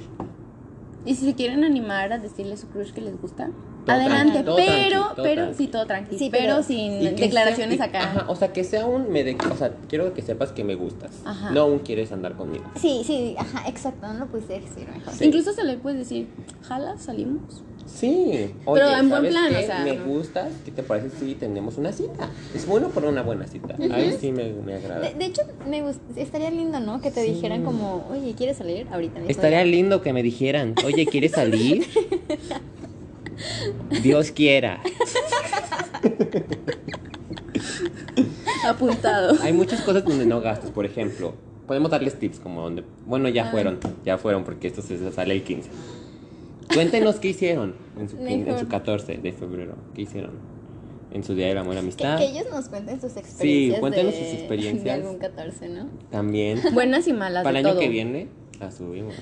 Y 1.04 1.16
si 1.16 1.26
se 1.26 1.34
quieren 1.34 1.64
animar 1.64 2.12
a 2.12 2.18
decirle 2.18 2.54
a 2.54 2.56
su 2.56 2.68
crush 2.68 2.92
que 2.92 3.00
les 3.00 3.20
gusta, 3.20 3.50
Todo 3.84 3.96
adelante, 3.96 4.32
tranqui, 4.42 4.44
todo 4.46 4.56
pero, 4.56 4.74
tranqui, 5.00 5.14
todo 5.16 5.22
pero, 5.24 5.42
tranqui. 5.42 5.56
sí, 5.58 5.66
todo 5.68 5.86
tranqui, 5.86 6.18
Sí, 6.18 6.28
pero, 6.30 6.42
pero- 6.44 6.62
sin 6.62 7.16
declaraciones 7.16 7.76
sea- 7.78 7.86
y- 7.86 7.88
acá. 7.88 7.98
Ajá, 8.02 8.24
o 8.28 8.36
sea, 8.36 8.52
que 8.52 8.64
sea 8.64 8.86
un 8.86 9.10
me 9.10 9.24
de, 9.24 9.36
o 9.52 9.56
sea, 9.56 9.72
quiero 9.88 10.14
que 10.14 10.22
sepas 10.22 10.52
que 10.52 10.62
me 10.64 10.74
gustas. 10.76 11.10
Ajá. 11.24 11.50
No 11.50 11.66
un 11.66 11.80
quieres 11.80 12.12
andar 12.12 12.34
conmigo. 12.36 12.64
Sí, 12.80 13.02
sí, 13.04 13.34
ajá, 13.38 13.68
exacto, 13.68 14.06
no 14.06 14.14
lo 14.20 14.26
puse 14.26 14.60
decir 14.60 14.88
mejor. 14.92 15.12
Sí. 15.14 15.24
Incluso 15.24 15.52
se 15.52 15.64
le 15.64 15.76
puedes 15.78 15.98
decir, 15.98 16.28
jala, 16.62 16.96
salimos. 16.98 17.62
Sí. 17.84 18.54
Oye, 18.64 18.80
Pero 18.80 18.96
en 18.96 19.08
buen 19.10 19.10
¿sabes 19.10 19.30
plan, 19.32 19.50
qué? 19.50 19.56
o 19.56 19.66
sea, 19.66 19.78
Me 19.84 19.96
no. 19.96 20.04
gustas, 20.06 20.48
¿qué 20.64 20.70
te 20.70 20.82
parece 20.84 21.10
si 21.18 21.34
tenemos 21.34 21.76
una 21.78 21.92
cita? 21.92 22.30
Es 22.54 22.64
bueno 22.66 22.88
por 22.88 23.04
una 23.04 23.22
buena 23.22 23.46
cita. 23.48 23.74
Ahí 23.92 24.16
sí 24.18 24.30
me, 24.32 24.52
me 24.52 24.74
agrada. 24.74 25.00
De, 25.00 25.14
de 25.14 25.24
hecho, 25.26 25.42
me 25.68 25.82
estaría 26.16 26.50
lindo, 26.50 26.78
¿no? 26.80 27.00
Que 27.00 27.10
te 27.10 27.24
Sí. 27.24 27.32
dijeran 27.32 27.64
como, 27.64 28.06
oye, 28.10 28.34
¿quieres 28.34 28.56
salir 28.58 28.86
ahorita 28.92 29.14
mismo? 29.16 29.28
Estaría 29.30 29.64
lindo 29.64 30.00
que 30.00 30.12
me 30.12 30.22
dijeran, 30.22 30.74
oye, 30.86 31.04
¿quieres 31.06 31.32
salir? 31.32 31.84
Dios 34.02 34.30
quiera. 34.30 34.80
Apuntado. 38.66 39.36
Hay 39.42 39.52
muchas 39.52 39.80
cosas 39.82 40.04
donde 40.04 40.26
no 40.26 40.40
gastas, 40.40 40.70
por 40.70 40.84
ejemplo. 40.86 41.34
Podemos 41.66 41.90
darles 41.90 42.18
tips 42.18 42.38
como 42.40 42.62
donde... 42.62 42.84
Bueno, 43.06 43.28
ya 43.28 43.48
Ah. 43.48 43.50
fueron, 43.50 43.78
ya 44.04 44.18
fueron 44.18 44.44
porque 44.44 44.68
esto 44.68 44.82
se 44.82 45.10
sale 45.12 45.34
el 45.34 45.42
15. 45.42 45.70
Cuéntenos 46.74 47.16
qué 47.16 47.28
hicieron 47.28 47.74
en 47.98 48.08
su, 48.08 48.16
en 48.18 48.44
su 48.44 48.50
Mejor. 48.52 48.68
14 48.68 49.18
de 49.18 49.32
febrero. 49.32 49.74
¿Qué 49.94 50.02
hicieron? 50.02 50.32
En 51.12 51.22
su 51.24 51.34
Día 51.34 51.48
del 51.48 51.58
Amor 51.58 51.72
y 51.74 51.76
Que, 51.76 51.80
Amistad. 51.80 52.18
que 52.18 52.24
ellos 52.24 52.46
nos 52.50 52.68
cuenten 52.68 53.00
sus 53.00 53.16
experiencias. 53.16 53.80
cuéntenos 53.80 54.12
de, 54.14 54.18
sus 54.24 54.32
experiencias. 54.38 54.84
De 54.84 54.90
algún 54.90 55.18
14, 55.18 55.68
¿no? 55.68 55.88
También. 56.10 56.60
Buenas 56.74 57.06
y 57.08 57.12
malas 57.12 57.44
Para 57.44 57.58
el 57.60 57.66
año 57.66 57.74
todo. 57.74 57.80
que 57.80 57.88
viene 57.88 58.28
la 58.60 58.70
subimos. 58.70 59.14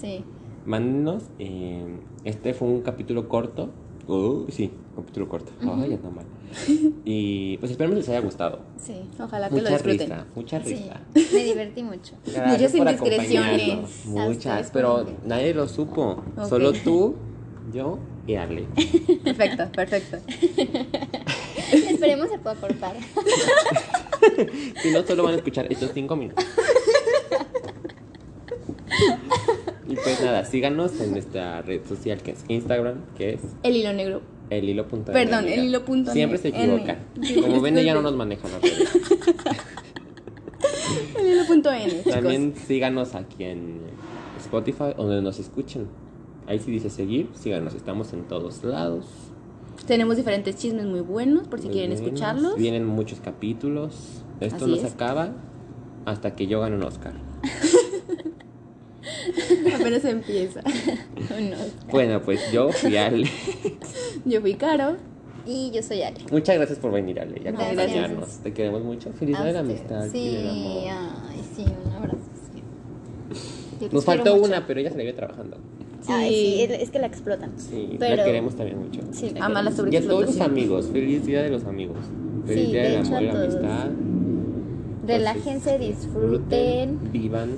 Sí. 0.00 0.24
Mándenos. 0.64 1.24
eh, 1.38 1.84
este 2.24 2.54
fue 2.54 2.68
un 2.68 2.82
capítulo 2.82 3.28
corto. 3.28 3.70
Uh, 4.08 4.46
sí, 4.50 4.70
capítulo 4.94 5.28
corto. 5.28 5.50
Ay, 5.60 5.94
anda 5.94 6.10
mal. 6.10 6.24
Y 7.04 7.56
pues 7.58 7.72
esperemos 7.72 7.96
les 7.98 8.08
haya 8.08 8.20
gustado. 8.20 8.60
Sí. 8.78 8.94
Ojalá 9.20 9.48
que 9.48 9.56
lo 9.56 9.62
Mucha 9.62 9.72
disfruten. 9.74 10.00
risa, 10.10 10.26
mucha 10.34 10.62
Sí. 10.64 10.74
risa. 10.74 11.00
Me 11.14 11.44
divertí 11.44 11.82
mucho. 11.82 12.14
Muchas 12.46 12.74
indiscreciones. 12.74 14.06
Muchas, 14.06 14.70
pero 14.70 15.04
nadie 15.24 15.54
lo 15.54 15.66
supo. 15.68 16.22
Solo 16.48 16.72
tú, 16.72 17.16
yo 17.72 17.98
y 18.26 18.34
Ale. 18.36 18.66
Perfecto, 19.24 19.64
perfecto. 19.72 20.18
Esperemos 21.72 22.28
se 22.30 22.38
pueda 22.38 22.54
cortar. 22.56 22.96
Si 24.82 24.90
no, 24.92 25.02
solo 25.04 25.24
van 25.24 25.34
a 25.34 25.36
escuchar 25.36 25.66
estos 25.70 25.90
cinco 25.94 26.14
minutos. 26.16 26.44
Y 29.88 29.95
pues 30.06 30.20
nada, 30.22 30.44
síganos 30.44 31.00
en 31.00 31.10
nuestra 31.12 31.62
red 31.62 31.80
social 31.86 32.22
que 32.22 32.30
es 32.32 32.44
Instagram, 32.48 33.00
que 33.18 33.34
es 33.34 33.40
El 33.62 33.76
hilo 33.76 33.92
negro. 33.92 34.22
el 34.50 34.68
hilo 34.68 34.86
punto 34.86 35.10
Perdón, 35.12 35.46
el 35.48 35.64
hilo 35.64 35.84
punto 35.84 36.12
Siempre 36.12 36.38
se 36.38 36.48
N. 36.48 36.96
Sí, 37.22 37.34
Como 37.40 37.60
ven, 37.60 37.76
ella 37.78 37.94
no 37.94 38.02
nos 38.02 38.14
maneja 38.14 38.46
las 38.48 38.62
redes. 38.62 38.88
El 41.18 41.26
hilo 41.32 41.44
punto 41.46 41.72
N, 41.72 41.90
chicos. 41.90 42.12
También 42.12 42.54
síganos 42.54 43.14
aquí 43.14 43.44
en 43.44 43.80
Spotify, 44.38 44.92
donde 44.96 45.20
nos 45.22 45.38
escuchen. 45.38 45.88
Ahí 46.46 46.58
sí 46.60 46.70
dice 46.70 46.90
seguir, 46.90 47.28
síganos, 47.34 47.74
estamos 47.74 48.12
en 48.12 48.22
todos 48.28 48.62
lados. 48.62 49.06
Tenemos 49.86 50.16
diferentes 50.16 50.56
chismes 50.56 50.86
muy 50.86 51.00
buenos 51.00 51.48
por 51.48 51.58
si 51.58 51.66
Muy 51.66 51.74
quieren 51.74 51.90
buenos. 51.92 52.06
escucharlos. 52.06 52.56
Vienen 52.56 52.86
muchos 52.86 53.20
capítulos. 53.20 54.22
Esto 54.40 54.64
Así 54.64 54.70
no 54.70 54.76
se 54.76 54.86
es. 54.86 54.92
acaba 54.94 55.32
hasta 56.04 56.34
que 56.36 56.46
yo 56.46 56.60
gane 56.60 56.76
un 56.76 56.84
Oscar. 56.84 57.14
Apenas 59.74 60.04
empieza. 60.04 60.62
No. 61.16 61.56
Bueno, 61.90 62.22
pues 62.22 62.50
yo 62.52 62.70
fui 62.70 62.96
Ale. 62.96 63.28
Yo 64.24 64.40
fui 64.40 64.54
Caro. 64.54 64.96
Y 65.46 65.70
yo 65.72 65.82
soy 65.82 66.02
Ale. 66.02 66.18
Muchas 66.32 66.56
gracias 66.56 66.78
por 66.78 66.90
venir, 66.92 67.20
Ale, 67.20 67.36
y 67.38 67.40
Gracias. 67.44 67.62
acompañarnos. 67.64 68.28
Te 68.42 68.52
queremos 68.52 68.82
mucho. 68.82 69.12
Feliz 69.12 69.36
día 69.36 69.46
de 69.46 69.52
la 69.52 69.60
amistad 69.60 70.08
Sí, 70.10 70.18
y 70.18 70.34
del 70.36 70.48
amor. 70.48 70.82
ay, 71.30 71.40
sí, 71.54 71.64
un 71.86 71.92
abrazo. 71.92 72.18
sí. 73.80 73.88
Nos 73.92 74.04
faltó 74.04 74.34
mucho. 74.36 74.46
una, 74.48 74.66
pero 74.66 74.80
ella 74.80 74.90
se 74.90 74.96
le 74.98 75.04
ve 75.04 75.12
trabajando. 75.12 75.58
Ay, 76.08 76.30
sí, 76.30 76.66
Sí. 76.68 76.74
es, 76.82 76.90
que 76.90 76.98
la 76.98 77.06
explotan. 77.06 77.52
Sí, 77.56 77.96
Pero- 77.98 78.16
la 78.16 78.24
queremos 78.24 78.56
también 78.56 78.78
mucho. 78.80 79.00
Sí, 79.12 79.30
la 79.34 79.46
Ama 79.46 79.62
la. 79.62 79.70
Y 79.90 79.96
a 79.96 80.06
todos 80.06 80.26
los 80.26 80.40
amigos, 80.40 80.88
feliz 80.92 81.24
día 81.26 81.42
de 81.42 81.50
los 81.50 81.64
amigos. 81.64 81.98
Feliz 82.46 82.64
Sí, 82.66 82.72
día 82.72 82.82
de 82.82 82.88
del 82.90 83.00
hecho, 83.00 83.08
amor 83.16 83.22
y 83.22 83.26
la 83.26 83.42
amistad. 83.42 83.90
Relájense, 85.06 85.74
Entonces, 85.74 86.00
disfruten. 86.00 86.98
vivan. 87.12 87.50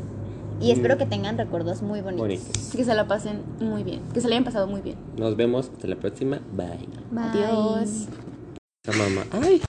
Y 0.61 0.73
espero 0.73 0.97
Mm, 0.97 0.99
que 0.99 1.07
tengan 1.07 1.39
recuerdos 1.39 1.83
muy 1.83 2.01
bonitos. 2.01 2.27
Bonitos. 2.27 2.73
Que 2.77 2.85
se 2.85 2.95
la 2.95 3.07
pasen 3.07 3.43
muy 3.61 3.85
bien. 3.85 4.01
Que 4.13 4.21
se 4.21 4.29
la 4.29 4.35
hayan 4.35 4.45
pasado 4.45 4.67
muy 4.67 4.81
bien. 4.81 4.97
Nos 5.17 5.37
vemos 5.37 5.71
hasta 5.73 5.87
la 5.87 5.97
próxima. 5.97 6.41
Bye. 6.57 6.89
Bye. 7.11 7.23
Adiós. 7.45 8.07
La 8.85 8.93
mamá. 8.97 9.25
Ay. 9.33 9.57